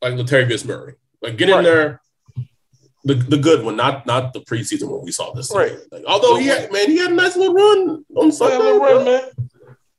like 0.00 0.14
Latavius 0.14 0.64
Murray. 0.64 0.94
Like 1.20 1.36
get 1.36 1.48
in 1.50 1.62
there. 1.64 2.00
The, 3.08 3.14
the 3.14 3.38
good 3.38 3.64
one, 3.64 3.74
not 3.74 4.04
not 4.04 4.34
the 4.34 4.40
preseason 4.40 4.90
one 4.90 5.02
we 5.02 5.12
saw 5.12 5.32
this 5.32 5.50
Right. 5.50 5.78
Like, 5.90 6.04
although 6.06 6.36
he 6.36 6.46
had 6.46 6.70
man, 6.70 6.90
he 6.90 6.98
had 6.98 7.10
a 7.10 7.14
nice 7.14 7.36
little 7.38 7.54
run 7.54 8.04
on 8.14 8.30
Sunday. 8.30 8.58
little 8.58 8.80
run, 8.80 9.04
man. 9.06 9.22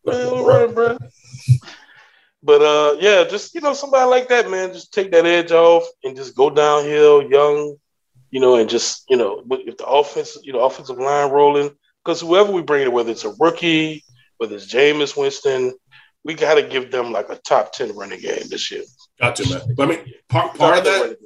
Little 0.05 0.45
run, 0.45 0.73
bro. 0.75 0.97
But 2.43 2.61
uh, 2.61 2.97
yeah, 2.99 3.23
just 3.23 3.55
you 3.55 3.61
know, 3.61 3.73
somebody 3.73 4.07
like 4.07 4.29
that, 4.29 4.51
man, 4.51 4.73
just 4.73 4.93
take 4.93 5.11
that 5.11 5.25
edge 5.25 5.51
off 5.51 5.85
and 6.03 6.15
just 6.15 6.35
go 6.35 6.51
downhill, 6.51 7.23
young, 7.23 7.77
you 8.29 8.39
know, 8.39 8.57
and 8.57 8.69
just 8.69 9.05
you 9.09 9.17
know, 9.17 9.43
if 9.49 9.77
the 9.77 9.87
offense, 9.87 10.37
you 10.43 10.53
know, 10.53 10.59
offensive 10.59 10.99
line 10.99 11.31
rolling, 11.31 11.71
because 12.05 12.21
whoever 12.21 12.51
we 12.51 12.61
bring 12.61 12.83
in, 12.83 12.91
whether 12.91 13.09
it's 13.09 13.25
a 13.25 13.33
rookie, 13.39 14.03
whether 14.37 14.55
it's 14.55 14.71
Jameis 14.71 15.17
Winston, 15.17 15.73
we 16.23 16.35
got 16.35 16.53
to 16.53 16.61
give 16.61 16.91
them 16.91 17.11
like 17.11 17.29
a 17.29 17.37
top 17.37 17.73
ten 17.73 17.95
running 17.95 18.21
game 18.21 18.43
this 18.49 18.69
year. 18.69 18.83
Gotcha, 19.19 19.49
man. 19.49 19.73
But 19.75 19.87
I 19.87 19.91
mean, 19.95 20.13
part 20.29 20.55
part 20.55 20.77
of 20.77 20.83
that. 20.83 21.17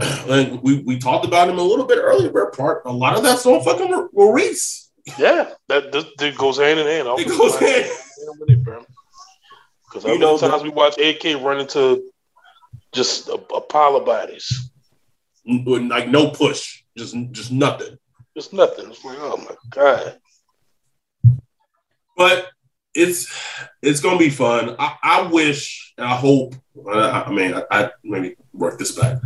and 0.28 0.62
we, 0.62 0.78
we 0.80 0.98
talked 0.98 1.24
about 1.24 1.48
him 1.48 1.58
a 1.58 1.62
little 1.62 1.86
bit 1.86 1.98
earlier, 2.00 2.30
bro. 2.30 2.50
Part 2.50 2.82
a 2.86 2.92
lot 2.92 3.16
of 3.16 3.22
that's 3.22 3.46
on 3.46 3.62
fucking 3.62 4.08
Maurice. 4.12 4.90
yeah, 5.18 5.50
that, 5.68 5.92
that, 5.92 6.06
that 6.18 6.36
goes 6.36 6.58
hand 6.58 6.78
in 6.80 6.86
hand. 6.86 7.08
It 7.18 7.28
goes 7.28 7.58
hand. 7.58 7.90
Because 9.84 10.04
You 10.04 10.18
know, 10.18 10.36
many 10.36 10.50
times 10.50 10.62
we 10.62 10.70
watch 10.70 10.98
AK 10.98 11.42
run 11.42 11.60
into 11.60 12.10
just 12.92 13.28
a, 13.28 13.34
a 13.54 13.60
pile 13.60 13.96
of 13.96 14.04
bodies. 14.04 14.70
Like 15.46 16.08
no 16.08 16.30
push, 16.30 16.82
just 16.96 17.14
just 17.32 17.52
nothing. 17.52 17.98
It's 18.34 18.52
nothing. 18.52 18.90
It's 18.90 19.04
like, 19.04 19.18
oh 19.20 19.36
my 19.36 19.54
god. 19.70 20.18
But 22.16 22.48
it's 22.94 23.28
it's 23.82 24.00
gonna 24.00 24.18
be 24.18 24.30
fun. 24.30 24.76
I, 24.78 24.96
I 25.02 25.22
wish, 25.26 25.92
and 25.98 26.06
I 26.06 26.16
hope. 26.16 26.54
I, 26.88 27.24
I 27.26 27.30
mean, 27.30 27.54
I, 27.54 27.64
I 27.70 27.90
maybe 28.02 28.36
work 28.52 28.78
this 28.78 28.92
back. 28.92 29.18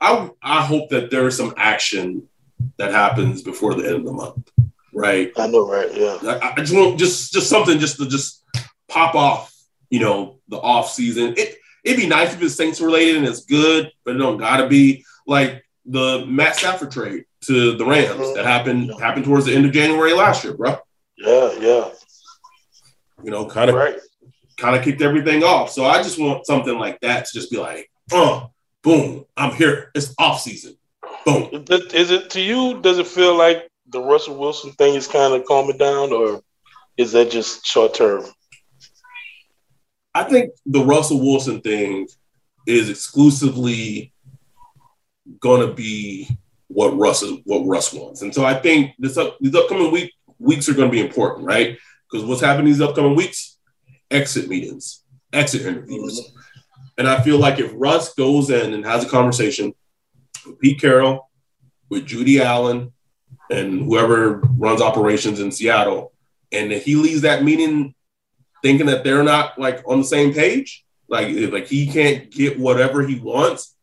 I 0.00 0.30
I 0.42 0.62
hope 0.62 0.90
that 0.90 1.10
there 1.10 1.26
is 1.26 1.36
some 1.36 1.54
action 1.56 2.28
that 2.76 2.92
happens 2.92 3.42
before 3.42 3.74
the 3.74 3.84
end 3.86 3.96
of 3.96 4.04
the 4.04 4.12
month, 4.12 4.50
right? 4.92 5.32
I 5.36 5.46
know, 5.48 5.68
right? 5.68 5.90
Yeah. 5.94 6.18
I, 6.22 6.52
I 6.52 6.54
just 6.56 6.74
want 6.74 6.98
just 6.98 7.32
just 7.32 7.48
something 7.48 7.78
just 7.78 7.98
to 7.98 8.08
just 8.08 8.44
pop 8.88 9.14
off, 9.14 9.54
you 9.90 10.00
know, 10.00 10.38
the 10.48 10.58
off 10.58 10.90
season. 10.90 11.34
It 11.36 11.56
it'd 11.84 12.00
be 12.00 12.06
nice 12.06 12.34
if 12.34 12.42
it's 12.42 12.54
Saints 12.54 12.80
related 12.80 13.16
and 13.16 13.26
it's 13.26 13.44
good, 13.44 13.92
but 14.04 14.14
it 14.14 14.18
don't 14.18 14.38
gotta 14.38 14.68
be 14.68 15.04
like 15.26 15.64
the 15.86 16.24
Matt 16.26 16.56
Stafford 16.56 16.90
trade 16.90 17.24
to 17.42 17.76
the 17.76 17.84
Rams 17.84 18.10
mm-hmm. 18.20 18.34
that 18.34 18.44
happened 18.44 18.92
happened 19.00 19.24
towards 19.24 19.46
the 19.46 19.54
end 19.54 19.64
of 19.66 19.72
January 19.72 20.12
last 20.12 20.44
year, 20.44 20.54
bro. 20.54 20.76
Yeah, 21.16 21.52
yeah. 21.58 21.90
You 23.22 23.30
know, 23.30 23.46
kind 23.46 23.70
of 23.70 23.76
Right. 23.76 23.96
kind 24.56 24.76
of 24.76 24.84
kicked 24.84 25.02
everything 25.02 25.42
off. 25.42 25.70
So 25.70 25.84
I 25.84 26.02
just 26.02 26.18
want 26.18 26.46
something 26.46 26.78
like 26.78 27.00
that 27.00 27.26
to 27.26 27.32
just 27.32 27.50
be 27.50 27.56
like, 27.56 27.90
oh, 28.12 28.50
boom, 28.88 29.26
I'm 29.36 29.54
here. 29.54 29.90
It's 29.94 30.14
off 30.18 30.40
season. 30.40 30.78
Boom. 31.26 31.50
Is 31.92 32.10
it 32.10 32.30
to 32.30 32.40
you? 32.40 32.80
Does 32.80 32.98
it 32.98 33.06
feel 33.06 33.36
like 33.36 33.68
the 33.90 34.00
Russell 34.00 34.36
Wilson 34.36 34.72
thing 34.72 34.94
is 34.94 35.06
kind 35.06 35.34
of 35.34 35.44
calming 35.44 35.76
down, 35.76 36.10
or 36.10 36.40
is 36.96 37.12
that 37.12 37.30
just 37.30 37.66
short 37.66 37.92
term? 37.92 38.24
I 40.14 40.24
think 40.24 40.52
the 40.64 40.82
Russell 40.82 41.20
Wilson 41.20 41.60
thing 41.60 42.08
is 42.66 42.88
exclusively 42.88 44.14
going 45.38 45.66
to 45.66 45.74
be 45.74 46.26
what 46.68 46.96
Russ 46.96 47.22
is, 47.22 47.38
what 47.44 47.66
Russ 47.66 47.92
wants, 47.92 48.22
and 48.22 48.34
so 48.34 48.42
I 48.44 48.54
think 48.54 48.92
this 48.98 49.18
up, 49.18 49.36
these 49.38 49.54
upcoming 49.54 49.92
week 49.92 50.14
weeks 50.38 50.66
are 50.68 50.74
going 50.74 50.88
to 50.88 50.92
be 50.92 51.06
important, 51.06 51.46
right? 51.46 51.76
Because 52.10 52.26
what's 52.26 52.40
happening 52.40 52.72
these 52.72 52.80
upcoming 52.80 53.16
weeks? 53.16 53.58
Exit 54.10 54.48
meetings, 54.48 55.04
exit 55.34 55.66
interviews, 55.66 56.32
and 56.98 57.08
I 57.08 57.22
feel 57.22 57.38
like 57.38 57.60
if 57.60 57.70
Russ 57.74 58.12
goes 58.14 58.50
in 58.50 58.74
and 58.74 58.84
has 58.84 59.04
a 59.04 59.08
conversation 59.08 59.72
with 60.44 60.58
Pete 60.58 60.80
Carroll, 60.80 61.30
with 61.88 62.06
Jody 62.06 62.42
Allen, 62.42 62.92
and 63.50 63.84
whoever 63.84 64.40
runs 64.40 64.82
operations 64.82 65.40
in 65.40 65.52
Seattle, 65.52 66.12
and 66.50 66.72
if 66.72 66.84
he 66.84 66.96
leaves 66.96 67.22
that 67.22 67.44
meeting 67.44 67.94
thinking 68.62 68.86
that 68.86 69.04
they're 69.04 69.22
not 69.22 69.58
like 69.58 69.82
on 69.86 69.98
the 69.98 70.04
same 70.04 70.34
page, 70.34 70.84
like 71.08 71.28
like 71.52 71.68
he 71.68 71.86
can't 71.86 72.30
get 72.30 72.58
whatever 72.58 73.06
he 73.06 73.18
wants, 73.20 73.76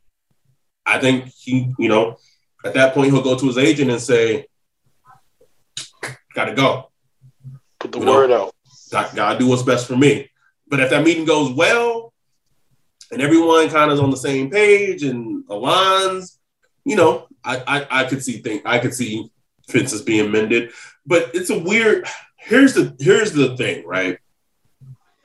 I 0.85 0.99
think 0.99 1.31
he, 1.39 1.73
you 1.79 1.87
know, 1.87 2.17
at 2.65 2.73
that 2.73 2.93
point 2.93 3.11
he'll 3.11 3.23
go 3.23 3.37
to 3.37 3.47
his 3.47 3.57
agent 3.57 3.89
and 3.89 4.01
say, 4.01 4.47
"Got 6.33 6.45
to 6.45 6.53
go. 6.53 6.91
Put 7.79 7.93
the 7.93 7.99
You 7.99 8.05
know, 8.05 8.11
word 8.11 8.31
out. 8.31 8.53
Got 8.91 9.15
got 9.15 9.33
to 9.33 9.39
do 9.39 9.47
what's 9.47 9.63
best 9.63 9.87
for 9.87 9.95
me." 9.95 10.29
But 10.67 10.81
if 10.81 10.89
that 10.89 11.03
meeting 11.03 11.25
goes 11.25 11.51
well, 11.51 12.04
and 13.11 13.21
everyone 13.21 13.69
kind 13.69 13.91
of 13.91 13.95
is 13.97 13.99
on 14.03 14.09
the 14.11 14.17
same 14.17 14.49
page 14.49 15.03
and 15.03 15.45
aligns, 15.47 16.37
you 16.83 16.95
know, 16.95 17.27
I 17.43 17.57
I, 17.67 18.01
I 18.01 18.03
could 18.05 18.23
see 18.23 18.39
thing 18.39 18.61
I 18.65 18.79
could 18.79 18.93
see 18.93 19.29
fences 19.67 20.01
being 20.01 20.31
mended. 20.31 20.71
But 21.05 21.31
it's 21.33 21.49
a 21.49 21.59
weird. 21.59 22.07
Here's 22.37 22.73
the 22.73 22.95
here's 22.99 23.31
the 23.31 23.55
thing, 23.57 23.85
right? 23.87 24.17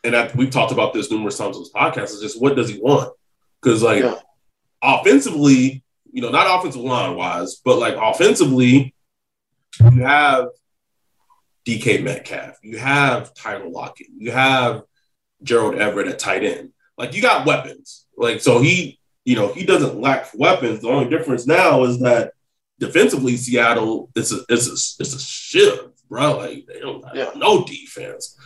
And 0.04 0.16
I, 0.16 0.30
we've 0.34 0.50
talked 0.50 0.72
about 0.72 0.94
this 0.94 1.10
numerous 1.10 1.36
times 1.36 1.56
on 1.56 1.62
this 1.62 1.72
podcast. 1.72 2.14
Is 2.14 2.20
just 2.20 2.40
what 2.40 2.56
does 2.56 2.70
he 2.70 2.78
want? 2.80 3.12
Because 3.60 3.82
like 3.82 4.02
Yeah. 4.02 4.14
offensively, 4.82 5.82
you 6.12 6.22
know, 6.22 6.30
not 6.30 6.58
offensive 6.58 6.80
line 6.80 7.16
wise, 7.16 7.56
but 7.64 7.78
like 7.78 7.94
offensively, 7.96 8.94
you 9.92 10.02
have 10.02 10.48
DK 11.66 12.02
Metcalf, 12.02 12.56
you 12.62 12.78
have 12.78 13.34
Tyler 13.34 13.68
Lockett, 13.68 14.06
you 14.16 14.30
have 14.32 14.82
Gerald 15.42 15.74
Everett 15.76 16.08
at 16.08 16.18
tight 16.18 16.42
end. 16.44 16.72
Like 17.00 17.14
you 17.14 17.22
got 17.22 17.46
weapons. 17.46 18.06
Like 18.16 18.40
so 18.42 18.60
he, 18.60 19.00
you 19.24 19.34
know, 19.36 19.48
he 19.52 19.64
doesn't 19.64 20.00
lack 20.00 20.28
weapons. 20.34 20.80
The 20.82 20.88
only 20.88 21.08
difference 21.08 21.46
now 21.46 21.84
is 21.84 21.98
that 22.00 22.32
defensively, 22.78 23.36
Seattle 23.36 24.10
it's 24.14 24.32
a 24.32 24.40
it's 24.48 24.66
a 24.68 24.72
it's 25.02 25.14
a 25.14 25.18
shiv, 25.18 25.90
bro. 26.08 26.36
Like 26.36 26.66
they 26.66 26.78
don't 26.80 27.02
have 27.06 27.16
Yeah. 27.16 27.30
no 27.36 27.64
defense. 27.64 28.36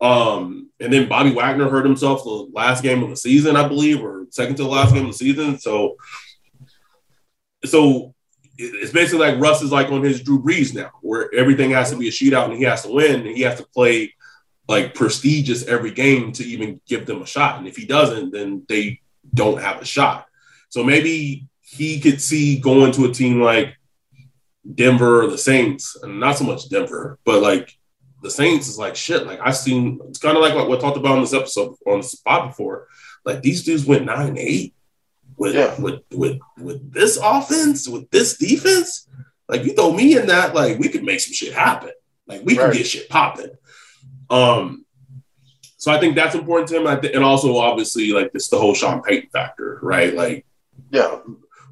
Um, 0.00 0.70
and 0.78 0.92
then 0.92 1.08
Bobby 1.08 1.32
Wagner 1.32 1.68
hurt 1.68 1.84
himself 1.84 2.22
the 2.22 2.48
last 2.52 2.82
game 2.82 3.02
of 3.02 3.10
the 3.10 3.16
season, 3.16 3.56
I 3.56 3.66
believe, 3.66 4.04
or 4.04 4.26
second 4.30 4.56
to 4.56 4.62
the 4.62 4.68
last 4.68 4.92
game 4.94 5.06
of 5.06 5.12
the 5.12 5.18
season. 5.18 5.58
So, 5.58 5.96
so 7.64 8.14
it's 8.58 8.92
basically 8.92 9.26
like 9.26 9.40
Russ 9.40 9.62
is 9.62 9.72
like 9.72 9.90
on 9.90 10.02
his 10.02 10.22
Drew 10.22 10.40
Brees 10.42 10.74
now, 10.74 10.90
where 11.02 11.32
everything 11.34 11.70
has 11.70 11.90
to 11.90 11.96
be 11.96 12.08
a 12.08 12.12
shootout 12.12 12.44
and 12.50 12.54
he 12.58 12.64
has 12.64 12.82
to 12.82 12.92
win 12.92 13.26
and 13.26 13.36
he 13.36 13.42
has 13.42 13.58
to 13.58 13.66
play 13.74 14.14
like 14.68 14.94
prestigious 14.94 15.64
every 15.66 15.90
game 15.90 16.30
to 16.32 16.44
even 16.44 16.80
give 16.86 17.06
them 17.06 17.22
a 17.22 17.26
shot. 17.26 17.58
And 17.58 17.66
if 17.66 17.76
he 17.76 17.86
doesn't, 17.86 18.32
then 18.32 18.64
they 18.68 19.00
don't 19.34 19.60
have 19.60 19.80
a 19.80 19.84
shot. 19.84 20.26
So 20.68 20.84
maybe 20.84 21.46
he 21.62 21.98
could 22.00 22.20
see 22.20 22.58
going 22.60 22.92
to 22.92 23.06
a 23.06 23.12
team 23.12 23.40
like 23.40 23.74
Denver 24.74 25.22
or 25.24 25.28
the 25.30 25.38
Saints, 25.38 25.96
and 26.02 26.20
not 26.20 26.36
so 26.36 26.44
much 26.44 26.68
Denver, 26.68 27.18
but 27.24 27.40
like 27.42 27.76
the 28.22 28.30
Saints 28.30 28.68
is 28.68 28.78
like 28.78 28.96
shit. 28.96 29.26
Like 29.26 29.40
I've 29.42 29.56
seen, 29.56 29.98
it's 30.08 30.18
kind 30.18 30.36
of 30.36 30.42
like 30.42 30.54
what 30.54 30.68
we 30.68 30.76
talked 30.78 30.96
about 30.98 31.16
in 31.16 31.22
this 31.22 31.32
episode 31.34 31.74
on 31.86 31.98
the 32.00 32.06
spot 32.06 32.48
before. 32.48 32.86
Like 33.24 33.40
these 33.42 33.64
dudes 33.64 33.86
went 33.86 34.04
nine 34.04 34.28
and 34.28 34.38
eight 34.38 34.74
with 35.36 35.54
Yeah. 35.54 35.80
with 35.80 36.00
with 36.12 36.38
with 36.58 36.92
this 36.92 37.18
offense, 37.22 37.88
with 37.88 38.10
this 38.10 38.36
defense. 38.36 39.08
Like 39.48 39.64
you 39.64 39.72
throw 39.72 39.92
me 39.94 40.18
in 40.18 40.26
that, 40.26 40.54
like 40.54 40.78
we 40.78 40.88
could 40.90 41.04
make 41.04 41.20
some 41.20 41.32
shit 41.32 41.54
happen. 41.54 41.90
Like 42.26 42.42
we 42.44 42.58
Right. 42.58 42.70
can 42.72 42.76
get 42.78 42.86
shit 42.86 43.08
popping. 43.08 43.50
Um, 44.30 44.84
so 45.76 45.92
I 45.92 46.00
think 46.00 46.14
that's 46.16 46.34
important 46.34 46.68
to 46.70 46.76
him. 46.80 46.86
I 46.86 46.96
thi- 46.96 47.12
and 47.14 47.22
also 47.24 47.56
obviously 47.56 48.12
like 48.12 48.30
it's 48.34 48.48
the 48.48 48.58
whole 48.58 48.74
Sean 48.74 49.02
Payton 49.02 49.30
factor, 49.30 49.78
right? 49.82 50.14
Like 50.14 50.44
Yeah. 50.90 51.18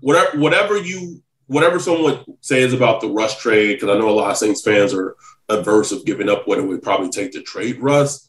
whatever 0.01 0.39
whatever 0.39 0.77
you 0.77 1.23
whatever 1.49 1.79
someone 1.79 2.25
says 2.41 2.73
about 2.73 3.01
the 3.01 3.09
Russ 3.09 3.39
trade, 3.41 3.75
because 3.75 3.89
I 3.95 3.99
know 3.99 4.09
a 4.09 4.13
lot 4.13 4.31
of 4.31 4.37
Saints 4.37 4.63
fans 4.63 4.93
are 4.95 5.17
averse 5.49 5.93
of 5.93 6.05
giving 6.05 6.29
up 6.29 6.47
what 6.49 6.59
it 6.59 6.63
would 6.67 6.83
probably 6.83 7.09
take 7.11 7.33
to 7.33 7.43
trade 7.43 7.81
Russ. 7.81 8.29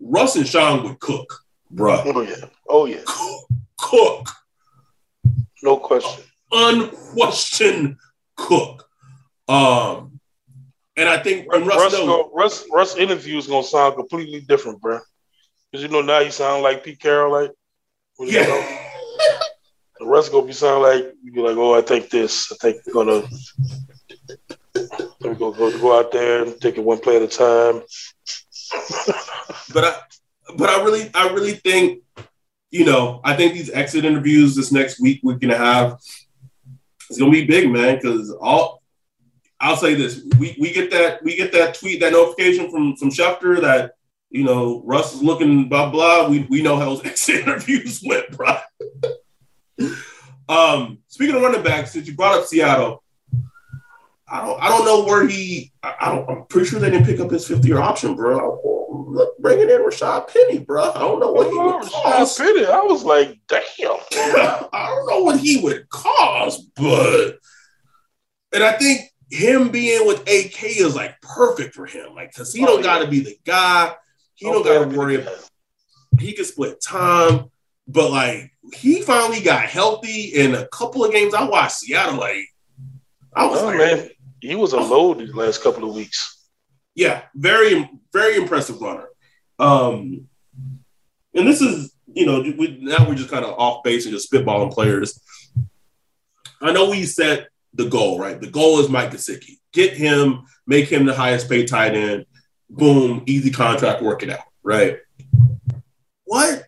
Russ 0.00 0.36
and 0.36 0.46
Sean 0.46 0.84
would 0.84 0.98
cook, 1.00 1.40
bruh. 1.74 2.02
Oh 2.14 2.20
yeah. 2.22 2.44
Oh 2.68 2.86
yeah. 2.86 3.02
Cook, 3.78 4.28
No 5.62 5.76
question. 5.76 6.24
unquestioned 6.52 7.96
cook. 8.36 8.88
Um, 9.48 10.19
and 11.00 11.08
I 11.08 11.18
think 11.18 11.46
and 11.52 11.66
Russ, 11.66 11.78
Russ, 11.78 11.94
go, 11.94 12.30
Russ, 12.34 12.64
Russ 12.70 12.96
interview 12.96 13.38
is 13.38 13.46
gonna 13.46 13.62
sound 13.62 13.96
completely 13.96 14.40
different, 14.40 14.80
bro. 14.80 15.00
Because 15.70 15.82
you 15.82 15.88
know 15.88 16.02
now 16.02 16.22
he 16.22 16.30
sound 16.30 16.62
like 16.62 16.84
Pete 16.84 17.00
Carroll, 17.00 17.32
like 17.32 17.52
when 18.16 18.28
you 18.28 18.40
know, 18.40 18.46
yeah, 18.48 19.38
the 19.98 20.06
Russ 20.06 20.28
gonna 20.28 20.46
be 20.46 20.52
sound 20.52 20.82
like 20.82 21.14
you 21.22 21.32
be 21.32 21.40
like, 21.40 21.56
oh, 21.56 21.74
I 21.74 21.80
think 21.80 22.10
this, 22.10 22.52
I 22.52 22.56
think 22.56 22.82
we're 22.86 22.92
gonna 22.92 23.26
let 24.74 25.22
me 25.22 25.34
go, 25.34 25.52
go 25.52 25.78
go 25.78 25.98
out 25.98 26.12
there 26.12 26.42
and 26.42 26.60
take 26.60 26.76
it 26.76 26.84
one 26.84 26.98
play 26.98 27.16
at 27.16 27.22
a 27.22 27.28
time. 27.28 27.82
but 29.72 29.84
I, 29.84 29.96
but 30.56 30.68
I 30.68 30.82
really, 30.84 31.10
I 31.14 31.28
really 31.28 31.54
think, 31.54 32.02
you 32.70 32.84
know, 32.84 33.20
I 33.24 33.34
think 33.36 33.54
these 33.54 33.70
exit 33.70 34.04
interviews 34.04 34.54
this 34.54 34.70
next 34.70 35.00
week 35.00 35.20
we're 35.22 35.38
gonna 35.38 35.56
have, 35.56 35.98
it's 37.08 37.18
gonna 37.18 37.32
be 37.32 37.46
big, 37.46 37.70
man. 37.70 37.96
Because 37.96 38.30
all, 38.32 38.79
I'll 39.60 39.76
say 39.76 39.94
this: 39.94 40.22
we 40.38 40.56
we 40.58 40.72
get 40.72 40.90
that 40.90 41.22
we 41.22 41.36
get 41.36 41.52
that 41.52 41.74
tweet, 41.74 42.00
that 42.00 42.12
notification 42.12 42.70
from 42.70 42.96
from 42.96 43.10
Schefter 43.10 43.60
that 43.60 43.92
you 44.30 44.44
know 44.44 44.82
Russ 44.84 45.14
is 45.14 45.22
looking 45.22 45.68
blah 45.68 45.90
blah. 45.90 46.28
We 46.28 46.46
we 46.48 46.62
know 46.62 46.76
how 46.76 46.86
those 46.86 47.04
exit 47.04 47.42
interviews 47.42 48.02
went, 48.04 48.30
bro. 48.36 48.58
um, 50.48 50.98
speaking 51.08 51.36
of 51.36 51.42
running 51.42 51.62
backs, 51.62 51.92
since 51.92 52.06
you 52.06 52.14
brought 52.14 52.38
up 52.38 52.46
Seattle. 52.46 53.02
I 54.32 54.46
don't, 54.46 54.62
I 54.62 54.68
don't 54.68 54.84
know 54.84 55.04
where 55.04 55.26
he. 55.26 55.72
I 55.82 56.14
don't. 56.14 56.30
I'm 56.30 56.46
pretty 56.46 56.68
sure 56.68 56.78
they 56.78 56.88
didn't 56.88 57.06
pick 57.06 57.18
up 57.18 57.32
his 57.32 57.48
fifth 57.48 57.64
year 57.66 57.80
option, 57.80 58.14
bro. 58.14 58.60
Look, 58.88 59.36
bringing 59.38 59.68
in 59.68 59.80
Rashad 59.80 60.32
Penny, 60.32 60.60
bro. 60.60 60.92
I 60.92 61.00
don't 61.00 61.18
know 61.18 61.32
what 61.32 61.48
he 61.50 61.58
would 61.58 61.82
Rashad 61.82 61.90
cost. 61.90 62.38
Penny, 62.38 62.64
I 62.64 62.78
was 62.78 63.02
like, 63.02 63.40
damn. 63.48 63.60
I 64.72 64.86
don't 64.88 65.08
know 65.08 65.24
what 65.24 65.40
he 65.40 65.60
would 65.60 65.88
cost, 65.88 66.62
but 66.76 67.40
and 68.52 68.62
I 68.62 68.72
think 68.78 69.09
him 69.30 69.70
being 69.70 70.06
with 70.06 70.20
AK 70.22 70.62
is 70.64 70.94
like 70.96 71.20
perfect 71.22 71.74
for 71.74 71.86
him. 71.86 72.14
Like, 72.14 72.32
cause 72.34 72.52
he 72.52 72.62
Oh, 72.62 72.66
don't 72.66 72.78
yeah. 72.78 72.82
got 72.84 72.98
to 73.04 73.08
be 73.10 73.20
the 73.20 73.36
guy. 73.44 73.94
He 74.34 74.46
don't 74.46 74.56
Okay, 74.66 74.78
got 74.84 74.90
to 74.90 74.98
worry. 74.98 75.16
about 75.22 75.48
He 76.18 76.32
can 76.32 76.44
split 76.44 76.80
time, 76.82 77.50
but 77.86 78.10
like 78.10 78.52
he 78.74 79.02
finally 79.02 79.40
got 79.40 79.62
healthy 79.64 80.22
in 80.34 80.54
a 80.54 80.66
couple 80.68 81.04
of 81.04 81.12
games. 81.12 81.34
I 81.34 81.44
watched 81.44 81.76
Seattle. 81.76 82.18
Like, 82.18 82.44
I 83.34 83.46
was 83.46 83.60
Oh, 83.62 83.66
like, 83.66 83.78
man, 83.78 84.10
he 84.40 84.54
was 84.54 84.72
a 84.72 84.80
load 84.80 85.18
these 85.18 85.34
last 85.34 85.62
couple 85.62 85.88
of 85.88 85.94
weeks. 85.94 86.46
yeah, 86.94 87.22
very, 87.34 87.88
very 88.12 88.36
impressive 88.36 88.80
runner. 88.80 89.08
Um, 89.58 90.26
and 91.34 91.46
this 91.46 91.60
is, 91.60 91.94
you 92.12 92.26
know, 92.26 92.40
we, 92.40 92.78
now 92.80 93.06
we're 93.08 93.14
just 93.14 93.30
kind 93.30 93.44
of 93.44 93.58
off 93.58 93.82
base 93.84 94.04
and 94.06 94.12
just 94.14 94.30
spitballing 94.32 94.72
players. 94.72 95.20
I 96.60 96.72
know 96.72 96.90
we 96.90 97.04
set 97.04 97.48
the 97.74 97.88
goal, 97.88 98.18
right? 98.18 98.40
The 98.40 98.50
goal 98.50 98.80
is 98.80 98.88
Mike 98.88 99.10
Gesicki. 99.10 99.58
Get 99.72 99.94
him, 99.94 100.44
make 100.66 100.88
him 100.88 101.06
the 101.06 101.14
highest 101.14 101.48
paid 101.48 101.68
tight 101.68 101.94
end. 101.94 102.26
Boom, 102.68 103.22
easy 103.26 103.50
contract, 103.50 104.02
work 104.02 104.22
it 104.22 104.30
out, 104.30 104.44
right? 104.62 104.98
What? 106.24 106.64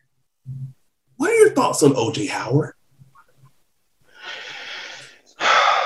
What 1.16 1.30
are 1.30 1.36
your 1.36 1.50
thoughts 1.50 1.82
on 1.82 1.92
OJ 1.92 2.28
Howard? 2.28 2.74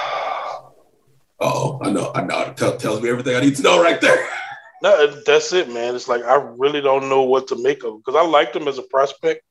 Oh, 1.38 1.78
I 1.82 1.90
know, 1.90 2.12
I 2.14 2.22
know. 2.22 2.40
It 2.40 2.56
tell, 2.56 2.78
tells 2.78 3.02
me 3.02 3.10
everything 3.10 3.36
I 3.36 3.40
need 3.40 3.56
to 3.56 3.62
know 3.62 3.82
right 3.82 4.00
there. 4.00 4.26
No, 4.82 5.06
that's 5.26 5.52
it, 5.52 5.70
man. 5.70 5.94
It's 5.94 6.06
like 6.06 6.22
I 6.22 6.36
really 6.58 6.80
don't 6.80 7.08
know 7.08 7.22
what 7.22 7.48
to 7.48 7.62
make 7.62 7.82
of 7.82 7.94
him 7.94 7.98
because 7.98 8.14
I 8.14 8.26
liked 8.26 8.54
him 8.54 8.68
as 8.68 8.78
a 8.78 8.82
prospect. 8.82 9.42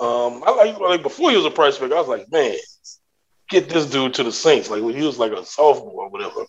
Um, 0.00 0.42
I 0.46 0.54
like 0.56 0.78
like 0.78 1.02
before 1.02 1.30
he 1.30 1.36
was 1.36 1.44
a 1.46 1.50
prospect, 1.50 1.92
I 1.92 2.00
was 2.00 2.08
like, 2.08 2.30
man, 2.30 2.56
get 3.60 3.68
this 3.68 3.86
dude 3.86 4.14
to 4.14 4.22
the 4.24 4.32
Saints. 4.32 4.68
Like 4.70 4.82
when 4.82 4.94
he 4.94 5.02
was 5.06 5.18
like 5.18 5.32
a 5.32 5.44
sophomore 5.44 6.04
or 6.04 6.08
whatever. 6.10 6.40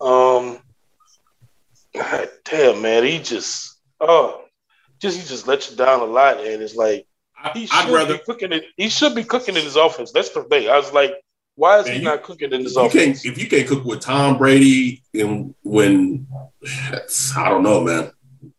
Um, 0.00 0.58
God 1.94 2.28
damn, 2.44 2.82
man, 2.82 3.04
he 3.04 3.18
just 3.18 3.76
oh, 4.00 4.42
just 5.00 5.18
he 5.20 5.26
just 5.26 5.46
let 5.46 5.70
you 5.70 5.76
down 5.76 6.00
a 6.00 6.04
lot, 6.04 6.38
and 6.38 6.62
it's 6.62 6.74
like 6.74 7.06
he 7.54 7.68
I'd 7.70 7.86
should 7.86 7.94
rather 7.94 8.14
be 8.18 8.24
cooking 8.24 8.52
it. 8.52 8.64
He 8.76 8.88
should 8.88 9.14
be 9.14 9.24
cooking 9.24 9.56
in 9.56 9.62
his 9.64 9.76
offense. 9.76 10.12
That's 10.12 10.30
the 10.30 10.44
thing. 10.44 10.68
I 10.68 10.76
was 10.76 10.92
like, 10.92 11.14
why 11.56 11.78
is 11.80 11.86
Man, 11.86 11.94
he 11.94 12.00
you- 12.00 12.04
not 12.08 12.22
cooking 12.22 12.52
in 12.52 12.62
his 12.62 12.74
you 12.76 12.82
offense? 12.82 13.22
can't 13.22 13.32
if 13.36 13.42
you 13.42 13.48
can't 13.48 13.66
cook 13.68 13.84
with 13.84 14.00
Tom 14.00 14.38
Brady 14.38 15.02
and 15.14 15.54
when 15.62 16.26
I 17.36 17.48
don't 17.48 17.62
know, 17.62 17.82
man. 17.82 18.12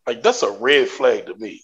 Like 0.06 0.22
that's 0.24 0.44
a 0.44 0.52
red 0.52 0.88
flag 0.88 1.28
to 1.28 1.36
me. 1.36 1.62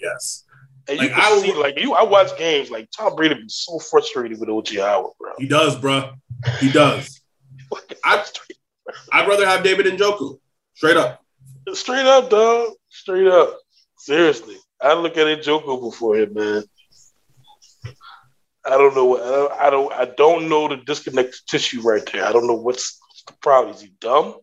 Yes, 0.00 0.44
And 0.88 1.00
you 1.00 1.08
Like, 1.08 1.16
I 1.18 1.38
see, 1.40 1.52
like 1.54 1.80
you, 1.80 1.94
I 1.94 2.02
watch 2.04 2.36
games. 2.38 2.70
Like 2.70 2.88
Tom 2.96 3.16
Brady 3.16 3.34
be 3.34 3.44
so 3.48 3.78
frustrated 3.78 4.38
with 4.38 4.48
OJ 4.48 4.80
Howard, 4.80 5.12
bro. 5.18 5.32
he 5.38 5.46
does, 5.48 5.76
bro. 5.76 6.12
He 6.60 6.70
does. 6.70 7.20
I- 8.04 8.24
I'd 9.12 9.26
rather 9.28 9.46
have 9.46 9.64
David 9.64 9.86
Njoku. 9.86 10.38
Straight 10.74 10.96
up. 10.96 11.20
Straight 11.72 12.06
up, 12.06 12.30
dog. 12.30 12.70
Straight 12.88 13.26
up. 13.26 13.58
Seriously, 13.98 14.56
I 14.80 14.94
look 14.94 15.16
at 15.16 15.26
Njoku 15.26 15.80
before 15.90 16.16
him, 16.16 16.34
man. 16.34 16.62
I 18.64 18.70
don't 18.70 18.94
know 18.94 19.04
what 19.06 19.22
I 19.22 19.30
don't, 19.30 19.52
I 19.52 19.70
don't. 19.70 19.92
I 19.92 20.04
don't 20.16 20.48
know 20.48 20.68
the 20.68 20.76
disconnected 20.76 21.40
tissue 21.48 21.80
right 21.82 22.04
there. 22.12 22.24
I 22.24 22.32
don't 22.32 22.46
know 22.46 22.54
what's, 22.54 22.98
what's 23.00 23.22
the 23.26 23.32
problem. 23.40 23.74
Is 23.74 23.80
he 23.80 23.92
dumb? 24.00 24.36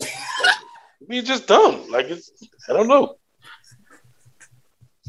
He's 1.10 1.24
just 1.24 1.46
dumb. 1.46 1.88
Like 1.90 2.06
it's. 2.06 2.30
I 2.68 2.72
don't 2.72 2.88
know. 2.88 3.16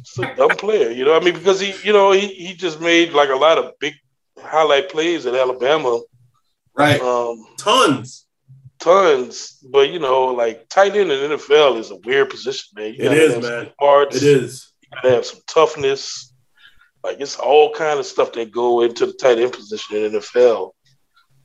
It's 0.10 0.20
a 0.20 0.36
dumb 0.36 0.58
player, 0.58 0.90
you 0.90 1.06
know. 1.06 1.16
I 1.16 1.20
mean, 1.20 1.34
because 1.34 1.60
he, 1.60 1.74
you 1.84 1.94
know, 1.94 2.12
he, 2.12 2.28
he 2.28 2.54
just 2.54 2.82
made 2.82 3.14
like 3.14 3.30
a 3.30 3.36
lot 3.36 3.58
of 3.58 3.78
big 3.80 3.94
highlight 4.40 4.90
plays 4.90 5.26
at 5.26 5.36
Alabama. 5.36 6.00
Right. 6.74 7.00
Um, 7.02 7.46
Tons. 7.58 8.26
tons, 8.80 9.60
but 9.70 9.90
you 9.90 10.00
know, 10.00 10.28
like 10.28 10.70
tight 10.70 10.96
end 10.96 11.12
in 11.12 11.30
the 11.30 11.36
NFL 11.38 11.78
is 11.78 11.92
a 11.92 11.98
weird 11.98 12.30
position, 12.30 12.70
man. 12.76 12.94
You 12.94 13.06
It 13.06 13.14
is, 13.14 13.44
man. 13.44 13.72
Parts, 13.80 14.16
It 14.16 14.24
is. 14.24 14.72
You 14.82 14.90
gotta 14.96 15.16
have 15.16 15.26
some 15.26 15.42
toughness. 15.48 16.34
Like 17.04 17.20
it's 17.20 17.38
all 17.38 17.74
kind 17.74 18.00
of 18.00 18.06
stuff 18.06 18.34
that 18.34 18.52
go 18.52 18.82
into 18.82 19.06
the 19.06 19.14
tight 19.14 19.40
end 19.40 19.54
position 19.54 19.98
in 19.98 20.12
the 20.12 20.20
NFL. 20.20 20.72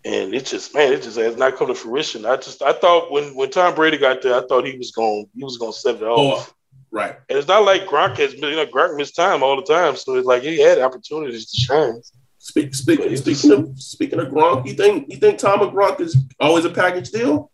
And 0.06 0.34
it 0.34 0.44
just, 0.44 0.74
man, 0.74 0.92
it 0.92 1.02
just 1.02 1.16
has 1.16 1.36
not 1.36 1.56
come 1.56 1.68
to 1.68 1.74
fruition. 1.74 2.26
I 2.26 2.36
just, 2.36 2.60
I 2.60 2.74
thought 2.74 3.10
when 3.10 3.34
when 3.34 3.50
Tom 3.50 3.74
Brady 3.74 3.96
got 3.96 4.20
there, 4.20 4.34
I 4.34 4.46
thought 4.46 4.66
he 4.66 4.76
was 4.76 4.90
going, 4.90 5.26
he 5.34 5.42
was 5.42 5.56
going 5.56 5.72
to 5.72 5.78
set 5.78 5.96
it 5.96 6.02
off. 6.02 6.53
Right. 6.94 7.16
And 7.28 7.36
it's 7.36 7.48
not 7.48 7.64
like 7.64 7.86
Gronk 7.86 8.18
has, 8.18 8.34
been, 8.34 8.50
you 8.50 8.56
know, 8.56 8.66
Gronk 8.66 8.96
missed 8.96 9.16
time 9.16 9.42
all 9.42 9.56
the 9.56 9.64
time, 9.64 9.96
so 9.96 10.14
it's 10.14 10.28
like 10.28 10.44
he 10.44 10.60
had 10.60 10.78
opportunities 10.78 11.50
to 11.50 11.60
shine. 11.60 12.00
Speak, 12.38 12.72
speak, 12.72 13.00
speaking 13.16 13.50
of 13.52 13.76
speaking 13.80 14.20
of 14.20 14.28
Gronk, 14.28 14.64
you 14.64 14.74
think 14.74 15.06
you 15.08 15.16
think 15.16 15.38
Tom 15.40 15.58
Gronk 15.58 16.00
is 16.00 16.16
always 16.38 16.64
a 16.64 16.70
package 16.70 17.10
deal? 17.10 17.50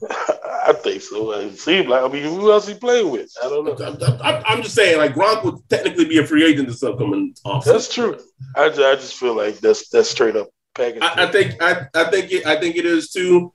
I 0.10 0.72
think 0.72 1.02
so. 1.02 1.32
It 1.32 1.58
seemed 1.58 1.88
like, 1.88 2.02
I 2.02 2.08
mean, 2.08 2.22
who 2.22 2.50
else 2.50 2.66
he 2.66 2.72
played 2.74 3.04
with? 3.04 3.30
I 3.44 3.48
don't 3.50 3.64
know. 3.66 3.86
I'm, 3.86 4.22
I'm- 4.22 4.42
I'm 4.46 4.62
just 4.62 4.74
saying, 4.74 4.96
like 4.96 5.12
Gronk 5.14 5.44
would 5.44 5.56
technically 5.68 6.06
be 6.06 6.16
a 6.16 6.26
free 6.26 6.46
agent 6.46 6.68
this 6.68 6.82
upcoming 6.82 7.34
offseason. 7.44 7.64
That's 7.64 7.92
true. 7.94 8.18
I, 8.56 8.64
I 8.66 8.94
just 8.94 9.16
feel 9.16 9.34
like 9.36 9.58
that's 9.58 9.90
that's 9.90 10.08
straight 10.08 10.34
up 10.36 10.48
package. 10.74 11.02
I, 11.02 11.24
I 11.24 11.30
think 11.30 11.62
I, 11.62 11.86
I 11.94 12.04
think 12.10 12.32
it, 12.32 12.46
I 12.46 12.58
think 12.58 12.76
it 12.76 12.86
is 12.86 13.10
too. 13.10 13.52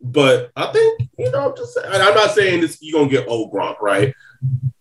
But 0.00 0.50
I 0.56 0.66
think 0.72 1.08
you 1.18 1.30
know, 1.30 1.50
I'm 1.50 1.56
just 1.56 1.78
I'm 1.84 2.14
not 2.14 2.30
saying 2.32 2.60
this 2.60 2.78
you're 2.80 2.98
gonna 3.00 3.10
get 3.10 3.28
old 3.28 3.52
Gronk, 3.52 3.80
right? 3.80 4.14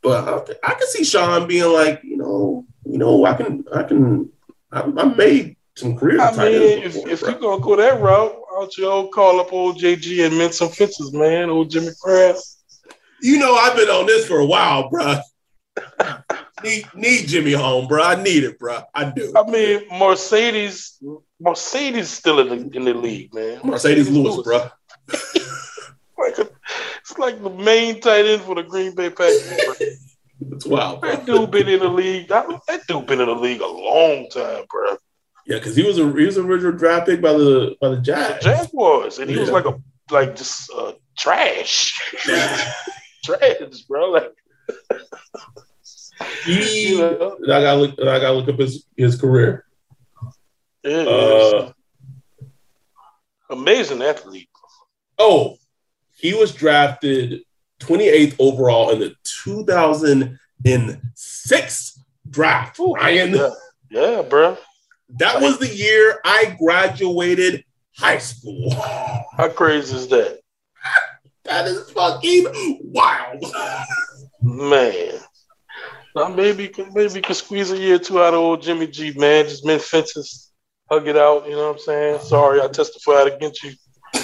But 0.02 0.28
I, 0.28 0.40
thi- 0.40 0.60
I 0.64 0.74
can 0.74 0.88
see 0.88 1.04
Sean 1.06 1.48
being 1.48 1.72
like, 1.72 2.02
you 2.04 2.18
know, 2.18 2.66
you 2.86 2.98
know, 2.98 3.26
I 3.26 3.34
can, 3.36 3.64
I 3.74 3.84
can, 3.84 4.30
I, 4.72 4.82
I 4.82 5.04
made 5.06 5.56
some 5.76 5.96
career. 5.96 6.20
I 6.20 6.32
mean, 6.36 6.84
if, 6.84 6.94
before, 6.94 7.10
if 7.10 7.22
you're 7.22 7.34
gonna 7.36 7.62
go 7.64 7.78
that 7.78 8.02
route, 8.02 8.34
why 8.36 8.60
don't 8.60 8.78
you 8.78 8.90
all 8.90 9.08
call 9.08 9.40
up 9.40 9.54
old 9.54 9.80
JG 9.80 10.26
and 10.26 10.38
mend 10.38 10.54
some 10.54 10.68
fences, 10.70 11.14
man? 11.14 11.50
Old 11.50 11.70
Jimmy 11.72 11.92
Graham. 12.02 12.36
You 13.22 13.40
know, 13.40 13.56
I've 13.56 13.78
been 13.78 13.88
on 13.88 14.06
this 14.06 14.28
for 14.28 14.40
a 14.40 14.46
while, 14.46 14.90
bro. 14.90 15.20
need 16.64 16.86
need 16.94 17.28
Jimmy 17.28 17.54
home, 17.54 17.88
bro. 17.88 18.04
I 18.04 18.22
need 18.22 18.44
it, 18.44 18.60
bro. 18.60 18.82
I 18.94 19.10
do. 19.10 19.34
I 19.36 19.50
mean, 19.50 19.90
Marcedes, 19.90 21.02
Marcedes 21.42 22.06
still 22.06 22.40
in 22.40 22.50
the 22.50 22.78
in 22.78 22.84
the 22.84 22.94
league, 22.94 23.34
man. 23.34 23.60
Marcedes 23.62 24.12
Lewis, 24.12 24.44
bro. 24.44 24.70
Like 26.24 26.38
a, 26.40 26.50
it's 27.02 27.18
like 27.18 27.42
the 27.44 27.50
main 27.50 28.00
tight 28.02 28.26
end 28.26 28.42
for 28.44 28.56
the 28.56 28.64
Green 28.64 28.96
Bay 28.96 29.10
Packers. 29.10 30.10
It's 30.52 30.66
wild, 30.66 31.02
bro. 31.02 31.12
That 31.12 31.26
dude 31.26 31.52
been 31.52 31.68
in 31.70 31.80
the 31.80 31.88
league. 31.90 32.28
That, 32.30 32.48
dude 32.88 33.06
been 33.08 33.22
in 33.22 33.28
the 33.28 33.36
league 33.36 33.62
a 33.62 33.68
long 33.68 34.28
time, 34.30 34.66
bro. 34.70 34.98
Yeah, 35.46 35.58
because 35.58 35.76
he 35.76 35.84
was 35.84 35.98
a 36.00 36.04
he 36.18 36.26
was 36.26 36.38
a 36.38 36.42
original 36.42 36.72
draft 36.74 37.08
pick 37.08 37.22
by 37.22 37.34
the 37.34 37.76
by 37.82 37.90
the 37.90 37.96
The 37.98 38.02
Jags. 38.02 38.44
Jaguars, 38.46 39.20
and 39.20 39.30
he 39.30 39.38
was 39.38 39.50
like 39.52 39.66
a 39.66 39.78
like 40.12 40.36
just 40.36 40.72
uh, 40.72 40.94
trash, 41.18 41.94
trash, 43.24 43.82
bro. 43.90 44.12
Like 44.12 44.32
He, 46.46 46.90
you 46.92 46.98
know, 47.00 47.38
and 47.42 47.52
I 47.54 47.62
gotta 47.62 47.82
look. 47.82 47.98
and 47.98 48.10
I 48.10 48.20
gotta 48.20 48.34
look 48.38 48.50
up 48.50 48.60
his 48.60 48.86
his 48.96 49.20
career. 49.20 49.66
yeah, 50.84 51.00
Uh, 51.04 51.72
amazing 53.50 54.02
athlete. 54.02 54.50
oh, 55.18 55.58
he 56.24 56.34
was 56.34 56.52
drafted 56.54 57.42
28th 57.82 58.36
overall 58.40 58.90
in 58.92 59.00
the 59.02 59.14
2006 59.24 62.00
draft. 62.30 62.80
Ryan, 62.80 63.34
Yeah, 63.36 63.50
yeah, 63.92 64.22
bro. 64.22 64.58
that 65.18 65.42
was 65.42 65.60
the 65.60 65.68
year 65.68 66.22
I 66.24 66.56
graduated 66.58 67.66
high 67.98 68.20
school. 68.20 68.74
How 69.38 69.50
crazy 69.50 69.98
is 69.98 70.08
that, 70.08 70.40
That 71.44 71.68
is 71.68 71.90
fucking 71.92 72.80
wild. 72.86 73.44
man? 74.42 75.20
Now 76.16 76.30
maybe 76.30 76.72
maybe 76.94 77.14
you 77.16 77.22
could 77.22 77.36
squeeze 77.36 77.70
a 77.72 77.78
year 77.78 77.96
or 77.96 78.00
two 78.00 78.22
out 78.24 78.34
of 78.34 78.40
old 78.40 78.62
Jimmy 78.62 78.88
G, 78.88 79.12
man. 79.18 79.44
Just 79.46 79.66
mend 79.66 79.82
fences, 79.82 80.54
hug 80.90 81.10
it 81.10 81.18
out. 81.18 81.46
You 81.50 81.56
know 81.58 81.68
what 81.68 81.74
I'm 81.74 81.80
saying? 81.80 82.20
Sorry, 82.22 82.62
I 82.62 82.68
testified 82.70 83.28
against 83.34 83.62
you. 83.64 83.74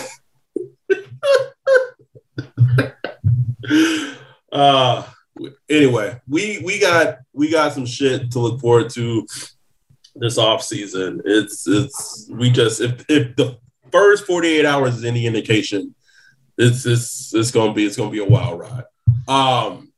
uh 4.52 5.04
anyway 5.70 6.20
we 6.28 6.62
we 6.66 6.80
got 6.80 7.20
we 7.34 7.52
got 7.52 7.74
some 7.74 7.86
shit 7.86 8.32
to 8.32 8.40
look 8.40 8.60
forward 8.60 8.90
to 8.90 9.26
this 10.16 10.38
off 10.38 10.62
season. 10.64 11.22
It's 11.26 11.68
it's 11.68 12.28
we 12.32 12.50
just 12.50 12.82
if 12.82 13.06
if 13.10 13.36
the 13.36 13.58
first 13.92 14.26
48 14.26 14.66
hours 14.66 14.98
is 14.98 15.06
any 15.06 15.26
indication 15.26 15.96
it's 16.58 16.86
it's 16.86 17.34
it's 17.34 17.52
gonna 17.52 17.74
be 17.74 17.86
it's 17.86 17.96
gonna 17.96 18.12
be 18.12 18.20
a 18.20 18.26
wild 18.26 18.60
ride. 18.60 18.84
Um 19.28 19.92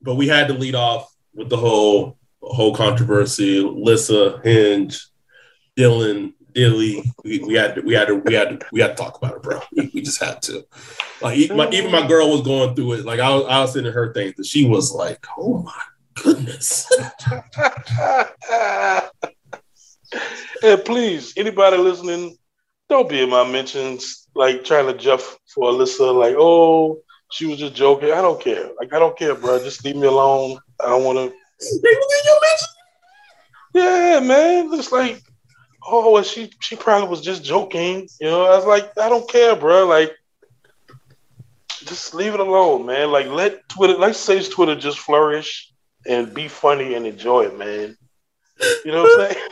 but 0.00 0.14
we 0.14 0.28
had 0.28 0.48
to 0.48 0.54
lead 0.54 0.74
off 0.74 1.12
with 1.34 1.48
the 1.48 1.56
whole 1.56 2.16
whole 2.40 2.74
controversy. 2.74 3.60
Lissa 3.60 4.40
hinge 4.44 5.04
dylan 5.76 6.34
dilly 6.52 7.02
we, 7.24 7.38
we 7.40 7.54
had 7.54 7.74
to 7.74 7.80
we 7.82 7.94
had 7.94 8.08
to 8.08 8.16
we 8.16 8.34
had 8.34 8.60
to 8.60 8.66
we 8.72 8.80
had 8.80 8.96
to 8.96 9.02
talk 9.02 9.16
about 9.18 9.36
it 9.36 9.42
bro 9.42 9.60
we, 9.76 9.90
we 9.94 10.00
just 10.00 10.22
had 10.22 10.40
to 10.42 10.64
like 11.20 11.50
my, 11.50 11.68
even 11.70 11.90
my 11.90 12.06
girl 12.06 12.30
was 12.30 12.42
going 12.42 12.74
through 12.74 12.92
it 12.92 13.04
like 13.04 13.20
i 13.20 13.34
was, 13.34 13.44
I 13.48 13.60
was 13.60 13.72
sending 13.72 13.92
her 13.92 14.12
things 14.12 14.34
and 14.36 14.46
she 14.46 14.64
was 14.66 14.92
like 14.92 15.24
oh 15.36 15.62
my 15.62 15.82
goodness 16.22 16.90
and 20.62 20.84
please, 20.84 21.34
anybody 21.36 21.76
listening, 21.76 22.36
don't 22.88 23.08
be 23.08 23.22
in 23.22 23.30
my 23.30 23.48
mentions 23.48 24.28
like 24.34 24.64
trying 24.64 24.86
to 24.86 24.94
Jeff 24.94 25.38
for 25.46 25.72
Alyssa, 25.72 26.14
like, 26.14 26.36
oh, 26.38 27.00
she 27.30 27.46
was 27.46 27.58
just 27.58 27.74
joking. 27.74 28.12
I 28.12 28.22
don't 28.22 28.40
care. 28.40 28.70
Like, 28.78 28.92
I 28.92 28.98
don't 28.98 29.18
care, 29.18 29.34
bro. 29.34 29.58
Just 29.58 29.84
leave 29.84 29.96
me 29.96 30.06
alone. 30.06 30.58
I 30.80 30.86
don't 30.86 31.04
want 31.04 31.18
to. 31.18 31.28
They 31.28 31.90
was 31.90 32.14
in 32.18 32.24
your 32.24 32.40
mention? 32.42 32.68
Yeah, 33.74 34.20
man. 34.20 34.78
It's 34.78 34.92
like, 34.92 35.22
oh, 35.90 36.12
well, 36.12 36.22
she 36.22 36.50
she 36.60 36.76
probably 36.76 37.08
was 37.08 37.20
just 37.20 37.44
joking. 37.44 38.08
You 38.20 38.28
know, 38.28 38.44
I 38.44 38.56
was 38.56 38.66
like, 38.66 38.96
I 38.98 39.08
don't 39.08 39.28
care, 39.28 39.56
bro. 39.56 39.86
Like, 39.86 40.12
just 41.84 42.14
leave 42.14 42.34
it 42.34 42.40
alone, 42.40 42.86
man. 42.86 43.10
Like, 43.10 43.26
let 43.26 43.68
Twitter, 43.68 43.94
let 43.94 44.16
Sage 44.16 44.50
Twitter 44.50 44.74
just 44.74 44.98
flourish 44.98 45.72
and 46.06 46.32
be 46.34 46.48
funny 46.48 46.94
and 46.94 47.06
enjoy 47.06 47.44
it, 47.44 47.58
man. 47.58 47.96
You 48.84 48.92
know 48.92 49.02
what 49.02 49.20
I'm 49.20 49.30
saying? 49.30 49.48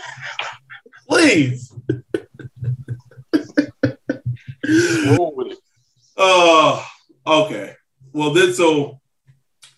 please 1.08 1.72
Roll 5.06 5.32
with 5.36 5.52
it. 5.52 5.58
Uh, 6.16 6.84
okay. 7.26 7.74
Well, 8.12 8.32
then, 8.32 8.52
so 8.52 9.00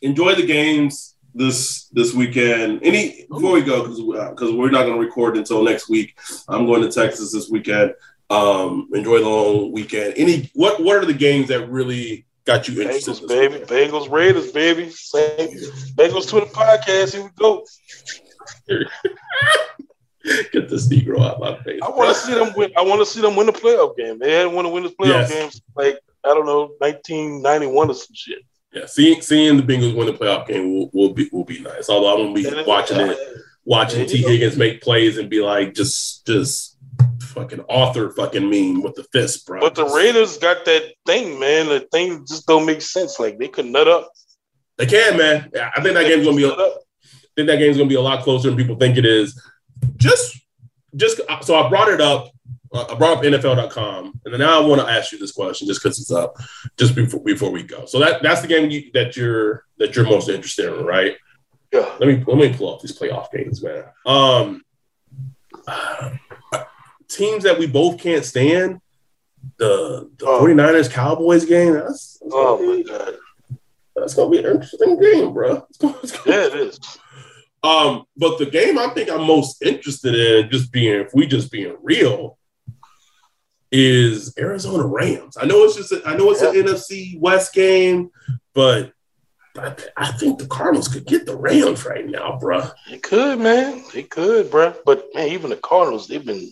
enjoy 0.01 0.35
the 0.35 0.47
games 0.47 1.15
this 1.39 1.89
this 1.93 2.13
weekend. 2.15 2.81
Any 2.83 3.27
before 3.31 3.53
we 3.53 3.63
go, 3.63 3.83
because 3.83 3.99
because 4.31 4.53
we're 4.53 4.71
not 4.71 4.85
going 4.85 5.01
to 5.01 5.05
record 5.07 5.37
until 5.37 5.63
next 5.63 5.89
week. 5.89 6.19
I'm 6.49 6.67
going 6.67 6.83
to 6.83 6.91
Texas 6.91 7.33
this 7.33 7.49
weekend. 7.49 7.95
Um, 8.31 8.89
enjoy 8.93 9.21
the 9.21 9.29
long 9.29 9.73
weekend. 9.73 10.15
Any 10.17 10.51
what 10.55 10.83
what 10.83 10.97
are 10.97 11.07
the 11.07 11.15
games 11.15 11.49
that 11.49 11.69
really 11.71 12.27
got 12.45 12.69
you 12.69 12.83
interested? 12.83 13.15
Bengals, 13.15 13.21
this 13.21 13.29
baby. 13.29 13.55
weekend? 13.61 13.71
Bengals, 13.93 14.11
Raiders, 14.11 14.53
baby. 14.53 14.87
Bengals 15.97 16.29
Twitter 16.29 16.47
podcast. 16.47 17.15
Here 17.15 17.23
we 17.23 17.31
go. 17.39 17.65
Get 20.53 20.69
this 20.69 20.89
Negro 20.89 21.21
out 21.25 21.37
of 21.37 21.41
my 21.41 21.63
face. 21.63 21.81
I 21.83 21.89
want 21.89 22.11
to 22.11 22.15
see 22.15 22.35
them 22.35 22.53
win. 22.55 22.71
I 22.77 22.83
want 22.83 23.01
to 23.01 23.07
see 23.07 23.21
them 23.23 23.35
win 23.35 23.47
the 23.47 23.53
playoff 23.53 23.97
game. 23.97 24.19
They 24.19 24.33
hadn't 24.33 24.53
won 24.53 24.65
to 24.65 24.71
win 24.71 24.83
the 24.83 24.91
playoff 24.91 25.29
Yes. 25.29 25.33
games 25.33 25.63
like 25.75 25.99
I 26.25 26.35
don't 26.35 26.45
know, 26.47 26.73
1991 26.81 27.91
or 27.91 27.95
some 27.95 28.15
shit. 28.15 28.41
Yeah, 28.73 28.87
seeing 28.87 29.23
seeing 29.23 29.57
the 29.57 29.63
Bengals 29.63 29.95
win 29.97 30.07
the 30.07 30.13
playoff 30.13 30.47
game 30.47 30.73
will, 30.75 30.91
will 30.93 31.15
be 31.15 31.29
will 31.33 31.45
be 31.45 31.61
nice. 31.61 31.89
Although 31.89 32.15
I'm 32.15 32.35
gonna 32.35 32.63
be 32.63 32.65
watching 32.67 32.99
it, 33.01 33.19
watching 33.65 34.07
Tee 34.07 34.23
Higgins 34.23 34.57
make 34.57 34.83
plays 34.83 35.17
and 35.19 35.31
be 35.31 35.41
like, 35.41 35.75
just 35.75 36.27
just 36.27 36.77
fucking 37.21 37.65
Arthur 37.69 38.11
fucking 38.11 38.49
meme 38.49 38.83
with 38.83 38.95
the 38.95 39.05
fist, 39.05 39.47
bro. 39.47 39.61
But 39.61 39.75
the 39.75 39.87
Raiders 39.87 40.37
got 40.39 40.65
that 40.67 40.93
thing, 41.07 41.39
man. 41.39 41.69
The 41.69 41.81
thing 41.93 42.27
just 42.27 42.47
don't 42.47 42.67
make 42.67 42.83
sense. 42.83 43.19
Like 43.19 43.39
they 43.39 43.49
could 43.49 43.67
nut 43.67 43.89
up. 43.89 44.11
they 44.77 44.87
can, 44.87 45.17
man. 45.17 45.51
Yeah, 45.55 45.71
I 45.75 45.83
think 45.83 45.95
that 45.95 46.07
game's 46.07 46.25
gonna 46.25 46.37
be. 46.37 46.47
Nut 46.47 46.59
I 46.59 46.63
up. 46.65 46.79
think 47.37 47.49
that 47.49 47.59
game's 47.59 47.77
gonna 47.79 47.89
be 47.89 47.95
a 47.95 48.01
lot 48.03 48.23
closer 48.23 48.49
than 48.51 48.59
people 48.59 48.77
think 48.77 48.99
it 48.99 49.07
is. 49.07 49.41
Just 49.97 50.39
just 50.97 51.21
uh, 51.29 51.41
so 51.41 51.57
I 51.57 51.69
brought 51.69 51.89
it 51.89 52.01
up. 52.01 52.31
Uh, 52.73 52.85
I 52.91 52.95
brought 52.97 53.19
up 53.19 53.25
NFL.com, 53.25 54.21
and 54.25 54.35
then 54.35 54.41
now 54.41 54.63
I 54.63 54.67
want 54.67 54.81
to 54.83 54.87
ask 54.89 55.11
you 55.13 55.19
this 55.19 55.33
question, 55.33 55.67
just 55.67 55.83
because 55.83 55.99
it's 55.99 56.11
up, 56.11 56.37
just 56.77 56.95
before 56.95 57.21
before 57.21 57.51
we 57.51 57.63
go. 57.63 57.87
So 57.87 57.99
that 58.01 58.23
that's 58.23 58.43
the 58.43 58.47
game 58.47 58.71
you, 58.71 58.91
that 58.95 59.17
you're 59.17 59.65
that 59.79 59.97
you're 59.97 60.05
most 60.05 60.29
interested 60.29 60.67
in, 60.73 60.85
right? 60.85 61.17
Yeah. 61.73 61.95
let 62.01 62.09
me 62.09 62.23
let 62.27 62.37
me 62.39 62.53
pull 62.55 62.75
up 62.75 62.81
these 62.83 62.99
playoff 62.99 63.31
games, 63.33 63.63
man. 63.63 63.85
Um, 64.07 64.63
teams 67.09 67.45
that 67.45 67.59
we 67.59 67.67
both 67.67 67.99
can't 68.01 68.25
stand. 68.25 68.81
The 69.57 70.11
the 70.19 70.27
Oh. 70.27 70.43
49ers 70.43 70.91
Cowboys 70.91 71.45
game. 71.45 71.75
That's 71.75 72.19
that's, 72.21 72.33
Oh 72.35 72.57
gonna 72.59 72.69
my 72.71 72.77
be, 72.77 72.85
god. 72.85 73.15
that's 73.97 74.15
gonna 74.15 74.31
be 74.31 74.39
an 74.39 74.47
interesting 74.47 75.01
game, 75.01 75.33
bro. 75.33 75.65
It's 75.71 75.79
gonna- 75.79 75.99
it's 76.03 76.13
gonna- 76.13 76.37
Yeah, 76.37 76.47
it 76.47 76.55
is. 76.55 76.79
Um, 77.63 78.05
but 78.17 78.39
the 78.39 78.47
game 78.47 78.79
I 78.79 78.89
think 78.91 79.11
I'm 79.11 79.25
most 79.27 79.63
interested 79.63 80.15
in, 80.15 80.51
just 80.51 80.71
being 80.73 81.01
if 81.01 81.11
we 81.15 81.27
just 81.27 81.51
being 81.51 81.77
real, 81.83 82.38
is 83.71 84.35
Arizona 84.39 84.87
Rams. 84.87 85.37
I 85.41 85.47
know 85.47 85.65
it's 85.65 85.77
just 85.77 85.93
a, 85.93 86.03
I 86.07 86.17
know 86.17 86.31
it's 86.31 86.43
an 86.43 86.55
NFC 86.55 87.19
West 87.21 87.53
game, 87.53 88.11
but 88.55 88.93
I, 89.57 89.75
I 89.97 90.13
think 90.13 90.39
the 90.39 90.47
Cardinals 90.47 90.89
could 90.89 91.07
get 91.07 91.27
the 91.27 91.37
Rams 91.37 91.85
right 91.85 92.07
now, 92.07 92.39
bro. 92.39 92.69
They 92.89 92.99
could, 92.99 93.39
man. 93.39 93.85
They 93.93 94.05
could, 94.05 94.51
bro. 94.51 94.75
But 94.85 95.07
man, 95.15 95.29
even 95.29 95.51
the 95.51 95.57
Cardinals, 95.57 96.09
they've 96.09 96.25
been 96.25 96.51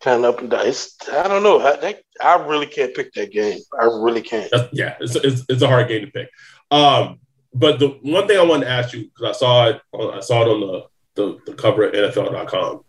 kind 0.00 0.24
of 0.24 0.34
up 0.34 0.40
and 0.40 0.50
down. 0.50 0.66
It's, 0.66 0.96
I 1.08 1.28
don't 1.28 1.42
know. 1.42 1.60
I, 1.60 1.76
that, 1.76 2.02
I 2.20 2.36
really 2.46 2.66
can't 2.66 2.94
pick 2.94 3.12
that 3.14 3.30
game. 3.32 3.60
I 3.80 3.84
really 3.84 4.22
can't. 4.22 4.50
That's, 4.50 4.68
yeah, 4.72 4.96
it's, 5.00 5.16
it's 5.16 5.44
it's 5.48 5.62
a 5.62 5.68
hard 5.68 5.88
game 5.88 6.04
to 6.04 6.10
pick. 6.10 6.30
Um, 6.70 7.20
but 7.54 7.78
the 7.78 7.98
one 8.02 8.26
thing 8.26 8.38
I 8.38 8.44
wanted 8.44 8.66
to 8.66 8.70
ask 8.70 8.92
you 8.92 9.04
because 9.04 9.36
I 9.36 9.38
saw 9.38 9.68
it, 9.68 9.82
on, 9.92 10.14
I 10.16 10.20
saw 10.20 10.42
it 10.42 10.48
on 10.48 10.60
the, 10.60 10.84
the 11.14 11.38
the 11.46 11.54
cover 11.54 11.84
at 11.84 11.94
NFL.com. 11.94 12.82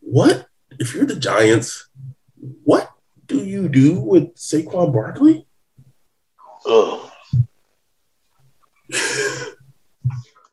What 0.00 0.46
if 0.78 0.94
you're 0.94 1.06
the 1.06 1.16
Giants? 1.16 1.88
What 2.64 2.90
do 3.26 3.38
you 3.44 3.68
do 3.68 4.00
with 4.00 4.34
Saquon 4.36 4.92
Barkley? 4.92 5.46
Ugh. 6.66 7.10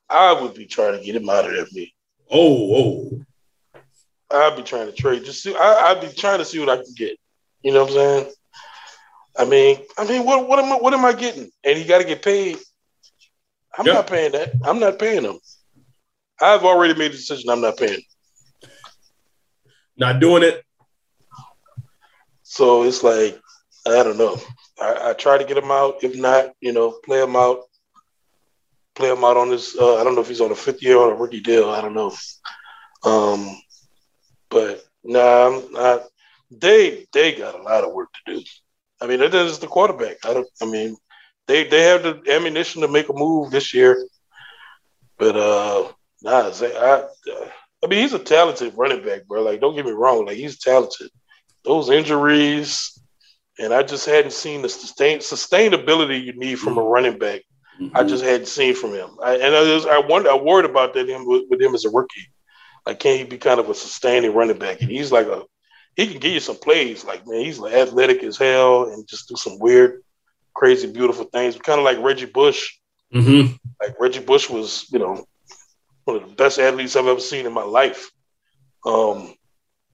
I 0.09 0.33
would 0.41 0.53
be 0.53 0.65
trying 0.65 0.97
to 0.97 1.03
get 1.03 1.15
him 1.15 1.29
out 1.29 1.45
of 1.45 1.51
there, 1.53 1.65
me. 1.71 1.93
Oh, 2.31 2.75
oh, 2.75 3.81
I'd 4.31 4.55
be 4.55 4.63
trying 4.63 4.87
to 4.87 4.91
trade. 4.93 5.23
Just 5.23 5.43
see, 5.43 5.55
I, 5.55 5.91
I'd 5.91 6.01
be 6.01 6.07
trying 6.07 6.39
to 6.39 6.45
see 6.45 6.59
what 6.59 6.69
I 6.69 6.77
can 6.77 6.93
get. 6.95 7.17
You 7.61 7.73
know 7.73 7.83
what 7.83 7.91
I'm 7.91 7.95
saying? 7.95 8.31
I 9.37 9.45
mean, 9.45 9.79
I 9.97 10.05
mean, 10.07 10.25
what 10.25 10.47
what 10.47 10.59
am 10.59 10.71
I 10.71 10.75
what 10.77 10.93
am 10.93 11.05
I 11.05 11.13
getting? 11.13 11.49
And 11.63 11.77
he 11.77 11.83
got 11.85 11.99
to 11.99 12.03
get 12.07 12.21
paid. 12.23 12.57
I'm 13.77 13.85
Yeah. 13.85 13.93
not 13.93 14.07
paying 14.07 14.31
that. 14.31 14.53
I'm 14.63 14.79
not 14.79 14.97
paying 14.99 15.23
him. 15.23 15.39
I've 16.41 16.63
already 16.63 16.93
made 16.93 17.11
the 17.11 17.17
decision. 17.17 17.49
I'm 17.49 17.61
not 17.61 17.77
paying. 17.77 18.01
not 19.97 20.19
doing 20.19 20.43
it. 20.43 20.64
So 22.56 22.84
it's 22.84 23.03
like 23.03 23.38
I 23.86 24.02
don't 24.02 24.18
know. 24.18 24.40
I, 24.82 25.10
I 25.10 25.14
try 25.14 25.38
to 25.38 25.44
get 25.44 25.57
him 25.57 25.72
out. 25.72 26.02
If 26.06 26.15
not, 26.15 26.52
you 26.61 26.72
know, 26.72 26.98
play 27.03 27.22
him 27.22 27.36
out. 27.36 27.64
Play 28.95 29.11
him 29.11 29.26
out 29.26 29.36
on 29.36 29.49
this. 29.49 29.77
Uh, 29.77 29.98
I 29.98 30.06
don't 30.06 30.15
know 30.15 30.22
if 30.22 30.30
he's 30.30 30.40
on 30.40 30.53
a 30.53 30.56
fifth 30.56 30.82
year 30.82 30.95
or 30.95 31.11
a 31.11 31.15
rookie 31.18 31.41
deal. 31.41 31.69
I 31.69 31.82
don't 31.82 31.94
know. 31.94 32.15
Um, 33.03 33.61
but 34.49 34.86
nah, 35.03 35.48
I'm 35.48 35.72
not. 35.73 36.03
They 36.49 37.06
they 37.11 37.34
got 37.34 37.60
a 37.60 37.61
lot 37.61 37.84
of 37.84 37.91
work 37.91 38.07
to 38.14 38.36
do. 38.36 38.44
I 39.02 39.07
mean, 39.07 39.19
that 39.19 39.36
is 39.36 39.60
the 39.60 39.68
quarterback. 39.68 40.26
I 40.26 40.34
don't. 40.34 40.48
I 40.61 40.65
mean, 40.65 40.95
they 41.48 41.68
they 41.68 41.82
have 41.84 42.03
the 42.03 42.22
ammunition 42.32 42.84
to 42.84 42.88
make 42.88 43.10
a 43.10 43.14
move 43.14 43.52
this 43.52 43.73
year. 43.73 44.07
But 45.18 45.36
uh, 45.36 45.91
nah, 46.22 46.52
I, 46.53 47.03
I 47.84 47.88
mean, 47.88 47.99
he's 47.99 48.14
a 48.14 48.19
talented 48.19 48.76
running 48.77 49.03
back, 49.03 49.27
bro. 49.27 49.44
Like, 49.44 49.60
don't 49.60 49.76
get 49.76 49.86
me 49.86 49.91
wrong. 49.91 50.26
Like, 50.26 50.38
he's 50.38 50.57
talented. 50.57 51.10
Those 51.65 51.89
injuries, 51.89 52.99
and 53.59 53.73
I 53.73 53.83
just 53.83 54.05
hadn't 54.05 54.33
seen 54.33 54.61
the 54.61 54.69
sustain 54.69 55.19
sustainability 55.19 56.23
you 56.23 56.33
need 56.33 56.59
from 56.59 56.77
a 56.77 56.81
running 56.81 57.17
back. 57.17 57.41
Mm-hmm. 57.79 57.95
I 57.97 58.03
just 58.03 58.23
hadn't 58.23 58.47
seen 58.47 58.75
from 58.75 58.93
him. 58.93 59.09
I, 59.21 59.35
and 59.35 59.55
I 59.55 59.61
was 59.73 59.85
I 59.85 59.99
wonder 59.99 60.31
I 60.31 60.35
worried 60.35 60.69
about 60.69 60.93
that 60.93 61.09
him 61.09 61.27
with, 61.27 61.43
with, 61.49 61.61
him 61.61 61.75
as 61.75 61.85
a 61.85 61.89
rookie. 61.89 62.31
Like, 62.85 62.99
can 62.99 63.17
he 63.17 63.23
be 63.23 63.37
kind 63.37 63.59
of 63.59 63.69
a 63.69 63.75
sustaining 63.75 64.33
running 64.33 64.59
back? 64.59 64.81
And 64.81 64.89
he's 64.89 65.11
like 65.11 65.27
a 65.27 65.43
he 65.95 66.07
can 66.07 66.19
give 66.19 66.33
you 66.33 66.39
some 66.39 66.57
plays. 66.57 67.05
Like, 67.05 67.25
man, 67.25 67.39
he's 67.43 67.59
like 67.59 67.73
athletic 67.73 68.23
as 68.23 68.37
hell 68.37 68.89
and 68.89 69.07
just 69.07 69.27
do 69.27 69.35
some 69.35 69.59
weird, 69.59 70.03
crazy, 70.53 70.91
beautiful 70.91 71.25
things. 71.25 71.57
Kind 71.57 71.79
of 71.79 71.85
like 71.85 71.99
Reggie 71.99 72.25
Bush. 72.25 72.73
Mm-hmm. 73.13 73.53
Like 73.81 73.99
Reggie 73.99 74.19
Bush 74.19 74.49
was, 74.49 74.89
you 74.91 74.99
know, 74.99 75.25
one 76.03 76.17
of 76.17 76.29
the 76.29 76.35
best 76.35 76.59
athletes 76.59 76.95
I've 76.95 77.07
ever 77.07 77.19
seen 77.19 77.45
in 77.45 77.53
my 77.53 77.63
life. 77.63 78.11
Um, 78.85 79.33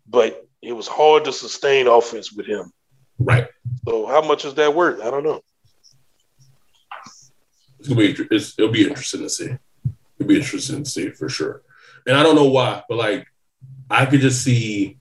but 0.08 0.46
it 0.62 0.74
was 0.74 0.88
hard 0.88 1.26
to 1.26 1.34
sustain 1.34 1.88
offense 1.88 2.32
with 2.32 2.46
him. 2.46 2.72
Right. 3.20 3.48
So 3.88 4.06
how 4.08 4.22
much 4.22 4.46
is 4.46 4.54
that 4.56 4.74
worth? 4.74 5.02
I 5.02 5.10
don't 5.10 5.24
know. 5.24 5.42
It's 7.80 7.88
gonna 7.88 8.00
be 8.00 8.16
it's, 8.30 8.58
it'll 8.60 8.72
be 8.72 8.88
interesting 8.88 9.22
to 9.22 9.30
see. 9.30 9.50
It'll 10.20 10.28
be 10.28 10.38
interesting 10.38 10.84
to 10.84 10.90
see 10.90 11.10
for 11.10 11.30
sure. 11.30 11.64
And 12.06 12.16
I 12.16 12.24
don't 12.24 12.36
know 12.36 12.50
why, 12.50 12.84
but 12.88 12.98
like 12.98 13.28
I 13.90 14.06
could 14.06 14.22
just 14.22 14.44
see 14.44 14.98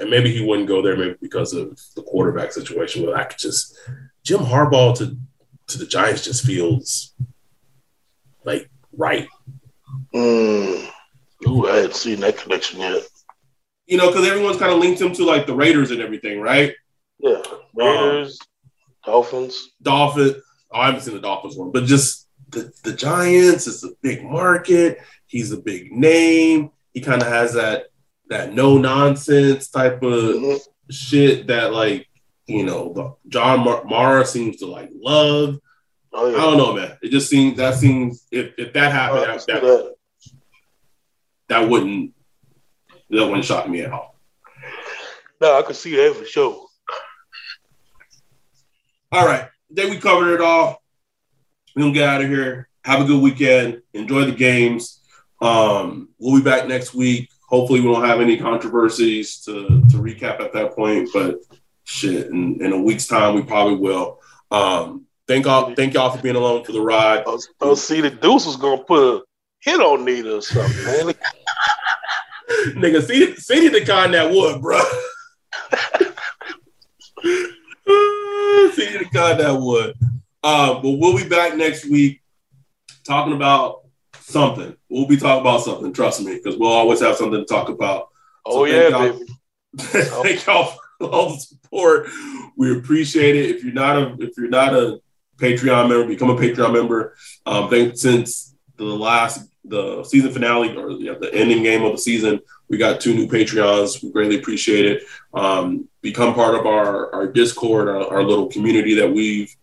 and 0.00 0.10
maybe 0.10 0.32
he 0.32 0.44
wouldn't 0.44 0.68
go 0.68 0.82
there 0.82 0.96
maybe 0.96 1.16
because 1.20 1.52
of 1.52 1.78
the 1.96 2.02
quarterback 2.02 2.52
situation, 2.52 3.04
but 3.04 3.16
I 3.16 3.24
could 3.24 3.38
just 3.38 3.78
Jim 4.22 4.40
Harbaugh 4.40 4.96
to 4.98 5.16
to 5.68 5.78
the 5.78 5.86
Giants 5.86 6.24
just 6.24 6.46
feels 6.46 7.14
like 8.44 8.68
right. 8.96 9.28
Mm. 10.14 10.88
Ooh, 11.46 11.68
I 11.68 11.76
hadn't 11.76 11.94
seen 11.94 12.20
that 12.20 12.38
connection 12.38 12.80
yet. 12.80 13.02
You 13.92 13.98
know, 13.98 14.06
because 14.06 14.26
everyone's 14.26 14.56
kind 14.56 14.72
of 14.72 14.78
linked 14.78 15.02
him 15.02 15.12
to 15.12 15.24
like 15.26 15.46
the 15.46 15.54
Raiders 15.54 15.90
and 15.90 16.00
everything, 16.00 16.40
right? 16.40 16.72
Yeah, 17.18 17.42
Raiders, 17.74 18.38
um, 18.40 19.12
Dolphins, 19.12 19.68
Dolphins. 19.82 20.36
Oh, 20.72 20.80
I 20.80 20.86
haven't 20.86 21.02
seen 21.02 21.12
the 21.12 21.20
Dolphins 21.20 21.58
one, 21.58 21.72
but 21.72 21.84
just 21.84 22.26
the 22.48 22.72
the 22.84 22.94
Giants. 22.94 23.66
It's 23.66 23.84
a 23.84 23.90
big 24.00 24.24
market. 24.24 24.96
He's 25.26 25.52
a 25.52 25.58
big 25.58 25.92
name. 25.92 26.70
He 26.94 27.02
kind 27.02 27.20
of 27.20 27.28
has 27.28 27.52
that 27.52 27.88
that 28.30 28.54
no 28.54 28.78
nonsense 28.78 29.68
type 29.68 30.02
of 30.02 30.36
mm-hmm. 30.36 30.56
shit 30.88 31.48
that 31.48 31.74
like 31.74 32.08
you 32.46 32.64
know 32.64 33.18
John 33.28 33.60
Mar- 33.60 33.84
Mara 33.84 34.24
seems 34.24 34.56
to 34.60 34.66
like 34.68 34.88
love. 34.94 35.58
Oh, 36.14 36.30
yeah. 36.30 36.38
I 36.38 36.40
don't 36.40 36.56
know, 36.56 36.72
man. 36.72 36.96
It 37.02 37.10
just 37.10 37.28
seems 37.28 37.58
that 37.58 37.74
seems 37.74 38.26
if, 38.30 38.54
if 38.56 38.72
that 38.72 38.90
happened, 38.90 39.26
oh, 39.28 39.36
that, 39.36 39.46
that, 39.46 39.94
that 41.48 41.68
wouldn't 41.68 42.14
that 43.12 43.26
wouldn't 43.26 43.44
shock 43.44 43.68
me 43.68 43.82
at 43.82 43.92
all. 43.92 44.16
No, 45.40 45.58
I 45.58 45.62
could 45.62 45.76
see 45.76 45.94
that 45.96 46.14
for 46.16 46.24
sure. 46.24 46.66
All 49.10 49.26
right. 49.26 49.48
Then 49.70 49.90
we 49.90 49.98
covered 49.98 50.34
it 50.34 50.40
all. 50.40 50.82
We're 51.74 51.82
gonna 51.82 51.94
get 51.94 52.08
out 52.08 52.22
of 52.22 52.28
here. 52.28 52.68
Have 52.84 53.00
a 53.00 53.04
good 53.04 53.22
weekend. 53.22 53.82
Enjoy 53.92 54.24
the 54.24 54.32
games. 54.32 55.00
Um, 55.40 56.10
we'll 56.18 56.38
be 56.38 56.44
back 56.44 56.66
next 56.68 56.94
week. 56.94 57.30
Hopefully, 57.48 57.80
we 57.80 57.92
don't 57.92 58.04
have 58.04 58.20
any 58.20 58.38
controversies 58.38 59.40
to, 59.40 59.66
to 59.66 59.96
recap 59.96 60.40
at 60.40 60.52
that 60.54 60.74
point. 60.74 61.08
But 61.12 61.40
shit, 61.84 62.28
in, 62.28 62.62
in 62.62 62.72
a 62.72 62.80
week's 62.80 63.06
time, 63.06 63.34
we 63.34 63.42
probably 63.42 63.76
will. 63.76 64.20
Um, 64.50 65.06
thank 65.26 65.46
all 65.46 65.74
thank 65.74 65.94
y'all 65.94 66.14
for 66.14 66.22
being 66.22 66.36
along 66.36 66.64
for 66.64 66.72
the 66.72 66.80
ride. 66.80 67.24
I 67.26 67.38
will 67.60 67.76
see 67.76 68.00
the 68.00 68.10
Deuce 68.10 68.46
was 68.46 68.56
gonna 68.56 68.82
put 68.82 69.16
a 69.16 69.22
hit 69.60 69.80
on 69.80 70.04
Nita 70.04 70.36
or 70.36 70.42
something, 70.42 70.84
man. 70.84 71.14
Nigga, 72.76 73.02
see 73.02 73.34
see 73.36 73.68
the 73.68 73.84
kind 73.84 74.14
that 74.14 74.30
would, 74.30 74.60
bro. 74.60 74.78
see 78.72 78.98
the 78.98 79.08
kind 79.12 79.40
that 79.40 79.58
would. 79.58 79.94
Uh, 80.42 80.74
but 80.74 80.90
we'll 80.90 81.16
be 81.16 81.28
back 81.28 81.56
next 81.56 81.88
week 81.88 82.20
talking 83.04 83.32
about 83.32 83.82
something. 84.18 84.76
We'll 84.88 85.06
be 85.06 85.16
talking 85.16 85.40
about 85.40 85.62
something, 85.62 85.92
trust 85.92 86.22
me, 86.22 86.34
because 86.36 86.58
we'll 86.58 86.72
always 86.72 87.00
have 87.00 87.16
something 87.16 87.40
to 87.40 87.44
talk 87.44 87.68
about. 87.68 88.08
So 88.46 88.60
oh 88.60 88.64
yeah, 88.64 88.90
baby. 88.90 89.26
thank 89.78 90.46
y'all 90.46 90.74
for 90.98 91.06
all 91.06 91.30
the 91.30 91.38
support. 91.38 92.08
We 92.56 92.76
appreciate 92.76 93.36
it. 93.36 93.56
If 93.56 93.64
you're 93.64 93.72
not 93.72 93.96
a 93.96 94.16
if 94.20 94.36
you're 94.36 94.48
not 94.48 94.74
a 94.74 95.00
Patreon 95.38 95.88
member, 95.88 96.06
become 96.06 96.30
a 96.30 96.36
Patreon 96.36 96.72
member. 96.72 97.16
Um, 97.46 97.68
think 97.70 97.96
since 97.96 98.54
the 98.76 98.84
last 98.84 99.48
the 99.64 100.04
season 100.04 100.32
finale 100.32 100.76
or 100.76 100.90
you 100.90 101.12
know, 101.12 101.18
the 101.18 101.32
ending 101.34 101.62
game 101.62 101.84
of 101.84 101.92
the 101.92 101.98
season, 101.98 102.40
we 102.68 102.78
got 102.78 103.00
two 103.00 103.14
new 103.14 103.26
Patreons. 103.26 104.02
We 104.02 104.10
greatly 104.10 104.38
appreciate 104.38 104.86
it. 104.86 105.02
Um, 105.34 105.88
become 106.00 106.34
part 106.34 106.54
of 106.54 106.66
our 106.66 107.14
our 107.14 107.26
Discord, 107.26 107.88
our, 107.88 108.06
our, 108.08 108.22
little 108.22 108.48
community 108.48 108.94
that 108.94 109.10
we've 109.10 109.54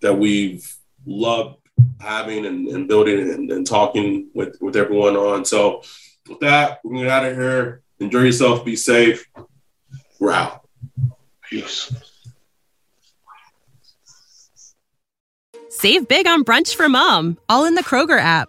that 0.00 0.14
we've 0.14 0.76
loved 1.06 1.56
having 2.00 2.46
and, 2.46 2.68
and 2.68 2.88
building 2.88 3.18
and, 3.18 3.50
and, 3.50 3.66
talking 3.66 4.28
with 4.34 4.56
with 4.60 4.76
everyone 4.76 5.16
on. 5.16 5.44
So 5.44 5.82
with 6.28 6.40
that, 6.40 6.80
we're 6.84 6.92
gonna 6.92 7.04
get 7.04 7.10
out 7.10 7.26
of 7.26 7.36
here. 7.36 7.82
Enjoy 8.00 8.22
yourself. 8.22 8.64
Be 8.64 8.76
safe. 8.76 9.26
We're 10.20 10.32
out. 10.32 10.68
Peace. 11.48 11.92
Save 15.70 16.08
big 16.08 16.26
on 16.26 16.44
brunch 16.44 16.74
for 16.74 16.88
mom, 16.88 17.38
all 17.48 17.64
in 17.64 17.74
the 17.74 17.84
Kroger 17.84 18.18
app. 18.18 18.48